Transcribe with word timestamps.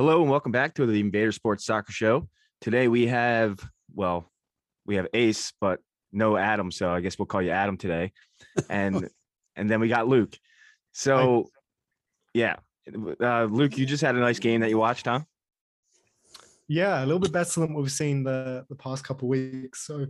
Hello 0.00 0.22
and 0.22 0.30
welcome 0.30 0.50
back 0.50 0.72
to 0.76 0.86
the 0.86 0.98
Invader 0.98 1.30
Sports 1.30 1.66
Soccer 1.66 1.92
Show. 1.92 2.26
Today 2.62 2.88
we 2.88 3.08
have, 3.08 3.60
well, 3.94 4.32
we 4.86 4.96
have 4.96 5.06
Ace, 5.12 5.52
but 5.60 5.80
no 6.10 6.38
Adam, 6.38 6.70
so 6.70 6.90
I 6.90 7.02
guess 7.02 7.18
we'll 7.18 7.26
call 7.26 7.42
you 7.42 7.50
Adam 7.50 7.76
today. 7.76 8.12
And 8.70 9.10
and 9.56 9.70
then 9.70 9.78
we 9.78 9.88
got 9.88 10.08
Luke. 10.08 10.38
So 10.92 11.50
yeah. 12.32 12.56
Uh, 13.20 13.44
Luke, 13.44 13.76
you 13.76 13.84
just 13.84 14.02
had 14.02 14.16
a 14.16 14.20
nice 14.20 14.38
game 14.38 14.62
that 14.62 14.70
you 14.70 14.78
watched, 14.78 15.04
huh? 15.04 15.20
Yeah, 16.66 17.00
a 17.00 17.04
little 17.04 17.20
bit 17.20 17.32
better 17.32 17.60
than 17.60 17.74
what 17.74 17.82
we've 17.82 17.92
seen 17.92 18.24
the 18.24 18.64
the 18.70 18.76
past 18.76 19.04
couple 19.04 19.26
of 19.26 19.32
weeks. 19.32 19.86
So 19.86 20.06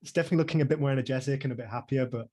it's 0.00 0.12
definitely 0.12 0.38
looking 0.38 0.62
a 0.62 0.64
bit 0.64 0.80
more 0.80 0.92
energetic 0.92 1.44
and 1.44 1.52
a 1.52 1.56
bit 1.56 1.68
happier. 1.68 2.06
But 2.06 2.26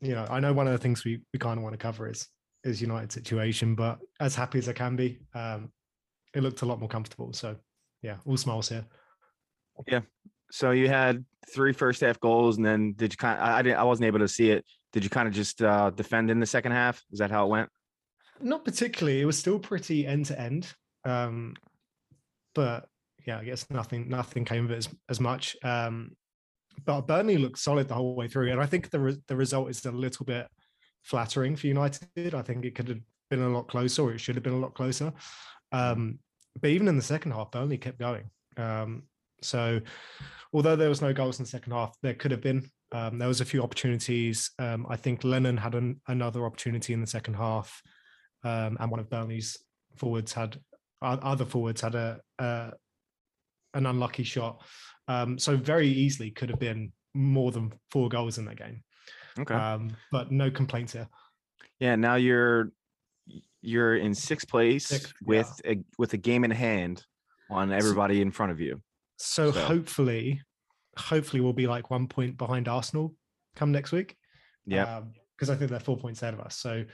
you 0.00 0.14
know, 0.14 0.24
I 0.30 0.38
know 0.38 0.52
one 0.52 0.68
of 0.68 0.72
the 0.72 0.78
things 0.78 1.04
we 1.04 1.20
we 1.32 1.40
kind 1.40 1.58
of 1.58 1.64
want 1.64 1.72
to 1.72 1.78
cover 1.78 2.08
is 2.08 2.28
is 2.62 2.80
United 2.80 3.10
situation, 3.10 3.74
but 3.74 3.98
as 4.20 4.36
happy 4.36 4.60
as 4.60 4.68
I 4.68 4.72
can 4.72 4.94
be, 4.94 5.18
um, 5.34 5.72
it 6.34 6.42
looked 6.42 6.62
a 6.62 6.66
lot 6.66 6.80
more 6.80 6.88
comfortable. 6.88 7.32
So 7.32 7.56
yeah, 8.02 8.16
all 8.26 8.36
smiles 8.36 8.68
here. 8.68 8.84
Yeah. 9.86 10.00
So 10.50 10.70
you 10.70 10.88
had 10.88 11.24
three 11.52 11.72
first 11.72 12.00
half 12.00 12.20
goals, 12.20 12.56
and 12.56 12.66
then 12.66 12.92
did 12.94 13.12
you 13.12 13.16
kind? 13.16 13.38
Of, 13.38 13.44
I, 13.44 13.62
didn't. 13.62 13.78
I 13.78 13.84
wasn't 13.84 14.06
able 14.06 14.18
to 14.20 14.28
see 14.28 14.50
it. 14.50 14.64
Did 14.92 15.04
you 15.04 15.10
kind 15.10 15.26
of 15.26 15.34
just 15.34 15.62
uh, 15.62 15.90
defend 15.90 16.30
in 16.30 16.40
the 16.40 16.46
second 16.46 16.72
half? 16.72 17.02
Is 17.10 17.18
that 17.18 17.30
how 17.30 17.46
it 17.46 17.48
went? 17.48 17.68
Not 18.40 18.64
particularly. 18.64 19.20
It 19.20 19.24
was 19.24 19.38
still 19.38 19.58
pretty 19.58 20.06
end 20.06 20.26
to 20.26 20.38
end. 20.38 20.72
Um, 21.04 21.54
but 22.54 22.86
yeah, 23.26 23.38
I 23.38 23.44
guess 23.44 23.70
nothing 23.70 24.08
nothing 24.08 24.44
came 24.44 24.64
of 24.66 24.70
it 24.72 24.78
as, 24.78 24.88
as 25.08 25.20
much. 25.20 25.56
Um, 25.64 26.16
but 26.84 27.02
Burnley 27.02 27.38
looked 27.38 27.58
solid 27.58 27.88
the 27.88 27.94
whole 27.94 28.14
way 28.14 28.28
through, 28.28 28.50
and 28.50 28.60
I 28.60 28.66
think 28.66 28.90
the 28.90 29.00
re- 29.00 29.22
the 29.28 29.36
result 29.36 29.70
is 29.70 29.84
a 29.84 29.92
little 29.92 30.26
bit 30.26 30.46
flattering 31.02 31.56
for 31.56 31.66
United. 31.66 32.34
I 32.34 32.42
think 32.42 32.64
it 32.64 32.74
could 32.74 32.88
have 32.88 33.00
been 33.30 33.42
a 33.42 33.48
lot 33.48 33.68
closer, 33.68 34.02
or 34.02 34.12
it 34.12 34.20
should 34.20 34.34
have 34.34 34.44
been 34.44 34.54
a 34.54 34.58
lot 34.58 34.74
closer. 34.74 35.12
Um, 35.72 36.18
but 36.60 36.70
even 36.70 36.88
in 36.88 36.96
the 36.96 37.02
second 37.02 37.32
half, 37.32 37.50
Burnley 37.50 37.78
kept 37.78 37.98
going. 37.98 38.30
Um, 38.56 39.04
so, 39.42 39.80
although 40.52 40.76
there 40.76 40.88
was 40.88 41.02
no 41.02 41.12
goals 41.12 41.38
in 41.38 41.44
the 41.44 41.50
second 41.50 41.72
half, 41.72 41.96
there 42.02 42.14
could 42.14 42.30
have 42.30 42.42
been. 42.42 42.70
Um, 42.92 43.18
there 43.18 43.28
was 43.28 43.40
a 43.40 43.46
few 43.46 43.62
opportunities. 43.62 44.50
Um, 44.58 44.86
I 44.88 44.96
think 44.96 45.24
Lennon 45.24 45.56
had 45.56 45.74
an, 45.74 46.00
another 46.08 46.44
opportunity 46.44 46.92
in 46.92 47.00
the 47.00 47.06
second 47.06 47.34
half, 47.34 47.80
um, 48.44 48.76
and 48.78 48.90
one 48.90 49.00
of 49.00 49.08
Burnley's 49.08 49.56
forwards 49.96 50.32
had 50.32 50.58
other 51.02 51.44
forwards 51.44 51.80
had 51.80 51.94
a, 51.94 52.20
a 52.38 52.72
an 53.74 53.86
unlucky 53.86 54.22
shot. 54.22 54.62
Um, 55.08 55.38
so 55.38 55.56
very 55.56 55.88
easily 55.88 56.30
could 56.30 56.50
have 56.50 56.60
been 56.60 56.92
more 57.14 57.50
than 57.50 57.72
four 57.90 58.08
goals 58.08 58.38
in 58.38 58.44
that 58.44 58.56
game. 58.56 58.82
Okay. 59.38 59.54
Um, 59.54 59.96
but 60.10 60.30
no 60.30 60.50
complaints 60.50 60.92
here. 60.92 61.08
Yeah. 61.80 61.96
Now 61.96 62.16
you're 62.16 62.72
you're 63.62 63.96
in 63.96 64.14
sixth 64.14 64.48
place 64.48 65.12
with 65.24 65.60
a 65.64 65.78
with 65.98 66.12
a 66.12 66.18
game 66.18 66.44
in 66.44 66.50
hand 66.50 67.04
on 67.50 67.72
everybody 67.72 68.20
in 68.20 68.30
front 68.30 68.52
of 68.52 68.60
you. 68.60 68.82
So, 69.18 69.52
So- 69.52 69.60
hopefully, 69.64 70.42
hopefully 70.98 71.40
we'll 71.40 71.52
be 71.52 71.66
like 71.66 71.90
one 71.90 72.08
point 72.08 72.36
behind 72.36 72.68
Arsenal 72.68 73.14
come 73.56 73.72
next 73.72 73.92
week. 73.92 74.16
Yeah. 74.66 75.02
Because 75.36 75.50
I 75.50 75.56
think 75.56 75.70
they're 75.70 75.80
four 75.80 75.96
points 75.96 76.22
ahead 76.22 76.34
of 76.34 76.40
us. 76.40 76.56
So 76.56 76.84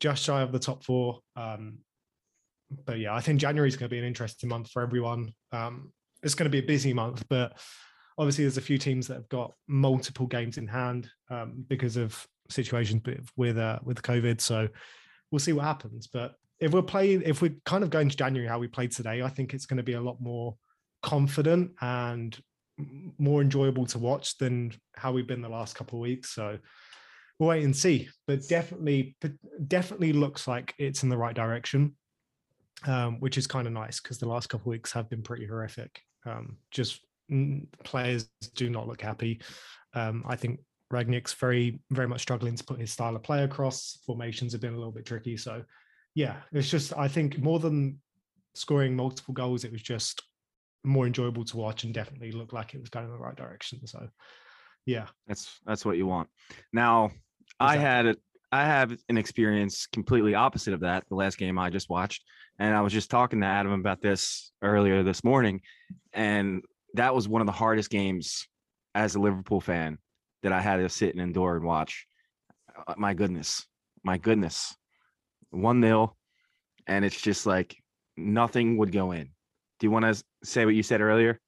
just 0.00 0.24
shy 0.24 0.42
of 0.42 0.52
the 0.52 0.58
top 0.58 0.84
four. 0.84 1.20
Um, 1.36 1.78
but 2.84 2.98
yeah, 2.98 3.14
I 3.14 3.20
think 3.20 3.40
January 3.40 3.68
is 3.68 3.76
going 3.76 3.88
to 3.88 3.94
be 3.94 3.98
an 3.98 4.04
interesting 4.04 4.48
month 4.48 4.70
for 4.70 4.82
everyone. 4.82 5.32
Um, 5.52 5.92
it's 6.22 6.34
going 6.34 6.50
to 6.50 6.50
be 6.50 6.58
a 6.58 6.66
busy 6.66 6.92
month, 6.92 7.24
but 7.28 7.58
obviously 8.18 8.44
there's 8.44 8.58
a 8.58 8.62
few 8.62 8.78
teams 8.78 9.06
that 9.08 9.14
have 9.14 9.28
got 9.28 9.52
multiple 9.68 10.26
games 10.26 10.58
in 10.58 10.66
hand 10.66 11.08
um, 11.30 11.64
because 11.68 11.96
of 11.96 12.26
situations 12.50 13.02
with 13.04 13.28
with, 13.36 13.58
uh, 13.58 13.78
with 13.82 14.02
COVID. 14.02 14.40
So 14.40 14.68
we'll 15.30 15.38
see 15.38 15.52
what 15.52 15.64
happens. 15.64 16.06
But 16.06 16.34
if 16.60 16.72
we're 16.72 16.82
playing, 16.82 17.22
if 17.24 17.42
we're 17.42 17.56
kind 17.64 17.84
of 17.84 17.90
going 17.90 18.08
to 18.08 18.16
January 18.16 18.48
how 18.48 18.58
we 18.58 18.68
played 18.68 18.92
today, 18.92 19.22
I 19.22 19.28
think 19.28 19.54
it's 19.54 19.66
going 19.66 19.78
to 19.78 19.82
be 19.82 19.94
a 19.94 20.00
lot 20.00 20.20
more 20.20 20.56
confident 21.02 21.72
and 21.80 22.36
more 23.18 23.42
enjoyable 23.42 23.86
to 23.86 23.98
watch 23.98 24.38
than 24.38 24.72
how 24.96 25.12
we've 25.12 25.26
been 25.26 25.42
the 25.42 25.48
last 25.48 25.76
couple 25.76 25.98
of 25.98 26.02
weeks. 26.02 26.30
So 26.30 26.58
we'll 27.38 27.50
wait 27.50 27.64
and 27.64 27.76
see. 27.76 28.08
But 28.26 28.46
definitely, 28.48 29.16
definitely 29.66 30.12
looks 30.12 30.48
like 30.48 30.74
it's 30.78 31.02
in 31.02 31.08
the 31.08 31.16
right 31.16 31.34
direction, 31.34 31.96
um, 32.86 33.20
which 33.20 33.38
is 33.38 33.46
kind 33.46 33.66
of 33.66 33.72
nice 33.72 34.00
because 34.00 34.18
the 34.18 34.28
last 34.28 34.48
couple 34.48 34.70
of 34.70 34.72
weeks 34.72 34.92
have 34.92 35.10
been 35.10 35.22
pretty 35.22 35.46
horrific. 35.46 36.00
Um, 36.26 36.58
just 36.70 37.00
players 37.84 38.28
do 38.54 38.70
not 38.70 38.88
look 38.88 39.00
happy. 39.00 39.40
Um, 39.94 40.24
I 40.26 40.36
think 40.36 40.60
Rangnick's 40.92 41.32
very, 41.32 41.80
very 41.90 42.08
much 42.08 42.22
struggling 42.22 42.56
to 42.56 42.64
put 42.64 42.80
his 42.80 42.92
style 42.92 43.16
of 43.16 43.22
play 43.22 43.42
across. 43.42 43.98
Formations 44.06 44.52
have 44.52 44.60
been 44.60 44.74
a 44.74 44.76
little 44.76 44.92
bit 44.92 45.06
tricky. 45.06 45.36
So, 45.36 45.62
yeah, 46.14 46.36
it's 46.52 46.70
just 46.70 46.96
I 46.96 47.08
think 47.08 47.38
more 47.38 47.58
than 47.58 48.00
scoring 48.54 48.94
multiple 48.94 49.34
goals, 49.34 49.64
it 49.64 49.72
was 49.72 49.82
just 49.82 50.22
more 50.84 51.06
enjoyable 51.06 51.44
to 51.44 51.56
watch 51.56 51.84
and 51.84 51.94
definitely 51.94 52.30
looked 52.30 52.52
like 52.52 52.74
it 52.74 52.80
was 52.80 52.90
going 52.90 53.06
in 53.06 53.12
the 53.12 53.18
right 53.18 53.36
direction. 53.36 53.86
So, 53.86 54.08
yeah, 54.86 55.06
That's 55.26 55.60
that's 55.66 55.84
what 55.84 55.96
you 55.96 56.06
want. 56.06 56.28
Now, 56.72 57.10
I 57.58 57.76
had 57.76 58.06
it. 58.06 58.18
I 58.52 58.64
have 58.64 58.96
an 59.08 59.18
experience 59.18 59.86
completely 59.86 60.34
opposite 60.34 60.74
of 60.74 60.80
that. 60.80 61.04
The 61.08 61.16
last 61.16 61.38
game 61.38 61.58
I 61.58 61.70
just 61.70 61.88
watched, 61.90 62.22
and 62.58 62.76
I 62.76 62.82
was 62.82 62.92
just 62.92 63.10
talking 63.10 63.40
to 63.40 63.46
Adam 63.46 63.72
about 63.72 64.00
this 64.00 64.52
earlier 64.62 65.02
this 65.02 65.24
morning, 65.24 65.62
and 66.12 66.62
that 66.92 67.14
was 67.14 67.26
one 67.26 67.40
of 67.40 67.46
the 67.46 67.52
hardest 67.52 67.90
games 67.90 68.46
as 68.94 69.16
a 69.16 69.20
Liverpool 69.20 69.60
fan 69.60 69.98
that 70.44 70.52
I 70.52 70.60
had 70.60 70.76
to 70.76 70.88
sit 70.88 71.12
and 71.12 71.20
endure 71.20 71.56
and 71.56 71.64
watch. 71.64 72.06
Uh, 72.86 72.94
My 72.96 73.14
goodness, 73.14 73.66
my 74.04 74.18
goodness, 74.18 74.76
one 75.50 75.82
0 75.82 76.16
and 76.86 77.04
it's 77.04 77.20
just 77.20 77.46
like 77.46 77.76
nothing 78.16 78.76
would 78.76 78.92
go 78.92 79.12
in. 79.12 79.30
Do 79.78 79.86
you 79.86 79.90
want 79.90 80.04
to 80.04 80.22
say 80.44 80.64
what 80.64 80.74
you 80.74 80.82
said 80.82 81.00
earlier? 81.00 81.40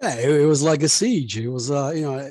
Yeah, 0.00 0.14
it, 0.16 0.46
was 0.46 0.62
like 0.62 0.82
a 0.82 0.88
siege. 0.88 1.36
It 1.36 1.48
was, 1.48 1.70
uh, 1.70 1.92
you 1.94 2.02
know, 2.02 2.30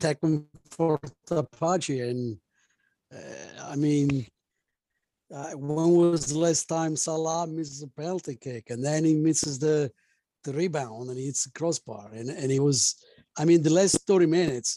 attacking 0.00 0.46
for 0.70 0.98
Apache, 1.30 2.00
and 2.00 2.36
uh, 3.14 3.68
I 3.68 3.76
mean, 3.76 4.26
uh, 5.32 5.52
when 5.52 5.90
was 5.90 6.26
the 6.26 6.38
last 6.38 6.68
time 6.68 6.96
Salah 6.96 7.46
misses 7.46 7.82
a 7.82 7.88
penalty 7.88 8.36
kick, 8.36 8.70
and 8.70 8.84
then 8.84 9.04
he 9.04 9.14
misses 9.14 9.60
the 9.60 9.92
the 10.42 10.52
rebound 10.52 11.10
and 11.10 11.18
he 11.18 11.26
hits 11.26 11.44
the 11.44 11.52
crossbar, 11.52 12.10
and 12.12 12.28
and 12.28 12.50
it 12.50 12.60
was, 12.60 12.96
I 13.38 13.44
mean, 13.44 13.62
the 13.62 13.70
last 13.72 14.06
thirty 14.06 14.26
minutes, 14.26 14.76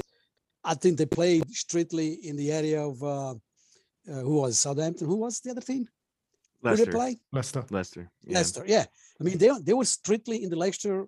I 0.63 0.73
think 0.75 0.97
they 0.97 1.05
played 1.05 1.49
strictly 1.51 2.13
in 2.27 2.35
the 2.35 2.51
area 2.51 2.81
of 2.81 3.01
uh, 3.03 3.31
uh, 3.31 3.35
who 4.05 4.35
was 4.41 4.59
Southampton, 4.59 5.07
who 5.07 5.17
was 5.17 5.39
the 5.39 5.51
other 5.51 5.61
team, 5.61 5.87
who 6.61 6.69
Leicester. 6.69 6.85
they 6.85 6.91
play. 6.91 7.19
Leicester. 7.31 7.63
Leicester. 7.69 8.11
Yeah. 8.23 8.37
Leicester, 8.37 8.63
yeah. 8.67 8.85
I 9.19 9.23
mean, 9.23 9.37
they 9.37 9.49
they 9.61 9.73
were 9.73 9.85
strictly 9.85 10.43
in 10.43 10.49
the 10.49 10.55
Leicester 10.55 11.07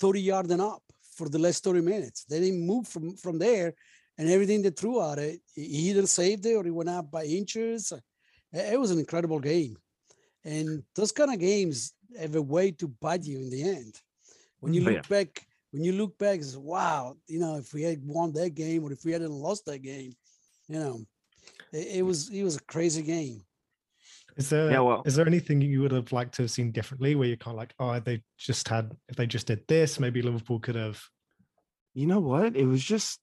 30 0.00 0.20
yard 0.20 0.50
and 0.50 0.62
up 0.62 0.82
for 1.16 1.28
the 1.28 1.38
last 1.38 1.64
30 1.64 1.80
minutes. 1.80 2.24
They 2.24 2.40
didn't 2.40 2.66
move 2.66 2.86
from 2.88 3.16
from 3.16 3.38
there, 3.38 3.74
and 4.16 4.28
everything 4.28 4.62
they 4.62 4.70
threw 4.70 5.00
at 5.10 5.18
it, 5.18 5.40
he 5.54 5.90
either 5.90 6.06
saved 6.06 6.46
it 6.46 6.54
or 6.54 6.64
he 6.64 6.70
went 6.70 6.88
up 6.90 7.10
by 7.10 7.24
inches. 7.24 7.92
It 8.52 8.72
it 8.74 8.80
was 8.80 8.90
an 8.90 8.98
incredible 8.98 9.40
game, 9.40 9.76
and 10.44 10.82
those 10.94 11.12
kind 11.12 11.32
of 11.32 11.38
games 11.38 11.92
have 12.18 12.34
a 12.36 12.42
way 12.42 12.70
to 12.72 12.88
bite 12.88 13.24
you 13.24 13.38
in 13.38 13.50
the 13.50 13.62
end. 13.62 13.94
When 14.60 14.72
you 14.74 14.82
Oh, 14.82 14.90
look 14.92 15.08
back, 15.08 15.46
when 15.70 15.84
you 15.84 15.92
look 15.92 16.16
back, 16.18 16.38
it's 16.40 16.56
wow. 16.56 17.16
You 17.26 17.40
know, 17.40 17.56
if 17.56 17.72
we 17.74 17.82
had 17.82 18.00
won 18.04 18.32
that 18.34 18.54
game 18.54 18.84
or 18.84 18.92
if 18.92 19.04
we 19.04 19.12
hadn't 19.12 19.30
lost 19.32 19.66
that 19.66 19.82
game, 19.82 20.12
you 20.68 20.78
know, 20.78 21.00
it, 21.72 21.98
it 21.98 22.02
was 22.02 22.28
it 22.30 22.42
was 22.42 22.56
a 22.56 22.62
crazy 22.64 23.02
game. 23.02 23.42
Is 24.36 24.50
there 24.50 24.70
Yeah, 24.70 24.80
well- 24.80 25.02
is 25.04 25.14
there 25.16 25.26
anything 25.26 25.60
you 25.60 25.80
would 25.80 25.92
have 25.92 26.12
liked 26.12 26.34
to 26.36 26.42
have 26.42 26.50
seen 26.50 26.70
differently 26.70 27.14
where 27.14 27.26
you're 27.28 27.36
kind 27.36 27.54
of 27.54 27.58
like, 27.58 27.74
oh, 27.78 27.98
they 28.00 28.22
just 28.38 28.68
had 28.68 28.92
if 29.08 29.16
they 29.16 29.26
just 29.26 29.46
did 29.46 29.66
this, 29.68 29.98
maybe 30.00 30.22
Liverpool 30.22 30.60
could 30.60 30.76
have 30.76 31.00
you 31.94 32.06
know 32.06 32.20
what? 32.20 32.54
It 32.56 32.66
was 32.66 32.82
just 32.84 33.18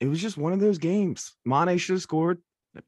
it 0.00 0.06
was 0.08 0.20
just 0.20 0.36
one 0.36 0.52
of 0.52 0.60
those 0.60 0.78
games. 0.78 1.34
Mane 1.44 1.76
should 1.78 1.94
have 1.94 2.02
scored 2.02 2.38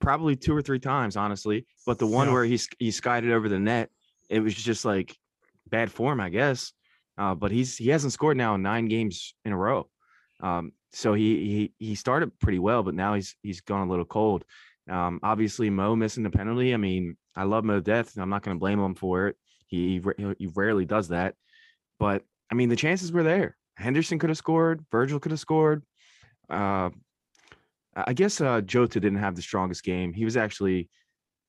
probably 0.00 0.36
two 0.36 0.54
or 0.54 0.62
three 0.62 0.78
times, 0.78 1.16
honestly. 1.16 1.66
But 1.86 1.98
the 1.98 2.06
one 2.06 2.28
Yeah. 2.28 2.32
where 2.34 2.44
he 2.44 2.58
he 2.78 2.90
skied 2.90 3.24
it 3.24 3.32
over 3.32 3.48
the 3.48 3.58
net, 3.58 3.90
it 4.28 4.40
was 4.40 4.54
just 4.54 4.84
like 4.84 5.16
bad 5.68 5.90
form, 5.92 6.20
I 6.20 6.30
guess. 6.30 6.72
Uh, 7.18 7.34
but 7.34 7.50
he's 7.50 7.76
he 7.76 7.88
hasn't 7.88 8.12
scored 8.12 8.36
now 8.36 8.56
nine 8.56 8.86
games 8.86 9.34
in 9.44 9.52
a 9.52 9.56
row. 9.56 9.88
Um, 10.40 10.72
so 10.92 11.14
he 11.14 11.72
he 11.78 11.86
he 11.86 11.94
started 11.96 12.38
pretty 12.38 12.60
well, 12.60 12.82
but 12.82 12.94
now 12.94 13.14
he's 13.14 13.34
he's 13.42 13.60
gone 13.60 13.86
a 13.86 13.90
little 13.90 14.04
cold. 14.04 14.44
Um, 14.88 15.20
obviously 15.22 15.68
Mo 15.68 15.96
missing 15.96 16.22
the 16.22 16.30
penalty. 16.30 16.72
I 16.72 16.76
mean, 16.76 17.16
I 17.36 17.42
love 17.44 17.64
Mo 17.64 17.80
death. 17.80 18.14
and 18.14 18.22
I'm 18.22 18.30
not 18.30 18.42
going 18.42 18.56
to 18.56 18.60
blame 18.60 18.78
him 18.78 18.94
for 18.94 19.26
it. 19.28 19.36
He 19.66 20.00
he, 20.16 20.34
he 20.38 20.46
rarely 20.54 20.86
does 20.86 21.08
that. 21.08 21.34
But 21.98 22.22
I 22.50 22.54
mean, 22.54 22.68
the 22.68 22.76
chances 22.76 23.12
were 23.12 23.24
there. 23.24 23.56
Henderson 23.76 24.18
could 24.18 24.30
have 24.30 24.38
scored. 24.38 24.84
Virgil 24.90 25.20
could 25.20 25.32
have 25.32 25.40
scored. 25.40 25.84
Uh, 26.48 26.90
I 27.94 28.12
guess 28.12 28.40
uh, 28.40 28.60
Jota 28.60 29.00
didn't 29.00 29.18
have 29.18 29.34
the 29.34 29.42
strongest 29.42 29.82
game. 29.82 30.12
He 30.12 30.24
was 30.24 30.36
actually 30.36 30.88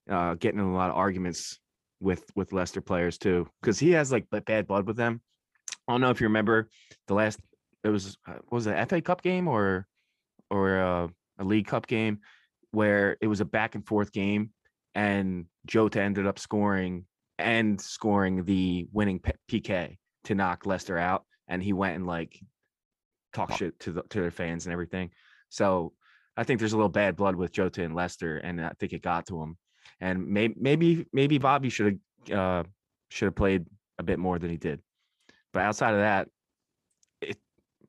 uh, 0.09 0.33
getting 0.35 0.59
in 0.59 0.65
a 0.65 0.75
lot 0.75 0.89
of 0.89 0.95
arguments 0.95 1.59
with 1.99 2.23
with 2.35 2.53
Leicester 2.53 2.81
players 2.81 3.17
too, 3.17 3.47
because 3.61 3.77
he 3.77 3.91
has 3.91 4.11
like 4.11 4.25
bad 4.29 4.67
blood 4.67 4.87
with 4.87 4.97
them. 4.97 5.21
I 5.89 5.91
don't 5.93 6.01
know 6.01 6.11
if 6.11 6.21
you 6.21 6.27
remember 6.27 6.69
the 7.07 7.15
last. 7.15 7.39
It 7.83 7.89
was 7.89 8.15
uh, 8.27 8.35
was 8.51 8.67
it 8.67 8.77
a 8.77 8.85
FA 8.85 9.01
Cup 9.01 9.23
game 9.23 9.47
or 9.47 9.87
or 10.51 10.79
uh, 10.79 11.07
a 11.39 11.43
League 11.43 11.65
Cup 11.65 11.87
game 11.87 12.19
where 12.69 13.17
it 13.21 13.27
was 13.27 13.41
a 13.41 13.45
back 13.45 13.73
and 13.73 13.83
forth 13.85 14.11
game, 14.11 14.51
and 14.93 15.45
Jota 15.65 15.99
ended 15.99 16.27
up 16.27 16.37
scoring 16.37 17.05
and 17.39 17.81
scoring 17.81 18.43
the 18.45 18.87
winning 18.93 19.19
P- 19.19 19.61
PK 19.61 19.97
to 20.25 20.35
knock 20.35 20.67
Leicester 20.67 20.99
out, 20.99 21.25
and 21.47 21.63
he 21.63 21.73
went 21.73 21.95
and 21.95 22.05
like 22.05 22.39
talk 23.33 23.57
shit 23.57 23.79
to 23.79 23.91
the 23.91 24.03
to 24.11 24.21
their 24.21 24.29
fans 24.29 24.67
and 24.67 24.73
everything. 24.73 25.09
So 25.49 25.93
I 26.37 26.43
think 26.43 26.59
there's 26.59 26.73
a 26.73 26.77
little 26.77 26.89
bad 26.89 27.15
blood 27.15 27.35
with 27.35 27.51
Jota 27.51 27.83
and 27.83 27.95
Leicester, 27.95 28.37
and 28.37 28.63
I 28.63 28.73
think 28.79 28.93
it 28.93 29.01
got 29.01 29.25
to 29.27 29.41
him. 29.41 29.57
And 29.99 30.27
maybe 30.27 30.53
maybe 30.55 31.07
maybe 31.11 31.39
Bobby 31.39 31.69
should 31.69 31.99
have 32.27 32.37
uh, 32.37 32.63
should 33.09 33.25
have 33.25 33.35
played 33.35 33.65
a 33.97 34.03
bit 34.03 34.19
more 34.19 34.37
than 34.37 34.51
he 34.51 34.57
did. 34.57 34.83
But 35.53 35.63
outside 35.63 35.93
of 35.93 35.99
that, 35.99 36.27
it 37.21 37.37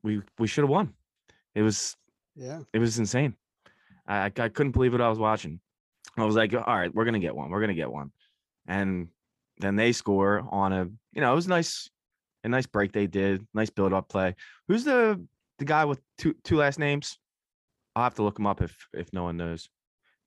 we 0.02 0.22
we 0.38 0.46
should 0.46 0.62
have 0.62 0.70
won. 0.70 0.94
It 1.54 1.62
was 1.62 1.96
Yeah. 2.36 2.62
it 2.72 2.78
was 2.78 2.98
insane. 2.98 3.34
I 4.06 4.26
I 4.26 4.48
couldn't 4.48 4.72
believe 4.72 4.92
what 4.92 5.00
I 5.00 5.08
was 5.08 5.18
watching. 5.18 5.60
I 6.16 6.24
was 6.24 6.36
like, 6.36 6.52
all 6.54 6.60
right, 6.76 6.92
we're 6.94 7.04
gonna 7.04 7.18
get 7.18 7.34
one. 7.34 7.50
We're 7.50 7.60
gonna 7.60 7.74
get 7.74 7.90
one. 7.92 8.12
And 8.66 9.08
then 9.58 9.76
they 9.76 9.92
score 9.92 10.46
on 10.50 10.72
a, 10.72 10.84
you 11.12 11.20
know, 11.20 11.32
it 11.32 11.34
was 11.34 11.46
nice, 11.48 11.90
a 12.44 12.48
nice 12.48 12.66
break 12.66 12.92
they 12.92 13.06
did, 13.06 13.46
nice 13.54 13.70
build 13.70 13.92
up 13.92 14.08
play. 14.08 14.34
Who's 14.68 14.84
the 14.84 15.24
the 15.58 15.64
guy 15.64 15.84
with 15.84 16.00
two 16.18 16.34
two 16.44 16.56
last 16.56 16.78
names? 16.78 17.18
I'll 17.94 18.04
have 18.04 18.14
to 18.14 18.22
look 18.22 18.38
him 18.38 18.46
up 18.46 18.62
if 18.62 18.88
if 18.94 19.12
no 19.12 19.24
one 19.24 19.36
knows. 19.36 19.68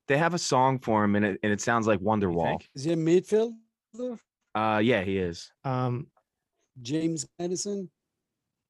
They 0.06 0.18
have 0.18 0.34
a 0.34 0.38
song 0.38 0.78
for 0.78 1.02
him 1.02 1.16
and 1.16 1.24
it 1.24 1.40
and 1.42 1.52
it 1.52 1.60
sounds 1.60 1.86
like 1.86 2.00
Wonderwall. 2.00 2.60
Is 2.74 2.84
he 2.84 2.92
a 2.92 2.96
midfielder? 2.96 4.18
Uh 4.54 4.80
yeah, 4.84 5.02
he 5.02 5.18
is. 5.18 5.50
Um, 5.64 6.06
James 6.82 7.26
Maddison? 7.38 7.90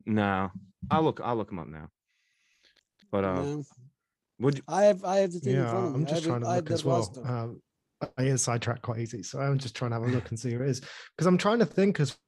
No. 0.06 0.50
I'll 0.90 1.02
look 1.02 1.20
I'll 1.22 1.36
look 1.36 1.50
him 1.50 1.58
up 1.58 1.68
now. 1.68 1.88
But 3.10 3.24
uh 3.24 3.42
No. 3.42 3.64
would 4.40 4.58
you, 4.58 4.62
I 4.68 4.84
have 4.84 5.04
I 5.04 5.18
have 5.18 5.32
the 5.32 5.40
thing 5.40 5.56
in 5.56 5.66
front 5.66 5.86
of 5.86 5.92
me. 5.92 6.00
I'm 6.00 6.06
I 6.06 6.08
just 6.08 6.24
have 6.24 6.30
trying 6.30 6.40
to 6.42 6.54
look 6.54 6.70
as 6.70 6.84
well. 6.84 7.12
Um, 7.24 7.62
I 8.18 8.24
get 8.24 8.38
sidetracked 8.38 8.82
quite 8.82 8.98
easy, 8.98 9.22
so 9.22 9.40
I'm 9.40 9.58
just 9.58 9.74
trying 9.74 9.92
to 9.92 9.94
have 9.94 10.02
a 10.04 10.08
look 10.08 10.28
and 10.28 10.38
see 10.38 10.52
who 10.52 10.62
it 10.62 10.68
is 10.68 10.80
because 11.16 11.26
I'm 11.26 11.38
trying 11.38 11.60
to 11.60 11.66
think 11.66 12.00
as 12.00 12.18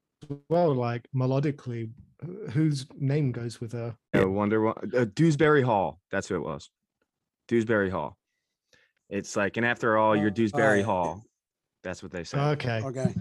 well, 0.49 0.75
like 0.75 1.07
melodically, 1.15 1.91
whose 2.53 2.87
name 2.99 3.33
goes 3.33 3.61
with 3.61 3.75
a 3.75 3.95
Yeah, 4.15 4.25
Wonder 4.25 4.69
uh, 4.69 5.05
Dewsbury 5.13 5.63
Hall. 5.63 6.01
That's 6.11 6.29
who 6.29 6.37
it 6.37 6.43
was. 6.43 6.71
Dewsbury 7.49 7.91
Hall. 7.91 8.17
It's 9.11 9.37
like, 9.37 9.57
and 9.57 9.67
after 9.67 9.99
all, 9.99 10.17
you're 10.17 10.29
Oh, 10.29 10.31
Dewsbury 10.31 10.83
alright. 10.83 10.85
Hall. 10.85 11.25
That's 11.83 12.03
what 12.03 12.11
they 12.11 12.25
say. 12.25 12.39
okay. 12.39 12.81
Okay. 12.83 13.15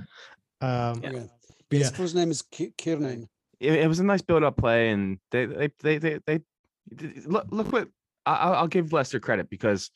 Um, 0.61 1.01
Yeah. 1.03 1.09
Okay. 1.09 1.27
But 1.69 1.79
His 1.79 1.91
yeah, 1.91 1.97
first 1.97 2.15
name 2.15 2.31
is 2.31 2.41
Ki- 2.41 2.73
Kiernan. 2.77 3.27
it, 3.59 3.73
it 3.73 3.87
was 3.87 3.99
a 3.99 4.03
nice 4.03 4.21
build-up 4.21 4.57
play, 4.57 4.89
and 4.89 5.19
they 5.31 5.45
they 5.45 5.69
they 5.81 5.97
they, 5.97 6.19
they 6.25 6.39
look 7.25 7.47
look 7.51 7.71
what 7.71 7.89
I, 8.25 8.35
I'll 8.35 8.53
I'll 8.53 8.67
give 8.67 8.93
Leicester 8.93 9.19
credit 9.19 9.49
because 9.49 9.91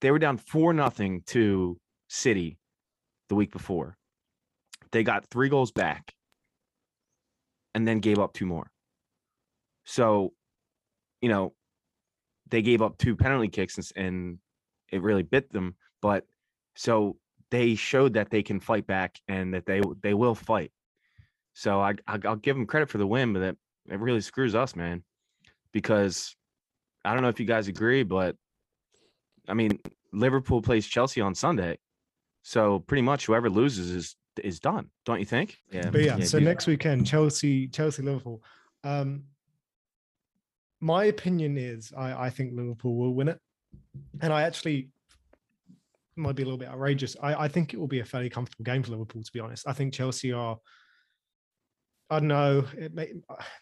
they 0.00 0.10
were 0.10 0.18
down 0.18 0.38
four 0.38 0.72
nothing 0.72 1.22
to 1.26 1.78
City 2.08 2.58
the 3.28 3.34
week 3.34 3.52
before. 3.52 3.96
They 4.92 5.02
got 5.02 5.26
three 5.26 5.48
goals 5.48 5.72
back, 5.72 6.12
and 7.74 7.86
then 7.86 8.00
gave 8.00 8.18
up 8.18 8.32
two 8.32 8.46
more. 8.46 8.70
So, 9.84 10.34
you 11.20 11.28
know, 11.28 11.54
they 12.48 12.62
gave 12.62 12.82
up 12.82 12.98
two 12.98 13.16
penalty 13.16 13.48
kicks 13.48 13.76
and, 13.76 13.90
and 13.96 14.38
it 14.92 15.02
really 15.02 15.22
bit 15.22 15.52
them. 15.52 15.76
But 16.02 16.26
so 16.76 17.16
they 17.50 17.74
showed 17.74 18.14
that 18.14 18.30
they 18.30 18.42
can 18.42 18.60
fight 18.60 18.86
back 18.86 19.20
and 19.28 19.54
that 19.54 19.66
they 19.66 19.80
they 20.02 20.14
will 20.14 20.34
fight. 20.34 20.72
So 21.54 21.80
I 21.80 21.94
I- 22.06 22.20
I'll 22.24 22.36
give 22.36 22.56
them 22.56 22.66
credit 22.66 22.88
for 22.88 22.98
the 22.98 23.06
win, 23.06 23.32
but 23.32 23.40
that 23.40 23.56
it 23.88 23.98
really 23.98 24.20
screws 24.20 24.54
us, 24.54 24.76
man, 24.76 25.02
because 25.72 26.34
I 27.04 27.12
don't 27.12 27.22
know 27.22 27.28
if 27.28 27.40
you 27.40 27.46
guys 27.46 27.68
agree, 27.68 28.02
but 28.02 28.36
I 29.48 29.54
mean 29.54 29.78
Liverpool 30.12 30.62
plays 30.62 30.86
Chelsea 30.86 31.20
on 31.20 31.34
Sunday, 31.34 31.78
so 32.42 32.80
pretty 32.80 33.02
much 33.02 33.26
whoever 33.26 33.50
loses 33.50 33.90
is 33.90 34.16
is 34.42 34.60
done, 34.60 34.90
don't 35.04 35.18
you 35.18 35.26
think? 35.26 35.58
Yeah. 35.72 35.90
but 35.90 36.02
yeah, 36.02 36.18
so 36.20 36.38
Dew- 36.38 36.44
next 36.44 36.66
weekend, 36.66 37.06
Chelsea, 37.06 37.68
Chelsea, 37.68 38.02
Liverpool. 38.02 38.42
Um, 38.84 39.24
my 40.80 41.04
opinion 41.06 41.58
is 41.58 41.92
I, 41.96 42.26
I 42.26 42.30
think 42.30 42.52
Liverpool 42.54 42.96
will 42.96 43.12
win 43.14 43.28
it, 43.28 43.38
and 44.20 44.32
I 44.32 44.42
actually 44.42 44.88
might 46.16 46.36
be 46.36 46.42
a 46.42 46.46
little 46.46 46.58
bit 46.58 46.68
outrageous. 46.68 47.16
I, 47.22 47.34
I 47.44 47.48
think 47.48 47.74
it 47.74 47.80
will 47.80 47.88
be 47.88 48.00
a 48.00 48.04
fairly 48.04 48.30
comfortable 48.30 48.64
game 48.64 48.82
for 48.82 48.92
Liverpool. 48.92 49.22
To 49.22 49.32
be 49.32 49.40
honest, 49.40 49.66
I 49.66 49.72
think 49.72 49.92
Chelsea 49.92 50.32
are. 50.32 50.56
I 52.10 52.18
don't 52.18 52.28
know. 52.28 52.64
It 52.76 52.92
may, 52.94 53.12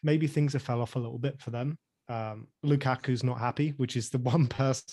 maybe 0.02 0.26
things 0.26 0.52
have 0.54 0.62
fell 0.62 0.80
off 0.80 0.96
a 0.96 0.98
little 0.98 1.18
bit 1.18 1.40
for 1.40 1.50
them. 1.50 1.76
Um, 2.08 2.48
Lukaku's 2.64 3.22
not 3.22 3.38
happy, 3.38 3.70
which 3.76 3.96
is 3.96 4.08
the 4.10 4.18
one 4.34 4.46
person 4.46 4.84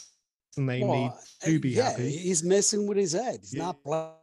they 0.57 0.84
need 0.84 1.12
to 1.42 1.56
uh, 1.56 1.60
be 1.60 1.69
yeah, 1.69 1.90
happy. 1.92 2.10
he's 2.10 2.44
messing 2.44 2.88
with 2.88 2.98
his 2.98 3.13
head. 3.13 3.40
He's 3.42 3.54
Yeah. 3.54 3.63
not 3.63 3.84
playing 3.84 4.13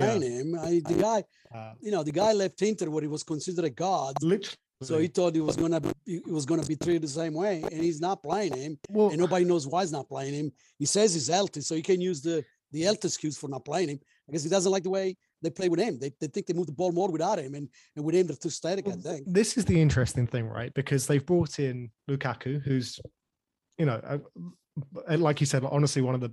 Yeah. 0.00 0.18
him. 0.18 0.58
I, 0.58 0.80
the 0.86 0.94
guy, 1.00 1.24
Uh, 1.54 1.74
you 1.80 1.90
know, 1.90 2.02
the 2.02 2.12
guy 2.12 2.32
left 2.32 2.60
Inter 2.62 2.88
where 2.90 3.02
he 3.02 3.08
was 3.08 3.22
considered 3.22 3.64
a 3.64 3.70
god. 3.70 4.14
literally. 4.22 4.56
So 4.82 4.98
he 4.98 5.08
thought 5.08 5.34
he 5.34 5.42
was 5.42 5.56
gonna 5.56 5.78
be, 5.80 5.92
he 6.06 6.20
was 6.26 6.46
gonna 6.46 6.64
be 6.64 6.74
treated 6.74 7.02
the 7.02 7.08
same 7.08 7.34
way, 7.34 7.60
and 7.62 7.82
he's 7.82 8.00
not 8.00 8.22
playing 8.22 8.54
him, 8.56 8.78
well, 8.88 9.10
and 9.10 9.18
nobody 9.18 9.44
knows 9.44 9.66
why 9.66 9.82
he's 9.82 9.92
not 9.92 10.08
playing 10.08 10.32
him. 10.32 10.50
He 10.78 10.86
says 10.86 11.12
he's 11.12 11.28
healthy, 11.28 11.60
so 11.60 11.74
he 11.74 11.82
can 11.82 12.00
use 12.00 12.22
the 12.22 12.42
the 12.72 12.80
health 12.82 13.04
excuse 13.04 13.36
for 13.36 13.48
not 13.48 13.62
playing 13.64 13.90
him. 13.90 14.00
I 14.26 14.32
guess 14.32 14.42
he 14.44 14.48
doesn't 14.48 14.72
like 14.72 14.84
the 14.84 14.90
way 14.90 15.16
they 15.42 15.50
play 15.50 15.68
with 15.68 15.80
him. 15.80 15.98
They, 15.98 16.12
they 16.20 16.26
think 16.26 16.46
they 16.46 16.54
move 16.54 16.66
the 16.66 16.72
ball 16.72 16.92
more 16.92 17.10
without 17.10 17.38
him, 17.38 17.54
and 17.54 17.68
and 17.96 18.04
with 18.04 18.14
him 18.14 18.26
they're 18.26 18.36
too 18.36 18.50
static. 18.50 18.86
I 18.88 18.92
think. 18.92 19.24
This 19.26 19.56
is 19.56 19.64
the 19.64 19.80
interesting 19.80 20.26
thing, 20.26 20.46
right? 20.46 20.72
Because 20.74 21.06
they've 21.06 21.24
brought 21.24 21.58
in 21.58 21.90
Lukaku, 22.08 22.62
who's, 22.62 23.00
you 23.78 23.86
know, 23.86 24.20
like 25.08 25.40
you 25.40 25.46
said, 25.46 25.64
honestly, 25.64 26.02
one 26.02 26.14
of 26.14 26.20
the 26.20 26.32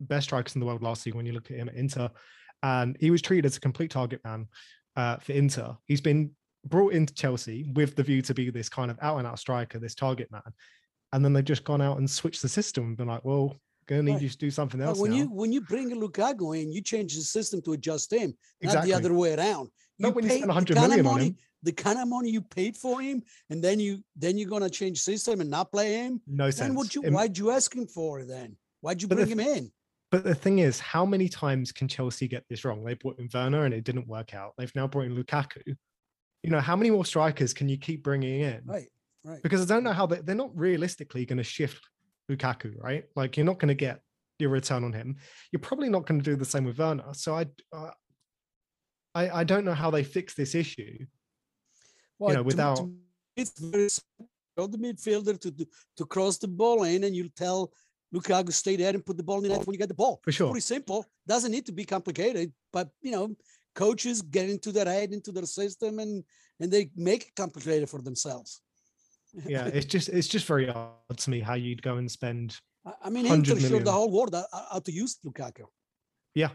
best 0.00 0.24
strikers 0.24 0.54
in 0.54 0.60
the 0.60 0.66
world 0.66 0.82
last 0.82 1.02
season 1.02 1.16
when 1.16 1.26
you 1.26 1.32
look 1.32 1.50
at 1.50 1.56
him 1.56 1.68
at 1.68 1.74
Inter. 1.74 2.10
And 2.62 2.96
he 3.00 3.10
was 3.10 3.22
treated 3.22 3.46
as 3.46 3.56
a 3.56 3.60
complete 3.60 3.90
target 3.90 4.20
man 4.24 4.46
uh, 4.96 5.16
for 5.16 5.32
Inter. 5.32 5.76
He's 5.86 6.00
been 6.00 6.30
brought 6.66 6.92
into 6.92 7.14
Chelsea 7.14 7.70
with 7.74 7.96
the 7.96 8.02
view 8.02 8.20
to 8.22 8.34
be 8.34 8.50
this 8.50 8.68
kind 8.68 8.90
of 8.90 8.98
out 9.00 9.18
and 9.18 9.26
out 9.26 9.38
striker, 9.38 9.78
this 9.78 9.94
target 9.94 10.30
man. 10.30 10.42
And 11.12 11.24
then 11.24 11.32
they've 11.32 11.44
just 11.44 11.64
gone 11.64 11.80
out 11.80 11.98
and 11.98 12.08
switched 12.08 12.42
the 12.42 12.48
system 12.48 12.84
and 12.84 12.96
been 12.96 13.08
like, 13.08 13.24
well, 13.24 13.56
going 13.90 14.00
to 14.00 14.06
need 14.06 14.12
Right. 14.14 14.22
you 14.22 14.28
to 14.28 14.38
do 14.38 14.50
something 14.50 14.80
But 14.80 14.86
else 14.86 14.98
when 14.98 15.10
now. 15.10 15.16
you 15.18 15.24
when 15.26 15.52
you 15.52 15.60
bring 15.60 15.92
a 15.92 15.96
Lukaku 15.96 16.60
in, 16.60 16.72
you 16.72 16.80
change 16.80 17.14
the 17.16 17.22
system 17.22 17.60
to 17.62 17.72
adjust 17.72 18.12
him, 18.12 18.30
not 18.30 18.68
Exactly. 18.68 18.90
the 18.90 18.96
other 18.96 19.12
way 19.12 19.34
around. 19.34 19.68
Not 19.98 20.14
when 20.14 20.24
you 20.24 20.30
spend 20.30 20.44
the 20.44 20.48
100 20.48 20.74
kind 20.76 20.84
of 20.84 20.90
million 20.90 21.06
on 21.06 21.12
money- 21.12 21.26
him. 21.26 21.36
The 21.62 21.72
kind 21.72 21.98
of 21.98 22.08
money 22.08 22.30
you 22.30 22.40
paid 22.40 22.74
for 22.74 23.02
him, 23.02 23.22
and 23.50 23.62
then 23.62 23.78
you 23.80 24.02
then 24.16 24.38
you're 24.38 24.48
gonna 24.48 24.70
change 24.70 24.98
system 25.02 25.40
and 25.42 25.50
not 25.50 25.70
play 25.70 25.94
him. 25.94 26.22
no 26.26 26.46
sense. 26.50 26.60
Then 26.68 26.74
what 26.74 26.94
you 26.94 27.02
It- 27.02 27.12
why'd 27.12 27.36
you 27.36 27.50
ask 27.50 27.74
him 27.74 27.86
for 27.86 28.24
then? 28.24 28.56
Why'd 28.80 29.02
you 29.02 29.08
But 29.08 29.18
the 29.18 29.26
bring 29.26 29.38
him 29.38 29.46
in? 29.56 29.72
But 30.10 30.24
the 30.24 30.34
thing 30.34 30.60
is, 30.60 30.80
how 30.80 31.04
many 31.04 31.28
times 31.28 31.70
can 31.70 31.86
Chelsea 31.86 32.26
get 32.28 32.44
this 32.48 32.64
wrong? 32.64 32.82
They 32.84 32.94
brought 32.94 33.18
in 33.18 33.28
Werner 33.32 33.64
and 33.66 33.74
it 33.74 33.84
didn't 33.84 34.08
work 34.08 34.32
out. 34.34 34.54
They've 34.56 34.74
now 34.74 34.86
brought 34.88 35.04
in 35.06 35.14
Lukaku. 35.14 35.76
You 36.42 36.50
know, 36.50 36.60
how 36.60 36.74
many 36.76 36.90
more 36.90 37.04
strikers 37.04 37.52
can 37.52 37.68
you 37.68 37.76
keep 37.76 38.02
bringing 38.02 38.40
in? 38.40 38.62
Right, 38.64 38.88
right. 39.24 39.42
Because 39.42 39.60
I 39.60 39.66
don't 39.66 39.84
know 39.84 39.92
how 39.92 40.06
they, 40.06 40.20
they're 40.22 40.34
not 40.34 40.56
realistically 40.56 41.26
going 41.26 41.36
to 41.36 41.44
shift 41.44 41.86
Lukaku, 42.30 42.74
right? 42.78 43.04
Like 43.16 43.36
you're 43.36 43.46
not 43.46 43.58
going 43.58 43.68
to 43.68 43.74
get 43.74 44.00
your 44.38 44.50
return 44.50 44.84
on 44.84 44.92
him. 44.92 45.16
You're 45.52 45.60
probably 45.60 45.88
not 45.88 46.06
going 46.06 46.20
to 46.20 46.24
do 46.30 46.36
the 46.36 46.44
same 46.44 46.64
with 46.64 46.78
Werner. 46.78 47.12
So 47.12 47.34
I, 47.34 47.46
uh, 47.72 47.90
I, 49.14 49.40
I 49.40 49.44
don't 49.44 49.64
know 49.64 49.74
how 49.74 49.90
they 49.90 50.04
fix 50.04 50.34
this 50.34 50.54
issue. 50.54 51.04
Well, 52.18 52.36
know, 52.36 52.42
without- 52.42 52.76
to- 52.76 52.94
it's 53.36 53.58
very 53.58 53.88
tell 54.56 54.68
the 54.68 54.78
midfielder 54.78 55.40
to 55.40 55.50
do, 55.50 55.64
to 55.96 56.04
cross 56.04 56.36
the 56.38 56.48
ball 56.48 56.82
in, 56.84 57.04
and 57.04 57.14
you'll 57.14 57.28
tell 57.36 57.72
Lukaku 58.14 58.52
stay 58.52 58.76
there 58.76 58.90
and 58.92 59.06
put 59.06 59.16
the 59.16 59.22
ball 59.22 59.38
in 59.38 59.44
the 59.44 59.48
net 59.50 59.66
when 59.66 59.74
you 59.74 59.78
get 59.78 59.88
the 59.88 59.94
ball. 59.94 60.20
For 60.24 60.32
sure. 60.32 60.50
Pretty 60.50 60.62
simple. 60.62 61.06
Doesn't 61.26 61.52
need 61.52 61.66
to 61.66 61.72
be 61.72 61.84
complicated, 61.84 62.52
but 62.72 62.88
you 63.00 63.12
know, 63.12 63.34
coaches 63.74 64.20
get 64.20 64.50
into 64.50 64.72
their 64.72 64.86
head, 64.86 65.12
into 65.12 65.32
their 65.32 65.46
system, 65.46 66.00
and 66.00 66.24
and 66.58 66.70
they 66.70 66.90
make 66.96 67.22
it 67.28 67.34
complicated 67.36 67.88
for 67.88 68.02
themselves. 68.02 68.60
Yeah, 69.46 69.66
it's 69.66 69.86
just 69.86 70.08
it's 70.08 70.28
just 70.28 70.46
very 70.46 70.68
odd 70.68 71.16
to 71.18 71.30
me 71.30 71.40
how 71.40 71.54
you'd 71.54 71.82
go 71.82 71.96
and 71.96 72.10
spend. 72.10 72.56
I- 72.84 72.94
I 73.06 73.10
mean, 73.10 73.24
100 73.26 73.56
Inter 73.56 73.68
showed 73.68 73.84
the 73.84 73.92
whole 73.92 74.10
world 74.10 74.34
how, 74.34 74.46
how 74.72 74.78
to 74.80 74.92
use 74.92 75.18
Lukaku. 75.24 75.64
Yeah, 76.34 76.50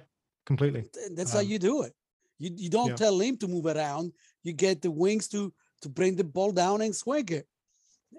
completely. 0.45 0.81
Th- 0.93 1.11
That's 1.17 1.33
how 1.33 1.39
Um, 1.39 1.47
you 1.47 1.59
do 1.59 1.83
it. 1.83 1.93
You 2.39 2.49
you 2.63 2.69
don't 2.69 2.89
yeah. 2.89 2.95
tell 3.03 3.19
him 3.19 3.37
to 3.37 3.47
move 3.47 3.65
around. 3.65 4.11
You 4.43 4.53
get 4.53 4.81
the 4.81 4.91
wings 4.91 5.27
to 5.29 5.53
to 5.81 5.89
bring 5.89 6.15
the 6.15 6.23
ball 6.23 6.51
down 6.51 6.81
and 6.81 6.93
swing 6.95 7.27
it, 7.29 7.47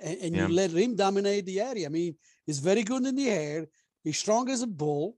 and, 0.06 0.18
and 0.24 0.36
Yeah. 0.36 0.46
you 0.48 0.54
let 0.54 0.70
him 0.70 0.94
dominate 0.96 1.44
the 1.46 1.60
area. 1.60 1.86
I 1.86 1.90
mean, 1.90 2.16
he's 2.46 2.60
very 2.60 2.82
good 2.82 3.04
in 3.06 3.14
the 3.16 3.28
air. 3.28 3.66
He's 4.04 4.18
strong 4.18 4.48
as 4.50 4.62
a 4.62 4.66
bull. 4.66 5.16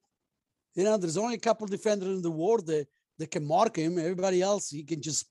You 0.74 0.84
know, 0.84 0.96
there's 0.96 1.16
only 1.16 1.34
a 1.34 1.40
couple 1.48 1.66
defenders 1.66 2.08
in 2.16 2.22
the 2.22 2.30
world 2.42 2.66
that, 2.66 2.86
that 3.18 3.30
can 3.30 3.44
mark 3.44 3.76
him. 3.76 3.98
Everybody 3.98 4.40
else, 4.42 4.70
he 4.70 4.84
can 4.84 5.02
just 5.02 5.26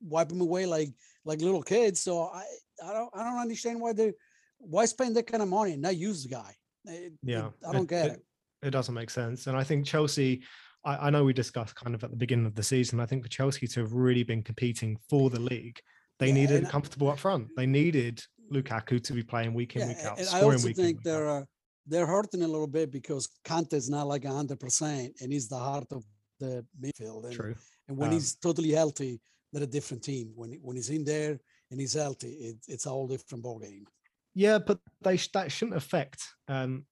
wipe 0.00 0.30
him 0.30 0.40
away 0.40 0.66
like 0.66 0.90
like 1.24 1.40
little 1.40 1.62
kids. 1.62 2.00
So 2.00 2.12
I 2.24 2.44
I 2.82 2.92
don't 2.92 3.10
I 3.14 3.22
don't 3.24 3.38
understand 3.38 3.80
why 3.80 3.92
they 3.92 4.12
why 4.58 4.84
spend 4.84 5.16
that 5.16 5.26
kind 5.26 5.42
of 5.42 5.48
money 5.48 5.72
and 5.72 5.82
not 5.82 5.96
use 5.96 6.22
the 6.22 6.28
guy. 6.30 6.54
It- 6.86 7.14
Yeah, 7.22 7.48
it- 7.48 7.52
I 7.68 7.72
don't 7.72 7.88
get 7.88 8.06
it. 8.10 8.22
It 8.62 8.70
doesn't 8.70 8.94
make 8.94 9.10
sense. 9.10 9.46
And 9.48 9.56
I 9.56 9.64
think 9.64 9.84
Chelsea, 9.86 10.42
I, 10.84 11.08
I 11.08 11.10
know 11.10 11.24
we 11.24 11.32
discussed 11.32 11.74
kind 11.74 11.94
of 11.96 12.04
at 12.04 12.10
the 12.10 12.16
beginning 12.16 12.46
of 12.46 12.54
the 12.54 12.62
season. 12.62 13.00
I 13.00 13.06
think 13.06 13.24
for 13.24 13.28
Chelsea 13.28 13.66
to 13.66 13.80
have 13.80 13.92
really 13.92 14.22
been 14.22 14.42
competing 14.42 14.96
for 15.10 15.30
the 15.30 15.40
league, 15.40 15.80
they 16.20 16.28
Yeah, 16.28 16.34
needed 16.34 16.64
I- 16.66 16.70
comfortable 16.70 17.08
up 17.10 17.18
front. 17.18 17.48
They 17.56 17.66
needed 17.66 18.22
Lukaku 18.52 19.02
to 19.02 19.12
be 19.14 19.22
playing 19.24 19.52
week 19.54 19.74
in, 19.76 19.82
Yeah, 19.82 19.88
week 19.88 20.04
out, 20.04 20.18
and 20.20 20.28
I 20.28 20.42
also 20.42 20.68
week 20.68 20.78
in, 20.78 20.84
think 20.84 20.98
week 20.98 21.04
they're 21.04 21.28
uh, 21.28 21.44
they're 21.86 22.06
hurting 22.06 22.42
a 22.42 22.46
little 22.54 22.68
bit 22.68 22.92
because 22.92 23.28
Kante 23.44 23.74
is 23.74 23.88
not 23.90 24.06
like 24.06 24.24
hundred 24.24 24.60
percent, 24.60 25.16
and 25.20 25.32
he's 25.32 25.48
the 25.48 25.58
heart 25.58 25.90
of 25.90 26.04
the 26.38 26.64
midfield. 26.80 27.24
And, 27.24 27.32
True. 27.34 27.54
and 27.88 27.96
when 27.96 28.10
Um, 28.10 28.14
he's 28.14 28.36
totally 28.36 28.70
healthy, 28.70 29.20
they're 29.52 29.64
a 29.64 29.66
different 29.66 30.04
team. 30.04 30.32
When 30.36 30.52
when 30.62 30.76
he's 30.76 30.90
in 30.90 31.02
there 31.04 31.40
and 31.72 31.80
he's 31.80 31.94
healthy, 31.94 32.28
it, 32.28 32.56
it's 32.68 32.86
a 32.86 32.90
whole 32.90 33.08
different 33.08 33.42
ball 33.42 33.58
game. 33.58 33.86
Yeah, 34.34 34.58
but 34.58 34.78
they 35.00 35.16
that 35.34 35.50
shouldn't 35.50 35.76
affect 35.76 36.22
um, 36.46 36.84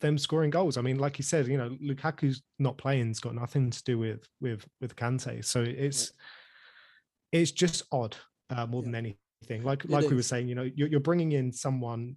them 0.00 0.18
scoring 0.18 0.50
goals. 0.50 0.76
I 0.76 0.82
mean, 0.82 0.98
like 0.98 1.18
you 1.18 1.24
said, 1.24 1.46
you 1.46 1.56
know, 1.56 1.70
Lukaku's 1.82 2.42
not 2.58 2.76
playing's 2.76 3.20
got 3.20 3.34
nothing 3.34 3.70
to 3.70 3.84
do 3.84 3.98
with 3.98 4.28
with 4.40 4.66
with 4.80 4.94
Kante. 4.94 5.44
So 5.44 5.62
it's 5.62 6.12
it's 7.30 7.52
just 7.52 7.84
odd 7.90 8.16
uh, 8.50 8.66
more 8.66 8.82
Yeah. 8.82 8.86
than 8.90 8.94
anything. 8.96 9.64
Like 9.64 9.84
It 9.84 9.90
like 9.90 10.10
we 10.10 10.16
were 10.16 10.22
saying, 10.22 10.48
you 10.48 10.54
know, 10.54 10.70
you're, 10.74 10.88
you're 10.88 11.00
bringing 11.00 11.32
in 11.32 11.52
someone 11.52 12.16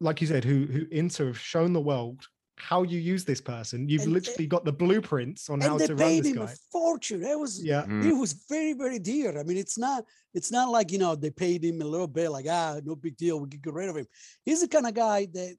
like 0.00 0.20
you 0.20 0.26
said 0.26 0.44
who 0.44 0.66
who 0.66 0.86
Inter 0.90 1.26
have 1.28 1.38
shown 1.38 1.72
the 1.72 1.80
world 1.80 2.26
how 2.60 2.82
you 2.82 2.98
use 2.98 3.24
this 3.24 3.40
person. 3.40 3.88
You've 3.88 4.02
And- 4.02 4.12
literally 4.12 4.46
got 4.46 4.64
the 4.64 4.72
blueprints 4.72 5.48
on 5.50 5.60
how 5.60 5.66
to 5.66 5.70
run 5.70 5.78
this 5.78 5.88
guy. 5.88 5.92
and 5.92 5.98
they 5.98 5.98
to 5.98 6.04
run 6.04 6.10
paid 6.10 6.24
this 6.24 6.32
him 6.32 6.42
a 6.42 6.46
guy. 6.46 6.54
fortune. 6.70 7.22
It 7.24 7.38
was 7.38 7.62
Yeah, 7.64 7.84
Mm. 7.86 8.04
it 8.10 8.12
was 8.14 8.32
very 8.48 8.72
very 8.74 8.98
dear. 8.98 9.38
I 9.38 9.42
mean, 9.42 9.56
it's 9.56 9.78
not 9.78 10.04
it's 10.34 10.50
not 10.50 10.68
like 10.70 10.92
you 10.92 10.98
know 10.98 11.14
they 11.14 11.30
paid 11.30 11.64
him 11.64 11.80
a 11.82 11.84
little 11.94 12.06
bit 12.18 12.28
like 12.30 12.46
ah 12.48 12.80
no 12.84 12.94
big 12.96 13.16
deal 13.16 13.40
we 13.40 13.48
can 13.48 13.60
get 13.60 13.72
rid 13.74 13.88
of 13.88 13.96
him. 13.96 14.06
He's 14.44 14.60
the 14.60 14.68
kind 14.68 14.86
of 14.86 14.94
guy 14.94 15.26
that 15.36 15.56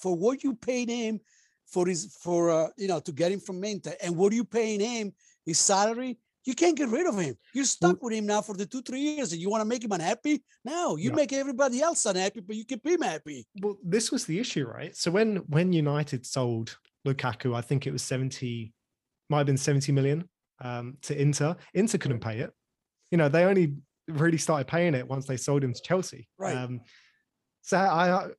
for 0.00 0.14
what 0.14 0.42
you 0.44 0.54
paid 0.54 0.88
him 0.88 1.20
for 1.66 1.86
his 1.86 2.14
for 2.24 2.50
uh, 2.50 2.68
you 2.76 2.88
know 2.88 3.00
to 3.00 3.12
get 3.12 3.32
him 3.32 3.40
from 3.40 3.62
Inter 3.64 3.94
and 4.02 4.16
what 4.16 4.32
are 4.32 4.36
you 4.36 4.44
paying 4.44 4.80
him 4.80 5.12
his 5.44 5.58
salary. 5.58 6.18
You 6.44 6.54
can't 6.54 6.76
get 6.76 6.88
rid 6.88 7.06
of 7.06 7.16
him. 7.18 7.36
You're 7.54 7.64
stuck 7.64 8.02
with 8.02 8.12
him 8.14 8.26
now 8.26 8.42
for 8.42 8.54
the 8.56 8.66
two, 8.66 8.82
three 8.82 9.00
years, 9.00 9.32
and 9.32 9.40
you 9.40 9.48
want 9.48 9.60
to 9.60 9.64
make 9.64 9.84
him 9.84 9.92
unhappy? 9.92 10.42
No, 10.64 10.96
you 10.96 11.10
No. 11.10 11.16
make 11.16 11.32
everybody 11.32 11.80
else 11.80 12.04
unhappy, 12.06 12.40
but 12.40 12.56
you 12.56 12.64
keep 12.64 12.84
him 12.84 13.00
happy. 13.02 13.46
well, 13.60 13.76
this 13.84 14.10
was 14.10 14.24
the 14.26 14.38
issue, 14.40 14.66
right? 14.66 14.96
So 14.96 15.10
when 15.10 15.36
when 15.48 15.72
United 15.72 16.26
sold 16.26 16.76
Lukaku, 17.06 17.54
I 17.54 17.60
think 17.60 17.86
it 17.86 17.92
was 17.92 18.02
70, 18.02 18.72
might 19.30 19.38
have 19.38 19.46
been 19.46 19.56
70 19.56 19.92
million 19.92 20.28
um, 20.60 20.96
to 21.02 21.20
Inter. 21.20 21.56
Inter 21.74 21.98
couldn't 21.98 22.20
pay 22.20 22.38
it. 22.40 22.50
You 23.10 23.18
know, 23.18 23.28
they 23.28 23.44
only 23.44 23.74
really 24.08 24.38
started 24.38 24.66
paying 24.66 24.94
it 24.94 25.06
once 25.06 25.26
they 25.26 25.36
sold 25.36 25.62
him 25.62 25.72
to 25.74 25.80
Chelsea. 25.82 26.28
Right. 26.38 26.56
Um, 26.56 26.80
so 27.62 27.76
I, 27.78 28.10
I- 28.24 28.30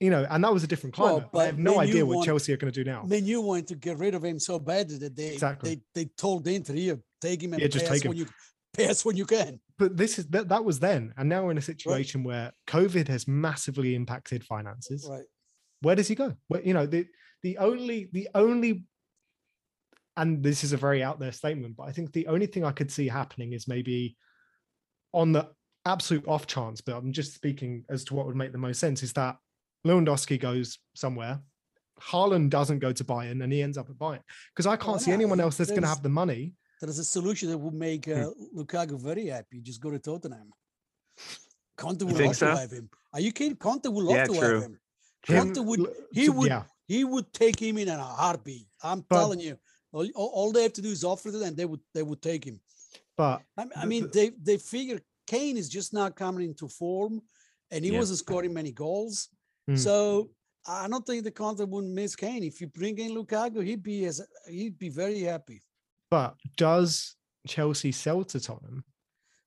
you 0.00 0.10
know, 0.10 0.26
and 0.28 0.42
that 0.42 0.52
was 0.52 0.64
a 0.64 0.66
different 0.66 0.98
Well, 0.98 1.20
climate. 1.20 1.30
I 1.36 1.44
have 1.46 1.58
no 1.60 1.78
idea 1.78 2.04
what 2.04 2.16
want- 2.16 2.26
Chelsea 2.26 2.52
are 2.52 2.56
going 2.56 2.72
to 2.72 2.84
do 2.84 2.88
now. 2.90 3.04
Man, 3.04 3.24
you 3.24 3.40
wanted 3.40 3.68
to 3.68 3.76
get 3.76 3.98
rid 3.98 4.14
of 4.16 4.24
him 4.24 4.40
so 4.40 4.58
bad 4.58 4.88
that 4.88 5.14
they 5.14 5.32
Exactly. 5.32 5.76
they, 5.94 6.04
they 6.04 6.10
told 6.16 6.46
Inter, 6.48 6.72
here, 6.72 6.98
take 7.22 7.42
him 7.42 7.52
and 7.54 7.62
Yeah, 7.62 7.68
just 7.68 7.86
take 7.86 8.04
him." 8.04 8.10
when 8.10 8.18
you 8.18 8.26
pay 8.74 8.88
us 8.88 9.04
when 9.04 9.16
you 9.16 9.26
can. 9.26 9.60
But 9.78 9.96
this 9.96 10.18
is 10.18 10.26
that, 10.28 10.48
that 10.48 10.64
was 10.64 10.78
then, 10.80 11.12
and 11.16 11.28
now 11.28 11.44
we're 11.44 11.50
in 11.52 11.58
a 11.58 11.62
situation 11.62 12.24
where 12.24 12.52
COVID 12.66 13.08
has 13.08 13.26
massively 13.28 13.94
impacted 13.94 14.44
finances. 14.44 15.06
Right. 15.10 15.24
where 15.82 15.96
does 15.96 16.08
he 16.08 16.14
go? 16.14 16.34
Where, 16.48 16.62
you 16.62 16.74
know, 16.74 16.86
the 16.86 17.06
the 17.42 17.58
only 17.58 18.08
the 18.12 18.28
only 18.34 18.84
and 20.16 20.42
this 20.42 20.62
is 20.62 20.72
a 20.72 20.76
very 20.76 21.02
out 21.02 21.18
there 21.18 21.32
statement, 21.32 21.76
but 21.76 21.84
I 21.84 21.92
think 21.92 22.12
the 22.12 22.26
only 22.26 22.46
thing 22.46 22.64
I 22.64 22.72
could 22.72 22.90
see 22.90 23.08
happening 23.08 23.52
is 23.54 23.66
maybe 23.66 24.16
on 25.12 25.32
the 25.32 25.48
absolute 25.86 26.26
off 26.28 26.46
chance, 26.46 26.80
but 26.80 26.96
I'm 26.96 27.12
just 27.12 27.34
speaking 27.34 27.84
as 27.88 28.04
to 28.04 28.14
what 28.14 28.26
would 28.26 28.36
make 28.36 28.52
the 28.52 28.58
most 28.58 28.78
sense 28.78 29.02
is 29.02 29.12
that 29.14 29.36
Lewandowski 29.86 30.38
goes 30.38 30.78
somewhere, 30.94 31.40
Haaland 32.00 32.50
doesn't 32.50 32.78
go 32.80 32.92
to 32.92 33.04
Bayern, 33.04 33.42
and 33.42 33.52
he 33.52 33.62
ends 33.62 33.78
up 33.78 33.90
at 33.90 33.96
Bayern 33.96 34.20
because 34.54 34.66
I 34.66 34.76
can't 34.76 35.00
see 35.00 35.12
anyone 35.12 35.40
else 35.40 35.56
that's 35.56 35.70
going 35.70 35.82
to 35.82 35.88
have 35.88 36.02
the 36.02 36.08
money. 36.08 36.54
There 36.82 36.90
is 36.90 36.98
a 36.98 37.04
solution 37.04 37.48
that 37.50 37.58
would 37.58 37.74
make 37.74 38.06
Hmm. 38.06 38.12
uh, 38.12 38.30
Lukaku 38.56 38.98
very 39.00 39.26
happy. 39.26 39.60
Just 39.60 39.80
go 39.80 39.90
to 39.92 40.00
Tottenham. 40.00 40.50
Conte 41.76 42.02
would 42.04 42.18
love 42.20 42.34
so? 42.36 42.46
to 42.50 42.56
have 42.56 42.72
him. 42.72 42.90
Are 43.12 43.20
you 43.20 43.30
kidding? 43.32 43.54
Conte 43.56 43.86
would 43.88 44.04
love 44.04 44.16
Yeah, 44.16 44.24
to 44.26 44.34
true. 44.38 44.54
have 44.54 44.62
him. 44.64 44.80
True. 45.22 45.36
Conte 45.38 45.60
would 45.60 45.80
l- 45.80 45.94
he 46.10 46.28
would 46.28 46.48
yeah, 46.48 46.64
he 46.88 47.04
would 47.04 47.32
take 47.32 47.60
him 47.60 47.78
in 47.78 47.86
a 47.88 47.96
heartbeat. 48.02 48.66
I'm 48.82 49.02
But- 49.08 49.16
telling 49.16 49.38
you. 49.40 49.56
All, 49.92 50.08
all 50.16 50.30
all 50.38 50.52
they 50.52 50.62
have 50.64 50.72
to 50.72 50.82
do 50.82 50.88
is 50.90 51.04
offer 51.04 51.28
it, 51.28 51.36
and 51.36 51.56
they 51.56 51.66
would 51.66 51.80
they 51.94 52.02
would 52.02 52.20
take 52.20 52.42
him. 52.44 52.58
but 53.16 53.42
I, 53.56 53.66
I 53.76 53.84
mean, 53.86 54.02
the- 54.04 54.08
they 54.16 54.28
they 54.48 54.58
figure 54.58 55.00
Kane 55.28 55.56
is 55.56 55.68
just 55.68 55.92
now 55.92 56.08
coming 56.10 56.44
into 56.50 56.66
form, 56.66 57.22
and 57.70 57.84
he 57.84 57.92
Yeah. 57.92 57.98
wasn't 58.00 58.18
scoring 58.18 58.52
many 58.52 58.72
goals. 58.72 59.28
Hmm. 59.68 59.76
So 59.76 59.94
I 60.66 60.88
don't 60.88 61.06
think 61.06 61.22
the 61.22 61.30
Conte 61.30 61.62
would 61.64 61.84
miss 61.84 62.16
Kane. 62.16 62.42
If 62.42 62.60
you 62.60 62.66
bring 62.66 62.98
in 62.98 63.12
Lukaku, 63.12 63.62
he'd 63.64 63.82
be 63.84 64.04
as 64.06 64.20
he'd 64.48 64.78
be 64.78 64.88
very 64.88 65.20
happy. 65.20 65.62
But 66.12 66.34
does 66.58 67.16
Chelsea 67.48 67.90
sell 67.90 68.22
to 68.32 68.38
Tottenham, 68.38 68.84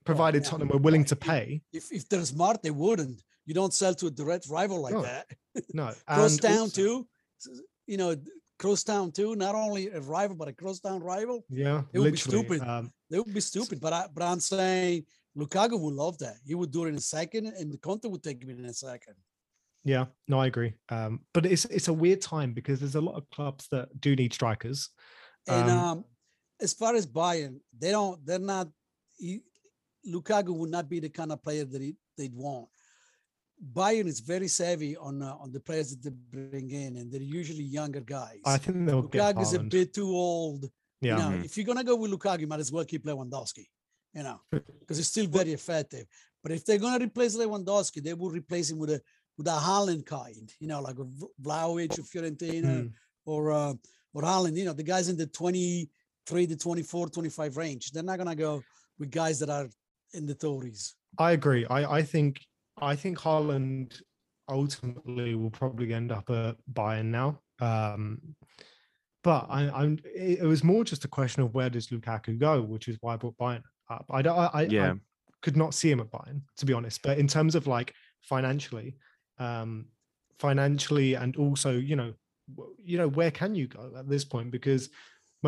provided 0.03 0.41
yeah. 0.43 0.49
Tottenham 0.49 0.71
are 0.75 0.81
willing 0.87 1.05
to 1.11 1.15
pay? 1.15 1.61
If 1.71 1.85
if 1.91 2.03
they're 2.09 2.25
smart, 2.35 2.57
they 2.63 2.71
wouldn't. 2.71 3.19
You 3.47 3.53
don't 3.59 3.73
sell 3.81 3.93
to 3.99 4.07
a 4.07 4.11
direct 4.21 4.45
rival 4.57 4.79
like 4.85 4.95
No, 4.97 5.03
that. 5.03 5.25
No, 5.79 5.87
Cross 6.15 6.37
town 6.37 6.59
also- 6.65 6.81
too. 6.81 7.07
You 7.91 7.97
know, 8.01 8.15
cross 8.57 8.83
town 8.83 9.11
too. 9.11 9.35
Not 9.35 9.53
only 9.53 9.83
a 9.99 10.01
rival, 10.15 10.35
but 10.41 10.47
a 10.47 10.53
cross 10.61 10.79
town 10.79 10.99
rival. 11.13 11.37
Yeah, 11.63 11.83
It 11.93 11.99
would 11.99 12.13
be 12.13 12.17
stupid. 12.31 12.59
Um, 12.73 12.91
They 13.11 13.19
would 13.19 13.33
be 13.41 13.45
stupid. 13.53 13.77
But 13.79 13.93
I, 13.93 14.01
but 14.15 14.23
I'm 14.23 14.39
saying 14.39 15.05
Lukaku 15.37 15.77
would 15.83 15.93
love 16.05 16.17
that. 16.25 16.37
He 16.49 16.55
would 16.59 16.71
do 16.71 16.85
it 16.85 16.89
in 16.93 16.95
a 16.95 17.07
second, 17.17 17.45
and 17.59 17.71
the 17.73 17.77
Conte 17.77 18.07
would 18.11 18.23
take 18.23 18.41
him 18.43 18.49
in 18.49 18.65
a 18.65 18.73
second. 18.73 19.15
Yeah, 19.83 20.05
no, 20.27 20.39
I 20.43 20.47
agree. 20.47 20.73
Um, 20.89 21.13
but 21.35 21.45
it's 21.45 21.65
it's 21.77 21.89
a 21.89 21.93
weird 22.03 22.21
time 22.33 22.51
because 22.59 22.77
there's 22.79 22.95
a 23.03 23.07
lot 23.09 23.17
of 23.19 23.29
clubs 23.35 23.67
that 23.73 23.87
do 24.05 24.15
need 24.15 24.33
strikers. 24.33 24.79
And 25.47 25.69
Um, 25.69 25.77
um, 25.89 26.05
as 26.61 26.73
far 26.73 26.95
as 26.95 27.05
Bayern, 27.07 27.59
they 27.77 27.91
don't. 27.91 28.23
They're 28.25 28.39
not. 28.39 28.67
He, 29.17 29.41
Lukaku 30.07 30.55
would 30.55 30.69
not 30.69 30.87
be 30.89 30.99
the 30.99 31.09
kind 31.09 31.31
of 31.31 31.41
player 31.41 31.65
that 31.65 31.81
he, 31.81 31.95
they'd 32.17 32.33
want. 32.35 32.67
Bayern 33.73 34.05
is 34.05 34.19
very 34.19 34.47
savvy 34.47 34.97
on 34.97 35.21
uh, 35.21 35.35
on 35.39 35.51
the 35.51 35.59
players 35.59 35.89
that 35.91 36.03
they 36.03 36.09
bring 36.09 36.69
in, 36.71 36.97
and 36.97 37.11
they're 37.11 37.21
usually 37.21 37.63
younger 37.63 38.01
guys. 38.01 38.39
I 38.45 38.57
think 38.57 38.85
they'll 38.85 39.03
Lukaku 39.03 39.41
is 39.41 39.53
a 39.53 39.59
bit 39.59 39.93
too 39.93 40.07
old. 40.09 40.65
Yeah, 41.01 41.17
You 41.17 41.23
know, 41.23 41.37
Mhm. 41.37 41.45
if 41.45 41.57
you're 41.57 41.65
gonna 41.65 41.83
go 41.83 41.95
with 41.95 42.11
Lukaku, 42.11 42.41
you 42.41 42.47
might 42.47 42.59
as 42.59 42.71
well 42.71 42.85
keep 42.85 43.05
Lewandowski. 43.05 43.65
You 44.13 44.23
know, 44.23 44.39
because 44.51 44.97
he's 44.97 45.07
still 45.07 45.27
very 45.27 45.53
effective. 45.53 46.05
But 46.43 46.51
if 46.51 46.65
they're 46.65 46.77
gonna 46.77 47.03
replace 47.03 47.35
Lewandowski, 47.35 48.03
they 48.03 48.13
will 48.13 48.29
replace 48.29 48.69
him 48.69 48.77
with 48.77 48.91
a 48.91 49.01
with 49.37 49.47
a 49.47 49.51
Haaland 49.51 50.05
kind. 50.05 50.53
You 50.59 50.67
know, 50.67 50.81
like 50.81 50.99
a 50.99 51.03
V- 51.05 51.27
Vlahovic 51.41 51.97
or 51.99 52.03
Fiorentina 52.03 52.63
Mm. 52.83 52.93
or 53.25 53.51
uh, 53.51 53.73
or 54.13 54.21
Haaland. 54.21 54.55
You 54.57 54.65
know, 54.65 54.73
the 54.73 54.83
guys 54.83 55.07
in 55.09 55.17
the 55.17 55.27
23 56.25 56.47
to 56.47 56.55
24, 56.55 57.09
25 57.09 57.57
range. 57.57 57.91
They're 57.91 58.03
not 58.03 58.17
gonna 58.17 58.35
go 58.35 58.63
with 58.99 59.11
guys 59.11 59.39
that 59.39 59.49
are 59.49 59.67
in 60.13 60.25
the 60.25 60.35
30s. 60.35 60.93
I 61.17 61.31
agree. 61.31 61.65
I 61.67 61.97
I 61.97 62.03
think 62.03 62.41
I 62.81 62.95
think 62.95 63.17
Haaland 63.19 64.01
ultimately 64.49 65.35
will 65.35 65.49
probably 65.49 65.93
end 65.93 66.11
up 66.11 66.29
at 66.29 66.55
Bayern 66.71 67.05
now. 67.05 67.39
Um, 67.59 68.21
but 69.23 69.47
I, 69.49 69.69
I'm. 69.69 69.99
It, 70.03 70.39
it 70.39 70.45
was 70.45 70.63
more 70.63 70.83
just 70.83 71.05
a 71.05 71.07
question 71.07 71.41
of 71.41 71.53
where 71.53 71.69
does 71.69 71.87
Lukaku 71.87 72.37
go, 72.37 72.61
which 72.61 72.87
is 72.87 72.97
why 73.01 73.13
I 73.13 73.17
brought 73.17 73.37
Bayern 73.37 73.63
up. 73.89 74.05
I 74.09 74.21
don't. 74.21 74.37
I, 74.37 74.49
I, 74.53 74.61
Yeah. 74.63 74.91
I 74.91 74.99
could 75.41 75.57
not 75.57 75.73
see 75.73 75.89
him 75.89 75.99
at 75.99 76.11
Bayern, 76.11 76.41
to 76.57 76.65
be 76.65 76.73
honest. 76.73 77.01
But 77.01 77.17
in 77.17 77.27
terms 77.27 77.55
of 77.55 77.65
like 77.65 77.93
financially, 78.21 78.97
um, 79.39 79.85
financially, 80.37 81.15
and 81.15 81.35
also, 81.37 81.71
you 81.71 81.95
know, 81.95 82.13
you 82.83 82.97
know, 82.97 83.07
where 83.07 83.31
can 83.31 83.55
you 83.55 83.67
go 83.67 83.93
at 83.97 84.07
this 84.07 84.25
point? 84.25 84.51
Because 84.51 84.89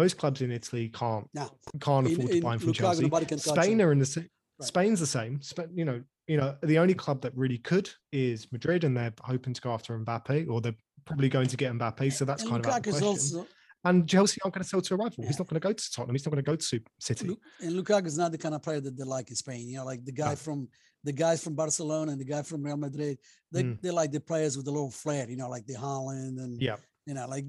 most 0.02 0.18
clubs 0.18 0.42
in 0.42 0.52
Italy 0.52 0.86
can't 0.90 1.28
No. 1.34 1.46
can't 1.82 2.08
In- 2.08 2.14
afford 2.14 2.32
to 2.32 2.42
buy 2.42 2.54
him 2.54 2.60
from 2.60 2.70
Lukaku, 2.72 2.76
Chelsea. 2.76 3.02
nobody 3.04 3.26
can 3.26 3.40
touch 3.40 3.64
Spain 3.64 3.82
are 3.82 3.92
in 3.92 4.00
the 4.00 4.06
sa- 4.06 4.22
Right. 4.60 4.68
Spain's 4.74 5.00
the 5.00 5.12
same. 5.20 5.34
Spa- 5.42 5.72
you 5.80 5.86
know, 5.86 6.04
you 6.28 6.38
know, 6.38 6.58
the 6.64 6.78
only 6.80 6.96
club 6.96 7.22
that 7.22 7.34
really 7.36 7.60
could 7.60 7.88
is 8.12 8.52
Madrid, 8.52 8.84
and 8.84 8.96
they're 8.98 9.14
hoping 9.22 9.54
to 9.54 9.62
go 9.62 9.72
after 9.72 9.98
Mbappe, 10.00 10.50
or 10.50 10.62
they're 10.62 10.76
probably 11.06 11.30
going 11.30 11.48
to 11.48 11.58
get 11.58 11.72
Mbappe. 11.74 12.12
So 12.14 12.26
that's 12.26 12.42
and 12.44 12.52
kind 12.52 12.66
of 12.66 12.72
out 12.72 12.78
of 12.80 12.84
the 12.84 12.92
question. 12.92 13.08
also 13.08 13.48
And 13.86 14.10
Chelsea 14.10 14.42
aren't 14.44 14.56
going 14.56 14.64
to 14.64 14.70
sell 14.70 14.82
to 14.82 14.94
a 14.96 14.98
rival. 14.98 15.24
He's 15.28 15.38
not 15.40 15.48
going 15.48 15.62
to 15.62 15.68
go 15.68 15.72
to 15.74 15.92
Tottenham. 15.94 16.16
He's 16.16 16.26
not 16.26 16.32
going 16.34 16.44
to 16.44 16.52
go 16.52 16.56
to 16.56 16.80
City. 17.00 17.38
And 17.62 17.72
Lukaku 17.80 18.08
is 18.08 18.18
not 18.18 18.32
the 18.32 18.38
kind 18.38 18.56
of 18.56 18.62
player 18.64 18.82
that 18.82 18.98
they 18.98 19.04
like 19.04 19.30
in 19.30 19.36
Spain. 19.36 19.68
You 19.70 19.78
know, 19.78 19.86
like 19.86 20.04
the 20.04 20.12
guy 20.24 20.32
No. 20.32 20.36
from 20.46 20.68
the 21.04 21.14
guys 21.14 21.42
from 21.44 21.54
Barcelona 21.54 22.12
and 22.14 22.20
the 22.20 22.26
guy 22.26 22.42
from 22.42 22.64
Real 22.64 22.76
Madrid. 22.78 23.18
They 23.52 23.64
Mm. 23.64 23.82
they 23.84 23.92
like 23.92 24.12
the 24.12 24.20
players 24.20 24.58
with 24.58 24.68
a 24.68 24.72
little 24.78 24.92
flair. 24.92 25.30
You 25.30 25.38
know, 25.38 25.50
like 25.56 25.66
the 25.68 25.76
Holland 25.76 26.40
and 26.40 26.60
Yeah. 26.62 26.78
you 27.06 27.14
know, 27.14 27.28
like 27.36 27.46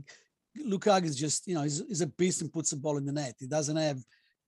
Lukaku 0.66 1.04
is 1.04 1.16
just 1.16 1.46
you 1.46 1.54
know 1.54 1.62
he's, 1.62 1.82
he's 1.88 2.00
a 2.00 2.06
beast 2.06 2.40
and 2.42 2.52
puts 2.52 2.70
the 2.70 2.76
ball 2.76 2.96
in 2.98 3.04
the 3.06 3.12
net. 3.12 3.34
He 3.38 3.46
doesn't 3.46 3.76
have. 3.76 3.98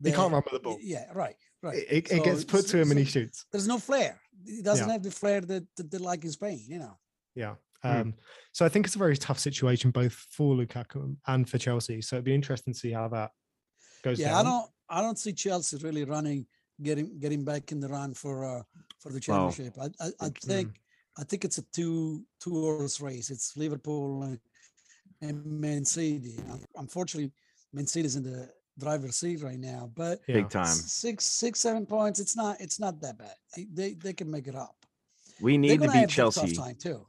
He 0.02 0.12
can't 0.12 0.32
run 0.32 0.42
with 0.44 0.54
the 0.54 0.60
ball. 0.60 0.78
Yeah, 0.80 1.04
right, 1.14 1.36
right. 1.62 1.76
It, 1.76 1.86
it- 1.90 2.12
it 2.12 2.16
So- 2.18 2.24
gets 2.24 2.44
put 2.44 2.66
to 2.68 2.78
him 2.80 2.90
and 2.90 2.98
he 2.98 3.04
shoots. 3.04 3.44
There's 3.52 3.68
no 3.68 3.78
flair. 3.78 4.18
He 4.46 4.62
doesn't 4.62 4.86
Yeah. 4.86 4.92
have 4.94 5.02
the 5.02 5.10
flair 5.10 5.42
that, 5.42 5.64
that 5.76 5.90
they 5.90 5.98
like 5.98 6.24
in 6.24 6.30
Spain. 6.32 6.64
You 6.66 6.78
know. 6.78 6.98
Yeah. 7.34 7.54
Mm. 7.84 8.00
Um, 8.00 8.14
so 8.52 8.64
I 8.66 8.68
think 8.68 8.86
it's 8.86 8.94
a 8.94 8.98
very 8.98 9.16
tough 9.16 9.38
situation 9.38 9.90
both 9.90 10.12
for 10.12 10.54
Lukaku 10.54 11.16
and 11.26 11.48
for 11.48 11.56
Chelsea. 11.58 12.00
So 12.02 12.16
it'd 12.16 12.24
be 12.24 12.34
interesting 12.34 12.72
to 12.74 12.78
see 12.78 12.92
how 12.92 13.08
that 13.08 13.30
goes 14.02 14.18
Yeah, 14.18 14.28
down. 14.32 14.38
I 14.38 14.42
don't 14.50 14.70
I 14.88 15.00
don't 15.02 15.18
see 15.18 15.32
Chelsea 15.32 15.76
really 15.78 16.04
running, 16.04 16.46
getting 16.82 17.18
getting 17.18 17.44
back 17.44 17.70
in 17.72 17.80
the 17.80 17.88
run 17.88 18.14
for 18.14 18.44
uh 18.44 18.62
for 19.00 19.10
the 19.12 19.22
Wow. 19.28 19.50
championship. 19.50 19.74
I 19.78 19.86
I, 20.04 20.10
I 20.20 20.28
Mm. 20.30 20.38
think 20.38 20.80
I 21.18 21.24
think 21.24 21.44
it's 21.44 21.58
a 21.58 21.62
two 21.72 22.24
two 22.42 22.52
horse 22.52 23.00
race. 23.00 23.28
It's 23.30 23.56
Liverpool 23.56 24.22
and, 24.22 24.38
and 25.22 25.44
Man 25.44 25.84
City. 25.84 26.38
Unfortunately, 26.76 27.30
Man 27.72 27.86
City's 27.86 28.16
in 28.16 28.22
the 28.22 28.48
driver's 28.78 29.16
seat 29.16 29.42
right 29.42 29.58
now, 29.58 29.90
but 29.94 30.20
Big 30.26 30.48
time. 30.48 30.66
six 30.66 31.24
six 31.24 31.60
seven 31.60 31.84
points. 31.86 32.18
It's 32.20 32.36
not 32.36 32.60
it's 32.60 32.80
not 32.80 33.00
that 33.02 33.18
bad. 33.18 33.34
They 33.56 33.66
they, 33.72 33.94
they 33.94 34.12
can 34.12 34.30
make 34.30 34.46
it 34.48 34.54
up. 34.54 34.74
We 35.40 35.56
need 35.58 35.80
to 35.80 35.88
beat 35.88 35.90
have 35.90 35.96
a 35.96 36.06
tough 36.06 36.34
Chelsea. 36.34 36.54
time 36.56 36.76
too. 36.80 37.04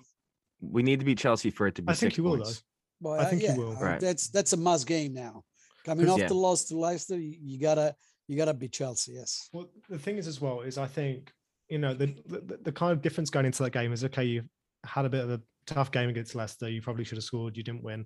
We 0.61 0.83
need 0.83 0.99
to 0.99 1.05
beat 1.05 1.17
Chelsea 1.17 1.49
for 1.49 1.67
it 1.67 1.75
to 1.75 1.81
be 1.81 1.89
I 1.89 1.93
think 1.93 2.11
six 2.11 2.15
he 2.15 2.21
will, 2.21 2.37
though. 2.37 2.43
points. 2.43 2.63
But 3.01 3.09
I 3.19 3.23
uh, 3.23 3.29
think 3.29 3.41
he 3.41 3.47
yeah, 3.47 3.57
will. 3.57 3.75
uh, 3.77 3.79
Right. 3.81 3.99
That's 3.99 4.27
that's 4.29 4.53
a 4.53 4.57
must 4.57 4.85
game 4.87 5.13
now. 5.13 5.43
Coming 5.85 6.07
off 6.09 6.19
Yeah. 6.19 6.27
the 6.27 6.35
loss 6.35 6.65
to 6.65 6.77
Leicester, 6.77 7.19
you, 7.19 7.35
you 7.41 7.59
gotta 7.59 7.95
you 8.27 8.37
gotta 8.37 8.53
beat 8.53 8.71
Chelsea. 8.71 9.13
Yes. 9.13 9.49
Well, 9.51 9.69
the 9.89 9.97
thing 9.97 10.17
is 10.17 10.27
as 10.27 10.39
well 10.39 10.61
is 10.61 10.77
I 10.77 10.87
think 10.87 11.31
you 11.69 11.79
know 11.79 11.93
the, 11.93 12.07
the 12.27 12.59
the 12.63 12.71
kind 12.71 12.91
of 12.91 13.01
difference 13.01 13.29
going 13.29 13.45
into 13.45 13.63
that 13.63 13.71
game 13.71 13.91
is 13.91 14.03
okay. 14.05 14.23
You 14.25 14.43
had 14.85 15.05
a 15.05 15.09
bit 15.09 15.23
of 15.23 15.31
a 15.31 15.41
tough 15.65 15.91
game 15.91 16.09
against 16.09 16.35
Leicester. 16.35 16.69
You 16.69 16.81
probably 16.81 17.03
should 17.03 17.17
have 17.17 17.23
scored. 17.23 17.57
You 17.57 17.63
didn't 17.63 17.83
win. 17.83 18.05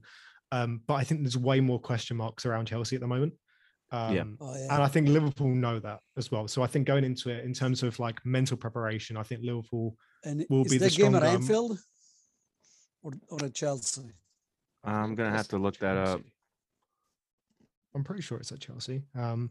Um, 0.51 0.81
but 0.87 0.95
I 0.95 1.03
think 1.03 1.21
there's 1.21 1.37
way 1.37 1.59
more 1.59 1.79
question 1.79 2.17
marks 2.17 2.45
around 2.45 2.67
Chelsea 2.67 2.95
at 2.95 3.01
the 3.01 3.07
moment. 3.07 3.33
Um, 3.91 4.37
Oh 4.41 4.53
And. 4.53 4.71
I 4.71 4.87
think 4.87 5.07
Liverpool 5.07 5.53
know 5.53 5.79
that 5.79 5.99
as 6.17 6.31
well. 6.31 6.47
So 6.47 6.61
I 6.63 6.67
think 6.67 6.87
going 6.87 7.03
into 7.03 7.29
it 7.29 7.45
in 7.45 7.53
terms 7.53 7.83
of 7.83 7.99
like 7.99 8.23
mental 8.25 8.57
preparation, 8.57 9.17
I 9.17 9.23
think 9.23 9.41
Liverpool. 9.43 9.95
And 10.23 10.45
will 10.49 10.65
is 10.65 10.71
be 10.71 10.77
the 10.77 10.85
best. 10.85 10.93
Is 10.93 10.97
that 10.97 11.03
game 11.03 11.15
at 11.15 11.23
Anfield 11.23 11.79
or 13.03 13.13
or 13.29 13.45
at 13.45 13.53
Chelsea? 13.53 14.11
I'm 14.83 15.15
gonna 15.15 15.35
have 15.35 15.47
to 15.49 15.57
look 15.57 15.77
that 15.79 15.97
up. 15.97 16.21
I'm 17.93 18.03
pretty 18.03 18.21
sure 18.21 18.37
it's 18.37 18.51
at 18.51 18.59
Chelsea. 18.59 19.03
Um, 19.15 19.49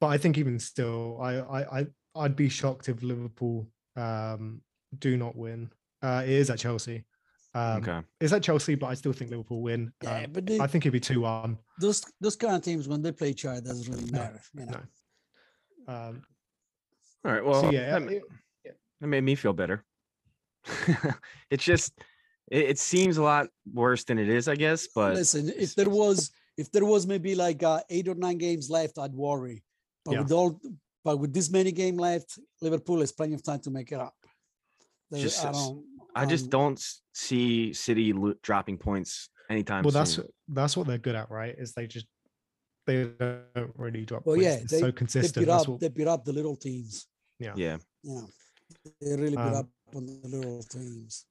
but 0.00 0.08
I 0.08 0.18
think 0.18 0.38
even 0.38 0.58
still, 0.58 1.18
I 1.20 1.34
I, 1.38 1.80
I 1.80 1.86
I'd 2.14 2.36
be 2.36 2.48
shocked 2.48 2.88
if 2.88 3.02
Liverpool 3.02 3.68
um, 3.96 4.62
do 4.98 5.16
not 5.16 5.36
win. 5.36 5.70
Uh, 6.02 6.22
it 6.24 6.30
is 6.30 6.50
at 6.50 6.58
Chelsea. 6.58 7.04
Um, 7.56 7.82
Okay. 7.82 8.00
It's 8.20 8.32
at 8.32 8.42
Chelsea, 8.42 8.74
but 8.74 8.86
I 8.88 8.94
still 8.94 9.12
think 9.12 9.30
Liverpool 9.30 9.62
win. 9.62 9.92
Yeah, 10.02 10.24
Um, 10.24 10.32
but 10.32 10.46
they, 10.46 10.60
I 10.60 10.66
think 10.66 10.84
it'd 10.84 10.92
be 10.92 11.00
two 11.00 11.20
one. 11.22 11.58
those 11.80 12.04
those 12.20 12.36
kind 12.36 12.54
of 12.56 12.62
teams 12.62 12.86
when 12.88 13.02
they 13.02 13.12
play 13.12 13.30
each 13.30 13.44
other 13.44 13.60
doesn't 13.60 13.90
really 13.92 14.10
No, 14.10 14.18
matter. 14.18 14.40
You 14.54 14.66
know? 14.66 14.80
no. 15.88 15.94
Um, 15.94 16.22
All 17.24 17.32
right. 17.32 17.44
Well, 17.44 17.62
so 17.62 17.70
yeah, 17.70 17.90
that, 17.92 18.02
ma- 18.02 18.10
it- 18.10 18.24
that 19.00 19.06
made 19.06 19.22
me 19.24 19.34
feel 19.34 19.52
better. 19.52 19.84
it's 21.50 21.64
just 21.64 21.92
it, 22.50 22.64
it 22.70 22.78
seems 22.78 23.16
a 23.18 23.22
lot 23.22 23.48
worse 23.72 24.04
than 24.04 24.18
it 24.18 24.28
is, 24.28 24.48
I 24.48 24.56
guess. 24.56 24.88
But 24.94 25.14
Listen, 25.14 25.50
if 25.56 25.74
there 25.74 25.88
was 25.90 26.30
if 26.56 26.70
there 26.72 26.84
was 26.84 27.06
maybe 27.06 27.34
like 27.34 27.62
uh, 27.62 27.80
eight 27.90 28.08
or 28.08 28.14
nine 28.14 28.38
games 28.38 28.68
left, 28.70 28.98
I'd 28.98 29.14
worry. 29.14 29.62
But 30.04 30.12
Yeah. 30.14 30.20
with 30.22 30.32
all 30.32 30.60
but 31.04 31.18
with 31.18 31.32
this 31.32 31.50
many 31.50 31.72
game 31.72 31.96
left, 31.96 32.38
Liverpool 32.60 33.00
has 33.00 33.12
plenty 33.12 33.34
of 33.34 33.42
time 33.42 33.60
to 33.60 33.70
make 33.70 33.92
it 33.92 34.00
up. 34.00 34.14
There- 35.10 35.20
Just 35.22 35.44
I 35.44 35.50
s- 35.50 35.54
don't. 35.56 35.84
I 36.16 36.26
just 36.26 36.44
um, 36.44 36.50
don't 36.50 36.84
see 37.14 37.72
City 37.72 38.12
lo- 38.12 38.34
dropping 38.42 38.78
points 38.78 39.28
anytime 39.50 39.84
well, 39.84 39.92
that's 39.92 40.12
soon. 40.14 40.26
that's 40.48 40.76
what 40.76 40.86
they're 40.86 40.98
good 40.98 41.14
at, 41.14 41.30
right? 41.30 41.54
Is 41.56 41.72
they 41.72 41.86
just 41.86 42.06
they 42.86 43.04
don't 43.20 43.72
really 43.76 44.04
drop. 44.04 44.24
Well, 44.26 44.36
points. 44.36 44.44
yeah, 44.44 44.56
They're 44.56 44.66
they- 44.66 44.80
so 44.80 44.86
They 44.86 44.92
consistent. 44.92 45.46
beat 45.46 45.52
up. 45.52 45.68
what, 45.68 45.80
They 45.80 45.88
beat 45.88 46.08
up 46.08 46.24
the 46.24 46.32
little 46.32 46.56
teams. 46.56 47.06
yeah. 47.38 47.52
yeah, 47.56 47.76
know, 48.04 48.28
they 49.00 49.10
really 49.16 49.30
beat 49.36 49.38
Um, 49.38 49.54
up 49.54 49.68
on 49.94 50.06
the 50.06 50.28
little 50.28 50.62
teams. 50.62 51.26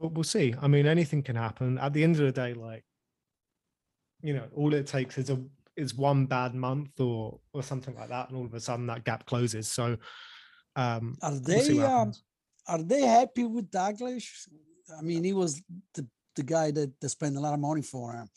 But 0.00 0.12
we'll 0.12 0.24
see. 0.24 0.54
I 0.60 0.68
mean, 0.68 0.86
anything 0.86 1.22
can 1.22 1.36
happen. 1.36 1.78
At 1.78 1.92
the 1.92 2.04
end 2.04 2.16
of 2.16 2.22
the 2.22 2.32
day, 2.32 2.54
like 2.54 2.84
you 4.22 4.34
know, 4.34 4.46
all 4.56 4.74
it 4.74 4.86
takes 4.86 5.16
is 5.18 5.30
a 5.30 5.40
is 5.76 5.94
one 5.94 6.26
bad 6.26 6.54
month 6.54 7.00
or 7.00 7.38
or 7.52 7.62
something 7.62 7.94
like 7.94 8.08
that, 8.08 8.28
and 8.28 8.36
all 8.38 8.44
of 8.46 8.54
a 8.54 8.60
sudden 8.60 8.86
that 8.86 9.04
gap 9.04 9.26
closes. 9.26 9.68
So 9.68 9.96
um 10.76 11.16
Are 11.22 11.32
we'll 11.46 11.60
see 11.60 11.74
what 11.78 11.84
um, 11.86 11.90
happens. 11.98 12.22
Are 12.68 12.82
they 12.82 13.02
happy 13.02 13.44
with 13.44 13.70
Douglas? 13.70 14.48
I 14.96 15.02
mean, 15.02 15.24
he 15.24 15.32
was 15.32 15.62
the, 15.94 16.06
the 16.36 16.42
guy 16.42 16.70
that 16.70 16.92
they 17.00 17.08
spent 17.08 17.36
a 17.36 17.40
lot 17.40 17.54
of 17.54 17.60
money 17.60 17.82
for 17.82 18.12
him. 18.12 18.28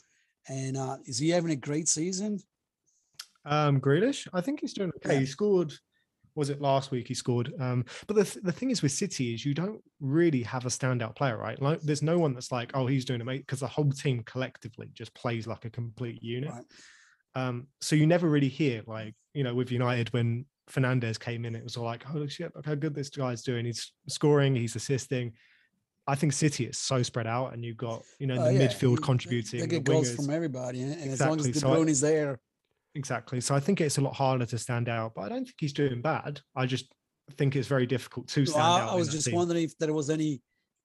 And 0.48 0.78
uh, 0.78 0.98
is 1.06 1.20
he 1.20 1.30
having 1.30 1.52
a 1.52 1.56
great 1.56 1.88
season? 1.88 2.40
Um 3.44 3.82
Grealish, 3.82 4.28
I 4.34 4.42
think 4.42 4.62
he's 4.62 4.74
doing 4.74 4.92
okay. 4.98 5.16
Yeah. 5.16 5.22
He 5.22 5.26
scored. 5.26 5.74
Was 6.36 6.50
it 6.50 6.62
last 6.62 6.92
week 6.92 7.08
he 7.08 7.14
scored? 7.14 7.52
Um, 7.60 7.84
but 8.08 8.16
the 8.16 8.24
th- 8.24 8.44
the 8.44 8.52
thing 8.52 8.70
is 8.70 8.84
with 8.84 8.92
City 8.92 9.34
is 9.34 9.44
you 9.44 9.54
don't 9.54 9.82
really 10.00 10.44
have 10.44 10.66
a 10.66 10.70
standout 10.70 11.16
player, 11.16 11.38
right? 11.38 11.60
Like 11.60 11.82
there's 11.82 12.04
no 12.04 12.20
one 12.20 12.34
that's 12.34 12.52
like, 12.52 12.72
oh, 12.76 12.86
he's 12.86 13.04
doing 13.04 13.20
amazing 13.20 13.42
because 13.42 13.62
the 13.62 13.68
whole 13.68 13.90
team 13.92 14.24
collectively 14.24 14.92
just 14.94 15.14
plays 15.16 15.48
like 15.48 15.66
a 15.66 15.70
complete 15.72 16.22
unit. 16.22 16.52
Right. 16.52 16.66
Um, 17.34 17.68
so 17.82 17.96
you 17.96 18.06
never 18.06 18.30
really 18.30 18.48
hear 18.48 18.84
like, 18.86 19.16
you 19.34 19.44
know, 19.44 19.56
with 19.56 19.72
United 19.72 20.14
when 20.14 20.46
Fernandes 20.70 21.20
came 21.20 21.46
in, 21.46 21.56
it 21.56 21.64
was 21.64 21.78
all 21.78 21.86
like, 21.86 22.04
holy 22.04 22.30
shit, 22.30 22.56
look 22.56 22.66
how 22.66 22.76
good 22.76 22.96
this 22.96 23.10
guy's 23.10 23.42
doing. 23.42 23.66
He's 23.66 23.92
scoring, 24.08 24.56
he's 24.56 24.76
assisting. 24.76 25.34
I 26.08 26.16
think 26.16 26.34
City 26.34 26.66
is 26.66 26.78
so 26.78 27.04
spread 27.04 27.28
out, 27.28 27.54
and 27.54 27.64
you've 27.64 27.78
got 27.78 28.04
you 28.20 28.28
know 28.28 28.36
Oh, 28.40 28.46
the 28.46 28.54
yeah, 28.54 28.68
midfield 28.68 28.98
they- 28.98 29.04
contributing. 29.04 29.60
They 29.60 29.66
the 29.66 29.76
get 29.80 29.84
goals 29.84 30.14
from 30.16 30.30
everybody. 30.30 30.82
And, 30.82 30.94
and 30.94 31.12
as 31.12 31.22
long 31.22 31.40
as 31.40 31.46
Exactly, 31.46 31.52
De 31.52 31.60
so 31.60 31.68
Bruyne 31.70 31.90
is 31.90 32.02
there, 32.02 32.40
Exactly. 32.96 33.40
So 33.40 33.56
I 33.56 33.60
think 33.60 33.80
it's 33.80 33.98
a 33.98 34.02
lot 34.02 34.14
harder 34.16 34.46
to 34.46 34.58
stand 34.58 34.90
out, 34.90 35.14
but 35.16 35.22
I 35.22 35.30
don't 35.30 35.46
think 35.46 35.56
he's 35.60 35.72
doing 35.74 36.02
bad. 36.02 36.42
I 36.56 36.66
just 36.66 36.92
think 37.38 37.56
it's 37.56 37.68
very 37.68 37.86
difficult 37.86 38.28
to 38.30 38.46
stand 38.46 38.62
I, 38.64 38.82
out. 38.82 38.90
I 38.90 38.96
was 38.96 39.10
just 39.10 39.28
team. 39.28 39.36
wondering 39.36 39.64
if 39.64 39.78
there 39.78 39.94
was 39.94 40.10
any 40.10 40.42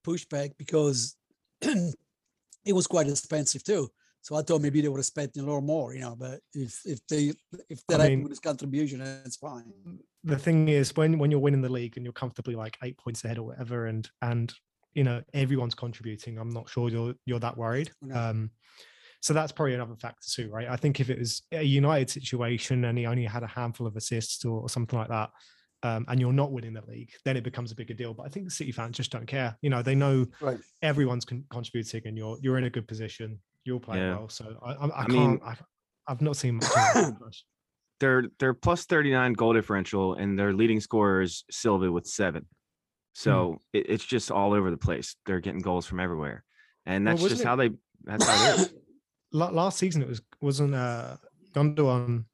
pushback 0.06 0.52
because 0.56 1.16
it 1.60 2.72
was 2.72 2.86
quite 2.86 3.08
expensive 3.08 3.64
too. 3.64 3.88
So 4.26 4.34
I 4.34 4.42
thought 4.42 4.60
maybe 4.60 4.80
they 4.80 4.88
were 4.88 4.98
expecting 4.98 5.44
a 5.44 5.46
little 5.46 5.60
more, 5.60 5.94
you 5.94 6.00
know. 6.00 6.16
But 6.18 6.40
if 6.52 6.80
if 6.84 6.98
they 7.06 7.32
if 7.70 7.86
they're 7.86 8.00
happy 8.00 8.16
with 8.16 8.32
his 8.32 8.40
contribution, 8.40 8.98
that's 8.98 9.36
fine. 9.36 9.72
the 10.24 10.36
thing 10.36 10.66
is 10.68 10.96
when 10.96 11.16
when 11.16 11.30
you're 11.30 11.38
winning 11.38 11.62
the 11.62 11.68
league 11.68 11.96
and 11.96 12.04
you're 12.04 12.12
comfortably 12.12 12.56
like 12.56 12.76
eight 12.82 12.98
points 12.98 13.24
ahead 13.24 13.38
or 13.38 13.44
whatever, 13.44 13.86
and 13.86 14.10
and 14.22 14.52
you 14.94 15.04
know 15.04 15.22
everyone's 15.32 15.76
contributing, 15.76 16.38
I'm 16.38 16.50
not 16.50 16.68
sure 16.68 16.88
you're 16.88 17.14
you're 17.24 17.38
that 17.38 17.56
worried. 17.56 17.92
No. 18.02 18.16
Um, 18.16 18.50
so 19.22 19.32
that's 19.32 19.52
probably 19.52 19.74
another 19.74 19.94
factor 19.94 20.28
too, 20.28 20.50
right? 20.50 20.66
I 20.66 20.74
think 20.74 20.98
if 20.98 21.08
it 21.08 21.20
was 21.20 21.42
a 21.52 21.62
United 21.62 22.10
situation 22.10 22.84
and 22.86 22.98
he 22.98 23.06
only 23.06 23.26
had 23.26 23.44
a 23.44 23.46
handful 23.46 23.86
of 23.86 23.94
assists 23.94 24.44
or, 24.44 24.62
or 24.62 24.68
something 24.68 24.98
like 24.98 25.08
that, 25.08 25.30
um, 25.84 26.04
and 26.08 26.18
you're 26.18 26.32
not 26.32 26.50
winning 26.50 26.74
the 26.74 26.82
league, 26.88 27.12
then 27.24 27.36
it 27.36 27.44
becomes 27.44 27.70
a 27.70 27.76
bigger 27.76 27.94
deal. 27.94 28.12
But 28.12 28.26
I 28.26 28.28
think 28.30 28.46
the 28.46 28.50
City 28.50 28.72
fans 28.72 28.96
just 28.96 29.12
don't 29.12 29.26
care. 29.26 29.56
You 29.62 29.70
know, 29.70 29.82
they 29.82 29.94
know 29.94 30.26
Right. 30.40 30.58
everyone's 30.82 31.24
con- 31.24 31.44
contributing, 31.48 32.02
and 32.06 32.18
you're 32.18 32.38
you're 32.42 32.58
in 32.58 32.64
a 32.64 32.70
good 32.70 32.88
position. 32.88 33.38
You're 33.66 33.80
playing 33.80 34.02
Yeah. 34.04 34.16
well, 34.16 34.28
so 34.28 34.56
I, 34.62 34.72
I, 34.72 34.86
I, 34.86 35.02
I 35.02 35.04
can't. 35.06 35.42
I, 35.42 35.56
I've 36.08 36.22
not 36.22 36.36
seen 36.36 36.56
much. 36.56 36.66
of. 36.94 37.14
They're 38.00 38.24
they're 38.38 38.52
plus 38.52 38.84
39 38.84 39.32
goal 39.32 39.54
differential, 39.54 40.14
and 40.14 40.38
their 40.38 40.52
leading 40.52 40.80
scorer 40.80 41.22
is 41.22 41.44
Silva 41.50 41.90
with 41.90 42.06
seven. 42.06 42.46
So 43.14 43.62
it, 43.72 43.86
it's 43.88 44.04
just 44.04 44.30
all 44.30 44.52
over 44.52 44.70
the 44.70 44.76
place. 44.76 45.16
They're 45.24 45.40
getting 45.40 45.60
goals 45.60 45.86
from 45.86 45.98
everywhere, 46.00 46.44
and 46.84 47.06
that's 47.06 47.22
wasn't 47.22 47.38
just 47.38 47.42
it- 47.42 47.48
how 47.48 47.56
they. 47.56 47.70
That's 48.04 48.26
how 48.26 48.52
it 48.54 48.60
is. 48.60 48.74
Last 49.32 49.78
season 49.78 50.02
it 50.02 50.08
was 50.08 50.20
wasn't 50.42 50.74
uh 50.74 51.16
Gundogan 51.54 52.26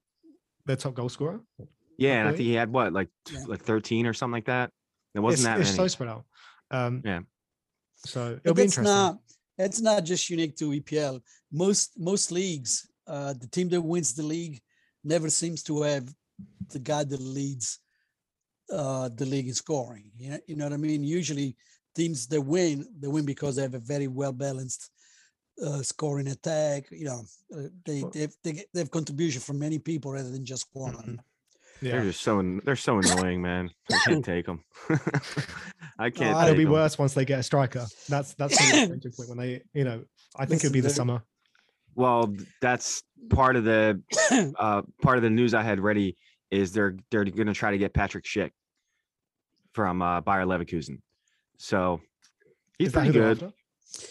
their 0.66 0.74
top 0.74 0.94
goal 0.94 1.08
scorer. 1.08 1.40
Yeah, 1.96 2.18
and 2.18 2.28
I 2.28 2.32
think 2.32 2.42
he 2.42 2.54
had 2.54 2.72
what 2.72 2.92
like 2.92 3.08
Yeah. 3.30 3.44
like 3.46 3.60
13 3.62 4.06
or 4.06 4.12
something 4.14 4.32
like 4.32 4.46
that. 4.46 4.70
It 5.14 5.20
wasn't 5.20 5.38
it's, 5.38 5.44
that 5.44 5.60
it's 5.60 5.78
many. 5.78 5.88
so 5.88 5.92
spread 5.92 6.08
out. 6.08 6.24
Um, 6.72 7.02
Yeah. 7.04 7.20
So 7.98 8.32
it'll 8.32 8.40
But 8.52 8.56
be 8.56 8.62
interesting. 8.62 8.84
not 8.84 9.18
that's 9.62 9.80
not 9.80 10.04
just 10.04 10.28
unique 10.28 10.56
to 10.56 10.72
EPL. 10.72 11.20
Most 11.52 11.92
most 11.96 12.32
leagues, 12.32 12.88
uh, 13.06 13.32
the 13.34 13.46
team 13.46 13.68
that 13.68 13.80
wins 13.80 14.12
the 14.12 14.24
league 14.24 14.60
never 15.04 15.30
seems 15.30 15.62
to 15.64 15.82
have 15.82 16.12
the 16.70 16.80
guy 16.80 17.04
that 17.04 17.20
leads 17.20 17.78
uh, 18.72 19.08
the 19.14 19.24
league 19.24 19.46
in 19.46 19.54
scoring. 19.54 20.10
You 20.18 20.30
know, 20.30 20.38
you 20.48 20.56
know 20.56 20.64
what 20.64 20.72
I 20.72 20.78
mean? 20.78 21.04
Usually, 21.04 21.56
teams 21.94 22.26
that 22.28 22.40
win, 22.40 22.86
they 22.98 23.06
win 23.08 23.24
because 23.24 23.54
they 23.54 23.62
have 23.62 23.74
a 23.74 23.78
very 23.78 24.08
well 24.08 24.32
balanced 24.32 24.90
uh, 25.64 25.82
scoring 25.82 26.28
attack. 26.28 26.90
You 26.90 27.04
know, 27.04 27.22
uh, 27.56 27.68
they 27.86 28.02
they 28.12 28.20
have, 28.22 28.34
they, 28.42 28.52
get, 28.52 28.66
they 28.74 28.80
have 28.80 28.90
contribution 28.90 29.40
from 29.40 29.60
many 29.60 29.78
people 29.78 30.10
rather 30.10 30.30
than 30.30 30.44
just 30.44 30.66
one. 30.72 30.94
Mhm. 30.94 31.18
They're 31.82 32.04
just 32.04 32.20
so 32.20 32.40
they're 32.64 32.76
so 32.76 32.98
annoying, 32.98 33.42
man. 33.42 33.70
I 33.92 33.98
can't 34.06 34.24
take 34.24 34.46
them. 34.46 34.64
I 36.02 36.10
can't. 36.10 36.36
It'll 36.42 36.54
be 36.54 36.58
be 36.58 36.64
'em. 36.64 36.72
worse 36.72 36.98
once 36.98 37.14
they 37.14 37.24
get 37.24 37.38
a 37.38 37.42
striker. 37.42 37.86
That's 38.08 38.34
that's 38.34 38.56
the 38.58 38.72
changing 38.88 39.12
point 39.12 39.28
when 39.28 39.38
they, 39.38 39.62
you 39.72 39.84
know, 39.84 40.04
I 40.36 40.46
think 40.46 40.64
it'll 40.64 40.72
be 40.72 40.80
the 40.80 40.88
they're- 40.88 40.94
summer. 40.94 41.22
Well, 41.94 42.34
that's 42.62 43.02
part 43.28 43.54
of 43.56 43.64
the 43.64 44.00
uh, 44.58 44.82
part 45.02 45.16
of 45.18 45.22
the 45.22 45.30
news 45.30 45.52
I 45.54 45.62
had 45.62 45.78
ready 45.78 46.16
is 46.50 46.72
they're 46.72 46.96
they're 47.10 47.24
going 47.24 47.46
to 47.46 47.54
try 47.54 47.70
to 47.70 47.78
get 47.78 47.92
Patrick 47.94 48.24
Schick 48.24 48.50
from 49.72 50.00
uh, 50.02 50.20
Bayer 50.22 50.44
Leverkusen. 50.44 50.98
So 51.58 52.00
he's 52.78 52.88
Is 52.88 52.92
pretty 52.94 53.12
good. 53.12 53.52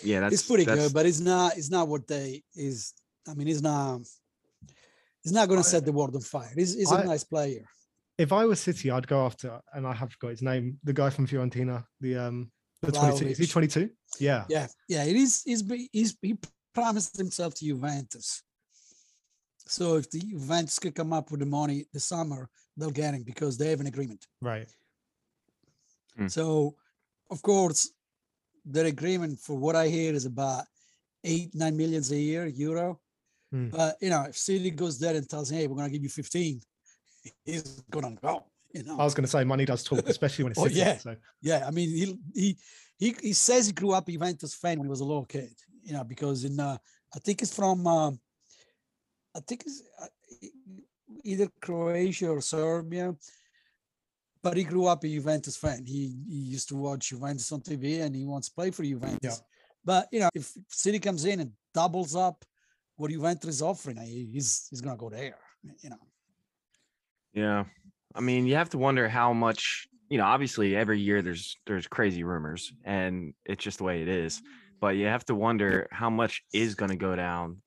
Yeah, 0.03 0.19
that's 0.21 0.35
it's 0.35 0.47
pretty 0.47 0.63
that's- 0.65 0.87
good, 0.87 0.93
but 0.93 1.05
it's 1.05 1.19
not. 1.19 1.57
It's 1.57 1.71
not 1.71 1.87
what 1.87 2.07
they 2.07 2.43
is. 2.55 2.93
I 3.27 3.33
mean, 3.33 3.47
it's 3.47 3.61
not. 3.61 4.01
It's 5.23 5.33
not 5.33 5.47
going 5.49 5.59
to 5.61 5.67
set 5.67 5.85
the 5.85 5.91
world 5.91 6.15
on 6.15 6.21
fire. 6.21 6.51
He's, 6.55 6.73
he's 6.75 6.91
a 6.91 6.95
I- 6.95 7.03
nice 7.03 7.23
player. 7.23 7.63
If 8.21 8.31
I 8.31 8.45
was 8.45 8.59
City, 8.59 8.91
I'd 8.91 9.07
go 9.07 9.25
after, 9.25 9.59
and 9.73 9.87
I 9.87 9.93
have 9.93 10.11
forgot 10.11 10.29
his 10.29 10.43
name, 10.43 10.77
the 10.83 10.93
guy 10.93 11.09
from 11.09 11.25
Fiorentina, 11.25 11.83
the 11.99 12.17
um, 12.17 12.51
the 12.83 12.91
22. 12.91 13.25
Is 13.25 13.37
he 13.39 13.47
22? 13.47 13.89
Yeah. 14.19 14.45
Yeah, 14.47 14.67
yeah. 14.87 15.03
It 15.05 15.15
is. 15.15 15.41
He's, 15.43 15.63
be- 15.63 15.89
he's 15.91 16.15
he 16.21 16.37
promised 16.73 17.17
himself 17.17 17.55
to 17.55 17.65
Juventus. 17.65 18.43
So 19.65 19.95
if 19.95 20.09
the 20.11 20.19
Juventus 20.19 20.77
could 20.77 20.93
come 20.93 21.13
up 21.13 21.31
with 21.31 21.39
the 21.39 21.47
money 21.47 21.85
this 21.93 22.05
summer, 22.05 22.47
they'll 22.77 22.91
get 22.91 23.15
him 23.15 23.23
because 23.23 23.57
they 23.57 23.69
have 23.71 23.79
an 23.79 23.87
agreement. 23.87 24.25
Right. 24.39 24.67
Hmm. 26.15 26.27
So, 26.27 26.75
of 27.31 27.41
course, 27.41 27.91
their 28.65 28.85
agreement, 28.85 29.39
for 29.39 29.57
what 29.57 29.75
I 29.75 29.87
hear, 29.87 30.13
is 30.13 30.25
about 30.25 30.65
eight 31.23 31.55
nine 31.55 31.75
millions 31.75 32.11
a 32.11 32.17
year 32.17 32.45
euro. 32.45 32.99
Hmm. 33.51 33.69
But 33.69 33.97
you 33.99 34.11
know, 34.11 34.25
if 34.29 34.37
City 34.37 34.69
goes 34.69 34.99
there 34.99 35.15
and 35.15 35.27
tells, 35.27 35.49
"Hey, 35.49 35.65
we're 35.65 35.75
going 35.75 35.87
to 35.87 35.93
give 35.93 36.03
you 36.03 36.09
15," 36.09 36.61
he's 37.43 37.81
going 37.91 38.15
to 38.15 38.21
go. 38.21 38.45
You 38.73 38.83
know. 38.83 38.97
I 38.99 39.03
was 39.03 39.13
going 39.13 39.25
to 39.25 39.29
say 39.31 39.43
money 39.43 39.65
does 39.65 39.83
talk, 39.83 40.07
especially 40.07 40.43
when 40.45 40.51
it's 40.51 40.59
Oh, 40.61 40.67
City. 40.67 40.79
yeah. 40.79 40.97
So 40.97 41.15
Yeah, 41.41 41.65
I 41.67 41.71
mean, 41.71 41.89
he 41.89 42.17
he 42.33 42.57
he 42.97 43.15
he 43.21 43.33
says 43.33 43.67
he 43.67 43.73
grew 43.73 43.91
up 43.91 44.07
a 44.07 44.11
Juventus 44.11 44.55
fan 44.55 44.77
when 44.79 44.85
he 44.85 44.89
was 44.89 45.01
a 45.01 45.05
little 45.05 45.25
kid. 45.25 45.53
You 45.83 45.93
know, 45.93 46.03
because 46.03 46.45
in 46.45 46.59
uh, 46.59 46.77
I 47.15 47.19
think 47.19 47.41
it's 47.41 47.55
from 47.55 47.85
um, 47.85 48.19
I 49.35 49.39
think 49.45 49.63
it's 49.65 49.81
uh, 50.01 50.07
either 51.23 51.47
Croatia 51.61 52.29
or 52.29 52.41
Serbia. 52.41 53.15
But 54.43 54.57
he 54.57 54.63
grew 54.63 54.87
up 54.87 55.03
a 55.03 55.07
Juventus 55.07 55.55
fan. 55.55 55.85
He, 55.85 56.15
he 56.27 56.37
used 56.37 56.67
to 56.69 56.75
watch 56.75 57.09
Juventus 57.09 57.51
on 57.51 57.61
TV 57.61 58.01
and 58.01 58.15
he 58.15 58.25
wants 58.25 58.49
to 58.49 58.55
play 58.55 58.71
for 58.71 58.83
Juventus. 58.83 59.19
Yeah. 59.39 59.45
But 59.85 60.07
you 60.11 60.19
know, 60.19 60.29
if 60.33 60.51
City 60.67 60.97
comes 60.97 61.25
in 61.25 61.41
and 61.41 61.51
doubles 61.75 62.15
up 62.15 62.43
what 62.95 63.11
Juventus 63.11 63.55
is 63.55 63.61
offering, 63.61 63.99
uh, 63.99 64.03
he's 64.03 64.67
he's 64.69 64.81
gonna 64.81 64.97
go 64.97 65.09
there. 65.09 65.37
You 65.83 65.91
know, 65.91 65.97
Yeah. 67.33 67.65
I 68.15 68.19
mean, 68.19 68.45
you 68.45 68.55
have 68.55 68.69
to 68.71 68.77
wonder 68.77 69.07
how 69.07 69.33
much, 69.33 69.87
you 70.09 70.17
know, 70.17 70.25
obviously 70.25 70.75
every 70.75 70.99
year 70.99 71.21
there's 71.21 71.55
there's 71.65 71.87
crazy 71.87 72.23
rumors 72.23 72.71
and 72.83 73.33
it's 73.45 73.63
just 73.63 73.77
the 73.77 73.83
way 73.85 74.01
it 74.01 74.07
is. 74.09 74.41
But 74.81 74.95
you 74.95 75.05
have 75.05 75.25
to 75.25 75.35
wonder 75.35 75.87
how 75.91 76.09
much 76.09 76.43
is 76.53 76.75
going 76.75 76.89
to 76.89 76.97
go 76.97 77.15
down 77.15 77.61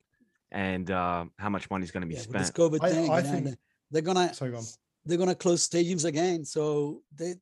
and 0.51 0.91
uh, 0.91 1.25
how 1.39 1.49
much 1.49 1.71
money's 1.71 1.91
going 1.91 2.03
to 2.03 2.07
be 2.07 2.15
yeah, 2.15 2.21
with 2.27 2.33
this 2.33 2.49
spent. 2.49 2.73
COVID 2.73 2.79
I- 2.83 2.91
thing, 2.91 3.11
I 3.11 3.19
you 3.19 3.25
think- 3.25 3.45
they- 3.47 3.55
they're 3.91 4.03
gonna 4.03 4.35
So 4.35 4.51
go 4.51 4.61
they're 5.05 5.19
gonna 5.19 5.35
close 5.37 5.69
stadiums 5.69 6.05
again. 6.05 6.45
So 6.45 7.03
they, 7.15 7.35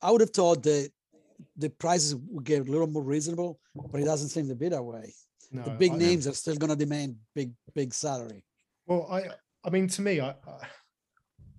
I 0.00 0.10
would 0.12 0.20
have 0.20 0.30
thought 0.30 0.62
that 0.62 0.90
the 1.56 1.70
prices 1.70 2.14
would 2.14 2.44
get 2.44 2.60
a 2.68 2.70
little 2.70 2.86
more 2.86 3.02
reasonable, 3.02 3.58
but 3.90 4.00
it 4.00 4.04
doesn't 4.04 4.28
seem 4.28 4.46
to 4.48 4.54
be 4.54 4.68
that 4.68 4.82
way. 4.82 5.12
No, 5.50 5.62
the 5.64 5.70
big 5.70 5.92
I- 5.92 5.96
names 5.96 6.26
are 6.28 6.34
still 6.34 6.54
gonna 6.56 6.76
demand 6.76 7.16
big 7.34 7.52
big 7.74 7.92
salary. 7.92 8.44
Well, 8.86 9.08
I 9.10 9.30
I 9.64 9.70
mean, 9.70 9.88
to 9.88 10.02
me, 10.02 10.20
I, 10.20 10.30
I 10.30 10.68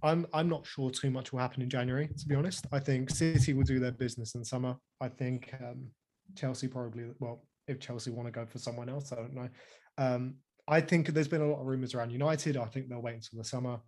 I'm 0.03 0.25
I'm 0.33 0.49
not 0.49 0.65
sure 0.65 0.89
too 0.91 1.11
much 1.11 1.31
will 1.31 1.39
happen 1.39 1.61
in 1.61 1.69
January. 1.69 2.07
To 2.07 2.27
be 2.27 2.35
honest, 2.35 2.65
I 2.71 2.79
think 2.79 3.09
City 3.09 3.53
will 3.53 3.63
do 3.63 3.79
their 3.79 3.91
business 3.91 4.35
in 4.35 4.43
summer. 4.43 4.75
I 5.01 5.09
think 5.09 5.53
um, 5.61 5.87
Chelsea 6.35 6.67
probably. 6.67 7.05
Well, 7.19 7.45
if 7.67 7.79
Chelsea 7.79 8.11
want 8.11 8.27
to 8.27 8.31
go 8.31 8.45
for 8.45 8.59
someone 8.59 8.89
else, 8.89 9.11
I 9.11 9.15
don't 9.15 9.33
know. 9.33 9.49
Um, 9.97 10.35
I 10.67 10.81
think 10.81 11.07
there's 11.07 11.27
been 11.27 11.41
a 11.41 11.47
lot 11.47 11.59
of 11.59 11.67
rumors 11.67 11.93
around 11.93 12.11
United. 12.11 12.57
I 12.57 12.65
think 12.65 12.89
they'll 12.89 13.01
wait 13.01 13.15
until 13.15 13.37
the 13.37 13.43
summer. 13.43 13.79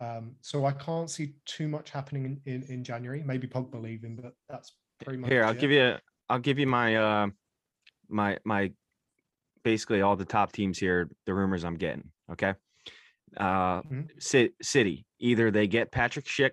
Um, 0.00 0.36
so 0.40 0.66
I 0.66 0.72
can't 0.72 1.10
see 1.10 1.34
too 1.46 1.68
much 1.68 1.90
happening 1.90 2.40
in, 2.46 2.54
in, 2.54 2.62
in 2.64 2.84
January. 2.84 3.22
Maybe 3.24 3.46
Pogba 3.46 3.80
leaving, 3.80 4.16
but 4.16 4.32
that's 4.48 4.72
pretty 5.02 5.18
much 5.18 5.30
Here, 5.30 5.44
I'll 5.44 5.52
it. 5.52 5.60
give 5.60 5.70
you 5.70 5.96
I'll 6.28 6.38
give 6.38 6.58
you 6.58 6.66
my 6.66 6.96
uh 6.96 7.26
my 8.08 8.38
my 8.44 8.72
basically 9.64 10.02
all 10.02 10.16
the 10.16 10.24
top 10.24 10.52
teams 10.52 10.78
here, 10.78 11.10
the 11.24 11.34
rumors 11.34 11.64
I'm 11.64 11.76
getting, 11.76 12.10
okay? 12.30 12.54
Uh 13.36 13.82
Mhm. 13.82 14.20
Ci- 14.20 14.52
City, 14.62 15.06
either 15.18 15.50
they 15.50 15.66
get 15.66 15.90
Patrick 15.92 16.24
Schick 16.26 16.52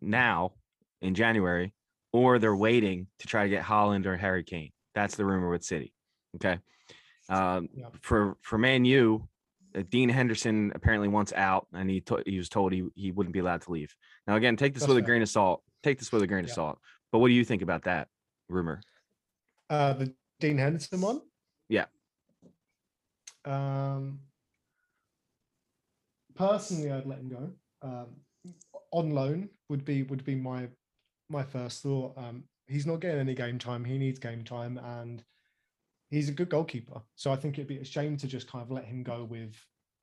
now 0.00 0.52
in 1.00 1.14
January 1.14 1.74
or 2.12 2.38
they're 2.38 2.54
waiting 2.56 3.06
to 3.18 3.26
try 3.26 3.42
to 3.44 3.48
get 3.48 3.64
Haaland 3.64 4.06
or 4.06 4.16
Harry 4.16 4.44
Kane. 4.44 4.72
That's 4.94 5.16
the 5.16 5.24
rumor 5.24 5.50
with 5.50 5.64
City. 5.64 5.92
Okay. 6.36 6.58
Um, 7.28 7.68
Yeah. 7.74 7.88
for 8.00 8.36
for 8.42 8.58
Man 8.58 8.84
U, 8.84 9.28
uh, 9.74 9.82
Dean 9.88 10.08
Henderson 10.08 10.72
apparently 10.74 11.08
wants 11.08 11.32
out, 11.32 11.66
and 11.72 11.90
he 11.90 12.00
to- 12.02 12.22
he 12.26 12.38
was 12.38 12.48
told 12.48 12.72
he 12.72 12.88
he 12.94 13.10
wouldn't 13.12 13.32
be 13.34 13.38
allowed 13.40 13.62
to 13.62 13.72
leave. 13.72 13.94
Now 14.26 14.36
again, 14.36 14.56
take 14.56 14.74
this 14.74 14.82
That's 14.82 14.88
with 14.88 14.98
a 14.98 15.02
grain 15.02 15.22
of 15.22 15.28
salt. 15.28 15.62
Take 15.82 15.98
this 15.98 16.10
with 16.12 16.22
a 16.22 16.26
grain 16.26 16.44
of 16.44 16.50
salt. 16.50 16.78
But 17.12 17.18
what 17.20 17.28
do 17.28 17.34
you 17.34 17.44
think 17.44 17.62
about 17.62 17.84
that 17.84 18.08
rumor? 18.48 18.80
Uh, 19.70 19.92
the 19.94 20.14
Dean 20.40 20.58
Henderson 20.58 21.00
one. 21.00 21.22
Yeah. 21.68 21.86
Um, 23.44 24.20
personally, 26.38 26.90
I'd 26.90 27.06
let 27.06 27.18
him 27.18 27.28
go. 27.28 27.52
Um, 27.82 28.24
on 28.92 29.10
loan 29.10 29.50
would 29.68 29.84
be 29.84 30.02
would 30.04 30.24
be 30.24 30.34
my 30.34 30.68
my 31.28 31.42
first 31.42 31.82
thought. 31.82 32.16
Um, 32.16 32.44
he's 32.66 32.86
not 32.86 33.00
getting 33.00 33.20
any 33.20 33.34
game 33.34 33.58
time. 33.58 33.84
He 33.84 33.98
needs 33.98 34.18
game 34.18 34.44
time, 34.44 34.78
and 34.78 35.22
he's 36.10 36.28
a 36.28 36.32
good 36.32 36.48
goalkeeper. 36.48 37.02
So 37.16 37.30
I 37.32 37.36
think 37.36 37.58
it'd 37.58 37.68
be 37.68 37.78
a 37.78 37.84
shame 37.84 38.16
to 38.18 38.26
just 38.26 38.48
kind 38.48 38.62
of 38.62 38.70
let 38.70 38.84
him 38.84 39.02
go 39.02 39.24
with 39.24 39.54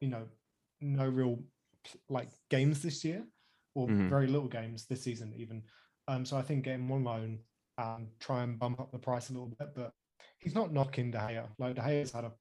you 0.01 0.09
know 0.09 0.27
no 0.81 1.07
real 1.07 1.43
like 2.09 2.29
games 2.49 2.81
this 2.81 3.03
year 3.03 3.25
or 3.75 3.87
Mhm. 3.87 4.09
very 4.09 4.27
little 4.27 4.47
games 4.47 4.85
this 4.85 5.03
season 5.03 5.33
even. 5.33 5.63
Um, 6.07 6.25
so 6.25 6.37
I 6.37 6.41
think 6.41 6.65
getting 6.65 6.85
him 6.85 6.91
on 6.91 7.03
loan 7.03 7.43
and 7.77 8.19
try 8.19 8.43
and 8.43 8.59
bump 8.59 8.79
up 8.79 8.91
the 8.91 8.99
price 8.99 9.29
a 9.29 9.33
little 9.33 9.47
bit, 9.49 9.73
but 9.75 9.93
he's 10.39 10.55
not 10.55 10.71
knocking 10.71 11.11
De 11.11 11.17
Gea. 11.17 11.49
Like 11.57 11.75
De 11.75 11.81
Gea's 11.81 12.11
had 12.11 12.25
a 12.25 12.33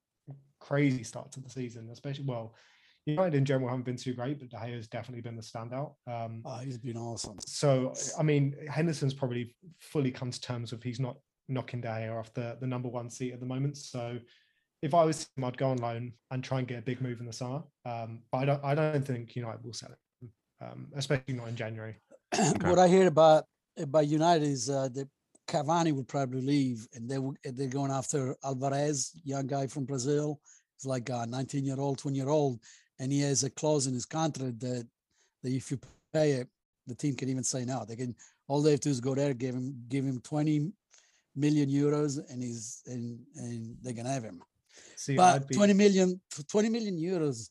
crazy 0.61 1.05
start 1.05 1.33
to 1.33 1.41
the 1.41 1.51
season, 1.51 1.91
especially 1.91 2.25
well, 2.25 2.55
United 3.07 3.37
in 3.37 3.45
general 3.45 3.69
haven't 3.69 3.85
been 3.85 3.97
too 3.97 4.15
great, 4.15 4.39
but 4.39 4.49
De 4.49 4.57
has 4.57 4.89
definitely 4.89 5.21
been 5.21 5.37
the 5.37 5.43
standout. 5.43 5.95
Um, 6.07 6.43
Oh, 6.45 6.59
he's 6.59 6.79
been 6.79 6.97
awesome. 6.97 7.37
so 7.41 7.93
I 8.19 8.23
mean, 8.23 8.55
Henderson's 8.69 9.15
probably 9.15 9.55
fully 9.81 10.11
come 10.11 10.31
to 10.31 10.41
terms 10.41 10.73
with 10.73 10.83
he's 10.83 11.01
not 11.01 11.17
knocking 11.49 11.81
De 11.81 11.89
Gea 11.89 12.19
off 12.19 12.33
the, 12.33 12.57
the 12.61 12.67
number 12.67 12.89
one 12.89 13.11
seat 13.11 13.33
at 13.33 13.41
the 13.41 13.47
moment. 13.47 13.77
So 13.77 14.19
if 14.83 14.95
I 14.95 15.05
was 15.05 15.29
him, 15.37 15.45
I'd 15.45 15.59
go 15.59 15.71
on 15.71 15.79
loan 15.79 16.13
and 16.31 16.43
try 16.43 16.59
and 16.59 16.69
get 16.69 16.79
a 16.79 16.83
big 16.83 17.01
move 17.01 17.21
in 17.21 17.27
the 17.27 17.33
summer. 17.33 17.63
Um, 17.85 18.21
but 18.31 18.39
I 18.39 18.45
don't 18.45 18.65
I 18.65 18.75
don't 18.75 19.07
think 19.07 19.37
United 19.37 19.65
will 19.65 19.73
sell 19.73 19.91
it, 19.91 20.29
um, 20.63 20.89
especially 20.95 21.35
not 21.35 21.49
in 21.49 21.57
January. 21.57 21.97
what 22.63 22.79
I 22.79 22.89
hear 22.89 23.07
about 23.07 23.45
about 23.79 24.07
United 24.07 24.47
is 24.47 24.71
uh, 24.71 24.89
that 24.95 25.09
Cavani 25.49 25.93
would 25.93 26.09
probably 26.09 26.41
leave, 26.41 26.87
and 26.95 27.09
they 27.09 27.19
would 27.19 27.37
they're 27.45 27.69
going 27.69 27.91
after 27.91 28.37
Alvarez, 28.45 29.13
young 29.25 29.47
guy 29.47 29.67
from 29.67 29.85
Brazil. 29.85 30.41
He's 30.79 30.87
like 30.87 31.09
a 31.09 31.27
19 31.27 31.65
year 31.65 31.79
old, 31.79 31.99
20 31.99 32.17
year 32.17 32.29
old, 32.29 32.61
and 32.99 33.13
he 33.13 33.21
has 33.21 33.45
a 33.45 33.51
clause 33.51 33.87
in 33.87 33.95
his 33.95 34.07
contract 34.07 34.61
that 34.61 34.87
that 35.43 35.53
if 35.53 35.71
you 35.71 35.79
pay 36.13 36.33
it, 36.33 36.49
the 36.87 36.95
team 36.95 37.15
can 37.15 37.29
even 37.29 37.45
say 37.45 37.65
no. 37.65 37.85
They 37.85 37.97
can 37.97 38.15
all 38.49 38.63
they 38.63 38.73
have 38.73 38.81
to 38.81 38.89
do 38.89 38.93
is 38.93 39.01
go 39.01 39.15
there, 39.15 39.35
give 39.35 39.55
him 39.55 39.85
give 39.89 40.05
him 40.05 40.21
20 40.21 40.73
million 41.37 41.69
euros, 41.69 42.19
and 42.31 42.43
he's 42.43 42.83
and 42.87 43.21
and 43.37 43.77
they 43.83 43.93
can 43.93 44.07
have 44.07 44.23
him. 44.23 44.43
See, 44.97 45.17
But 45.17 45.49
be 45.49 45.55
20 45.55 45.73
million, 45.75 46.21
20 46.49 46.69
million 46.69 46.97
euros 46.97 47.51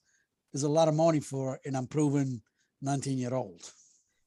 is 0.54 0.64
a 0.64 0.70
lot 0.70 0.88
of 0.88 0.94
money 0.94 1.20
for 1.20 1.60
an 1.66 1.76
unproven 1.76 2.42
19 2.82 3.18
year 3.18 3.34
old. 3.34 3.72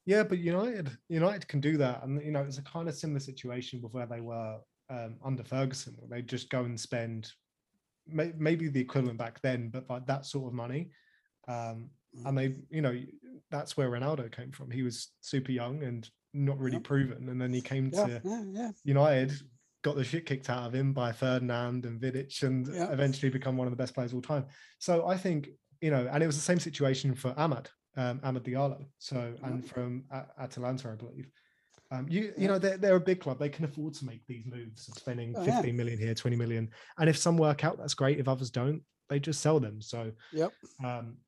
Yeah, 0.05 0.23
but 0.23 0.39
United 0.39 0.91
United 1.09 1.49
can 1.49 1.61
do 1.61 1.77
that, 1.79 2.03
and 2.05 2.23
you 2.23 2.31
know 2.31 2.43
it's 2.43 2.59
a 2.59 2.63
kind 2.63 2.89
of 2.89 2.95
similar 2.95 3.21
situation 3.21 3.81
with 3.83 3.93
where 3.93 4.07
they 4.07 4.21
were 4.21 4.59
um, 4.91 5.17
under 5.25 5.43
Ferguson, 5.43 5.95
where 5.99 6.09
they 6.09 6.23
just 6.23 6.49
go 6.51 6.65
and 6.65 6.79
spend 6.79 7.33
may, 8.07 8.33
maybe 8.37 8.69
the 8.69 8.81
equivalent 8.81 9.19
back 9.19 9.41
then, 9.43 9.69
but 9.69 9.89
like 9.89 10.07
that 10.07 10.27
sort 10.27 10.49
of 10.49 10.55
money, 10.55 10.91
um, 11.49 11.91
and 12.25 12.37
they 12.37 12.57
you 12.71 12.81
know 12.83 12.99
that's 13.51 13.77
where 13.77 13.91
Ronaldo 13.91 14.31
came 14.35 14.51
from. 14.53 14.71
He 14.71 14.83
was 14.83 15.13
super 15.21 15.53
young 15.53 15.83
and 15.83 16.09
not 16.35 16.59
really 16.59 16.79
proven, 16.81 17.29
and 17.29 17.41
then 17.41 17.53
he 17.53 17.61
came 17.61 17.91
Yeah, 17.93 18.07
to 18.07 18.23
yeah, 18.25 18.43
yeah. 18.53 18.71
United, 18.85 19.33
got 19.83 19.97
the 19.97 20.05
shit 20.05 20.27
kicked 20.27 20.51
out 20.51 20.67
of 20.67 20.75
him 20.75 20.93
by 20.93 21.13
Ferdinand 21.13 21.85
and 21.85 22.01
Vidic, 22.01 22.43
and 22.43 22.69
eventually 22.69 23.31
become 23.31 23.57
one 23.57 23.67
of 23.67 23.71
the 23.71 23.77
best 23.77 23.95
players 23.95 24.13
of 24.13 24.17
all 24.17 24.23
time. 24.23 24.47
So 24.79 25.07
I 25.07 25.17
think 25.17 25.49
you 25.81 25.91
know, 25.91 26.09
and 26.11 26.23
it 26.23 26.27
was 26.27 26.37
the 26.37 26.43
same 26.43 26.59
situation 26.59 27.15
for 27.15 27.33
Amad, 27.35 27.67
um, 27.97 28.19
Amad 28.21 28.45
Diallo. 28.45 28.87
So 28.99 29.35
and 29.43 29.65
from 29.67 30.05
Atalanta, 30.39 30.91
I 30.91 30.95
believe. 30.95 31.29
Um, 31.93 32.09
you 32.09 32.33
you 32.37 32.49
know 32.49 32.59
they're, 32.59 32.79
they're 32.79 32.97
a 32.97 33.01
big 33.01 33.21
club. 33.21 33.39
They 33.39 33.49
can 33.49 33.65
afford 33.65 33.95
to 33.95 34.05
make 34.07 34.27
these 34.27 34.45
moves 34.47 34.89
of 34.89 34.95
spending 34.95 35.35
Oh, 35.37 35.45
yeah. 35.45 35.57
15 35.57 35.77
million 35.77 35.99
here, 35.99 36.15
20 36.15 36.37
million, 36.37 36.69
and 36.99 37.09
if 37.09 37.17
some 37.17 37.37
work 37.37 37.63
out, 37.63 37.79
that's 37.79 37.95
great. 37.95 38.19
If 38.19 38.27
others 38.27 38.51
don't, 38.51 38.83
they 39.09 39.21
just 39.21 39.41
sell 39.41 39.61
them. 39.61 39.81
So 39.81 40.11
Yep. 40.33 40.53
um, 40.85 41.19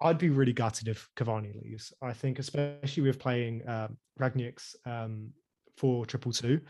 I'd 0.00 0.18
be 0.18 0.28
really 0.28 0.52
gutted 0.52 0.88
if 0.88 1.08
Cavani 1.16 1.54
leaves. 1.62 1.92
I 2.02 2.12
think, 2.12 2.38
especially 2.38 3.02
with 3.04 3.18
playing 3.18 3.66
um, 3.68 3.96
Rangnick's 4.20 4.76
um, 4.84 5.30
for 5.76 6.04
triple 6.06 6.32
two. 6.32 6.60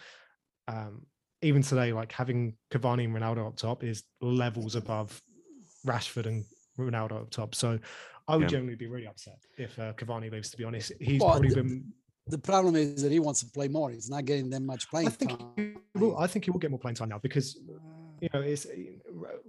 Um, 0.68 1.06
even 1.42 1.62
today, 1.62 1.92
like 1.92 2.12
having 2.12 2.56
Cavani 2.72 3.04
and 3.04 3.14
Ronaldo 3.14 3.46
up 3.48 3.56
top 3.56 3.82
is 3.84 4.04
levels 4.20 4.76
above 4.76 5.20
Rashford 5.86 6.26
and 6.26 6.44
Ronaldo 6.78 7.22
up 7.22 7.30
top. 7.30 7.54
So 7.54 7.78
I 8.28 8.36
would 8.36 8.42
Yeah. 8.44 8.48
generally 8.48 8.76
be 8.76 8.86
really 8.86 9.06
upset 9.06 9.38
if 9.58 9.78
uh, 9.78 9.92
Cavani 9.94 10.30
leaves. 10.30 10.50
To 10.50 10.56
be 10.56 10.64
honest, 10.64 10.92
he's 11.00 11.20
Well, 11.20 11.32
probably 11.32 11.50
the- 11.50 11.56
been. 11.56 11.92
The 12.28 12.38
problem 12.38 12.74
is 12.74 13.02
that 13.02 13.12
he 13.12 13.20
wants 13.20 13.40
to 13.40 13.46
play 13.50 13.68
more. 13.68 13.90
He's 13.90 14.08
not 14.08 14.24
getting 14.24 14.48
that 14.48 14.62
much 14.62 14.88
playing 14.88 15.08
I 15.08 15.10
think 15.10 15.38
time. 15.38 15.52
he 15.56 15.98
will. 15.98 16.16
I 16.16 16.26
think 16.26 16.46
he 16.46 16.50
will 16.50 16.58
get 16.58 16.70
more 16.70 16.80
playing 16.80 16.94
time 16.96 17.10
now 17.10 17.18
because 17.18 17.58
you 18.20 18.28
know, 18.32 18.40
it's 18.40 18.66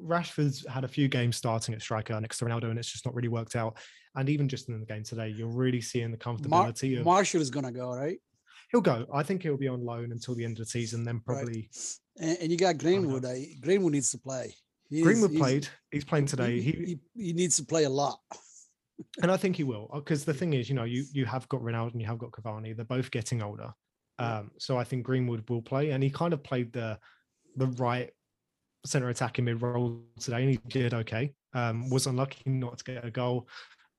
Rashford's 0.02 0.66
had 0.68 0.84
a 0.84 0.88
few 0.88 1.08
games 1.08 1.36
starting 1.38 1.74
at 1.76 1.82
striker 1.82 2.20
next 2.20 2.38
to 2.40 2.46
Ronaldo, 2.46 2.70
and 2.70 2.80
it's 2.80 2.92
just 2.92 3.06
not 3.06 3.16
really 3.16 3.28
worked 3.28 3.56
out. 3.56 3.78
And 4.16 4.30
even 4.30 4.48
just 4.48 4.70
in 4.70 4.80
the 4.80 4.86
game 4.86 5.04
today, 5.04 5.30
you're 5.30 5.48
really 5.48 5.82
seeing 5.82 6.12
the 6.12 6.18
Mar- 6.26 6.36
comfortability 6.68 7.00
of 7.00 7.06
Martial 7.06 7.42
is 7.42 7.50
going 7.50 7.66
to 7.66 7.72
go, 7.72 7.94
right? 7.94 8.18
he'll 8.72 8.82
go. 8.82 9.06
I 9.14 9.22
think 9.22 9.44
he'll 9.44 9.58
be 9.58 9.68
on 9.68 9.86
loan 9.86 10.12
until 10.12 10.34
the 10.34 10.44
end 10.44 10.54
of 10.60 10.66
the 10.66 10.70
season. 10.70 11.04
Then 11.04 11.22
Right. 11.26 11.38
probably 11.38 11.70
And, 12.20 12.38
and 12.42 12.52
you 12.52 12.58
got 12.58 12.78
Greenwood. 12.80 13.24
uh, 13.24 13.34
Greenwood 13.62 13.94
needs 13.94 14.10
to 14.12 14.18
play. 14.18 14.56
He 14.90 15.02
Greenwood 15.04 15.32
he's- 15.32 15.42
played. 15.42 15.68
He's 15.92 16.04
playing 16.04 16.26
today. 16.26 16.60
He, 16.60 16.72
He, 16.72 16.86
he, 17.16 17.26
he 17.28 17.34
needs 17.34 17.56
to 17.58 17.64
play 17.64 17.84
a 17.84 17.90
lot. 17.90 18.20
and 19.22 19.32
I 19.32 19.38
think 19.38 19.56
he 19.56 19.64
will 19.64 19.90
because 19.94 20.26
the 20.26 20.34
thing 20.34 20.54
is, 20.54 20.68
you 20.68 20.76
know, 20.76 20.84
you 20.84 21.06
you 21.14 21.26
have 21.26 21.48
got 21.50 21.62
Ronaldo 21.62 21.92
and 21.92 22.02
you 22.02 22.08
have 22.08 22.18
got 22.18 22.32
Cavani. 22.32 22.76
They're 22.76 22.86
both 22.86 23.12
getting 23.12 23.42
older. 23.44 23.72
Um, 24.18 24.52
so 24.58 24.78
I 24.78 24.84
think 24.86 25.04
Greenwood 25.04 25.48
will 25.50 25.62
play, 25.62 25.92
and 25.92 26.02
he 26.02 26.10
kind 26.10 26.34
of 26.34 26.42
played 26.44 26.72
the 26.74 26.98
the 27.58 27.68
right 27.68 28.10
center 28.86 29.10
attacking 29.10 29.46
mid 29.46 29.62
role 29.62 30.02
today, 30.20 30.42
and 30.44 30.52
he 30.52 30.60
did 30.68 30.94
okay. 30.94 31.34
Um, 31.54 31.90
was 31.90 32.08
unlucky 32.08 32.42
not 32.46 32.78
to 32.80 32.84
get 32.84 33.06
a 33.06 33.12
goal. 33.12 33.48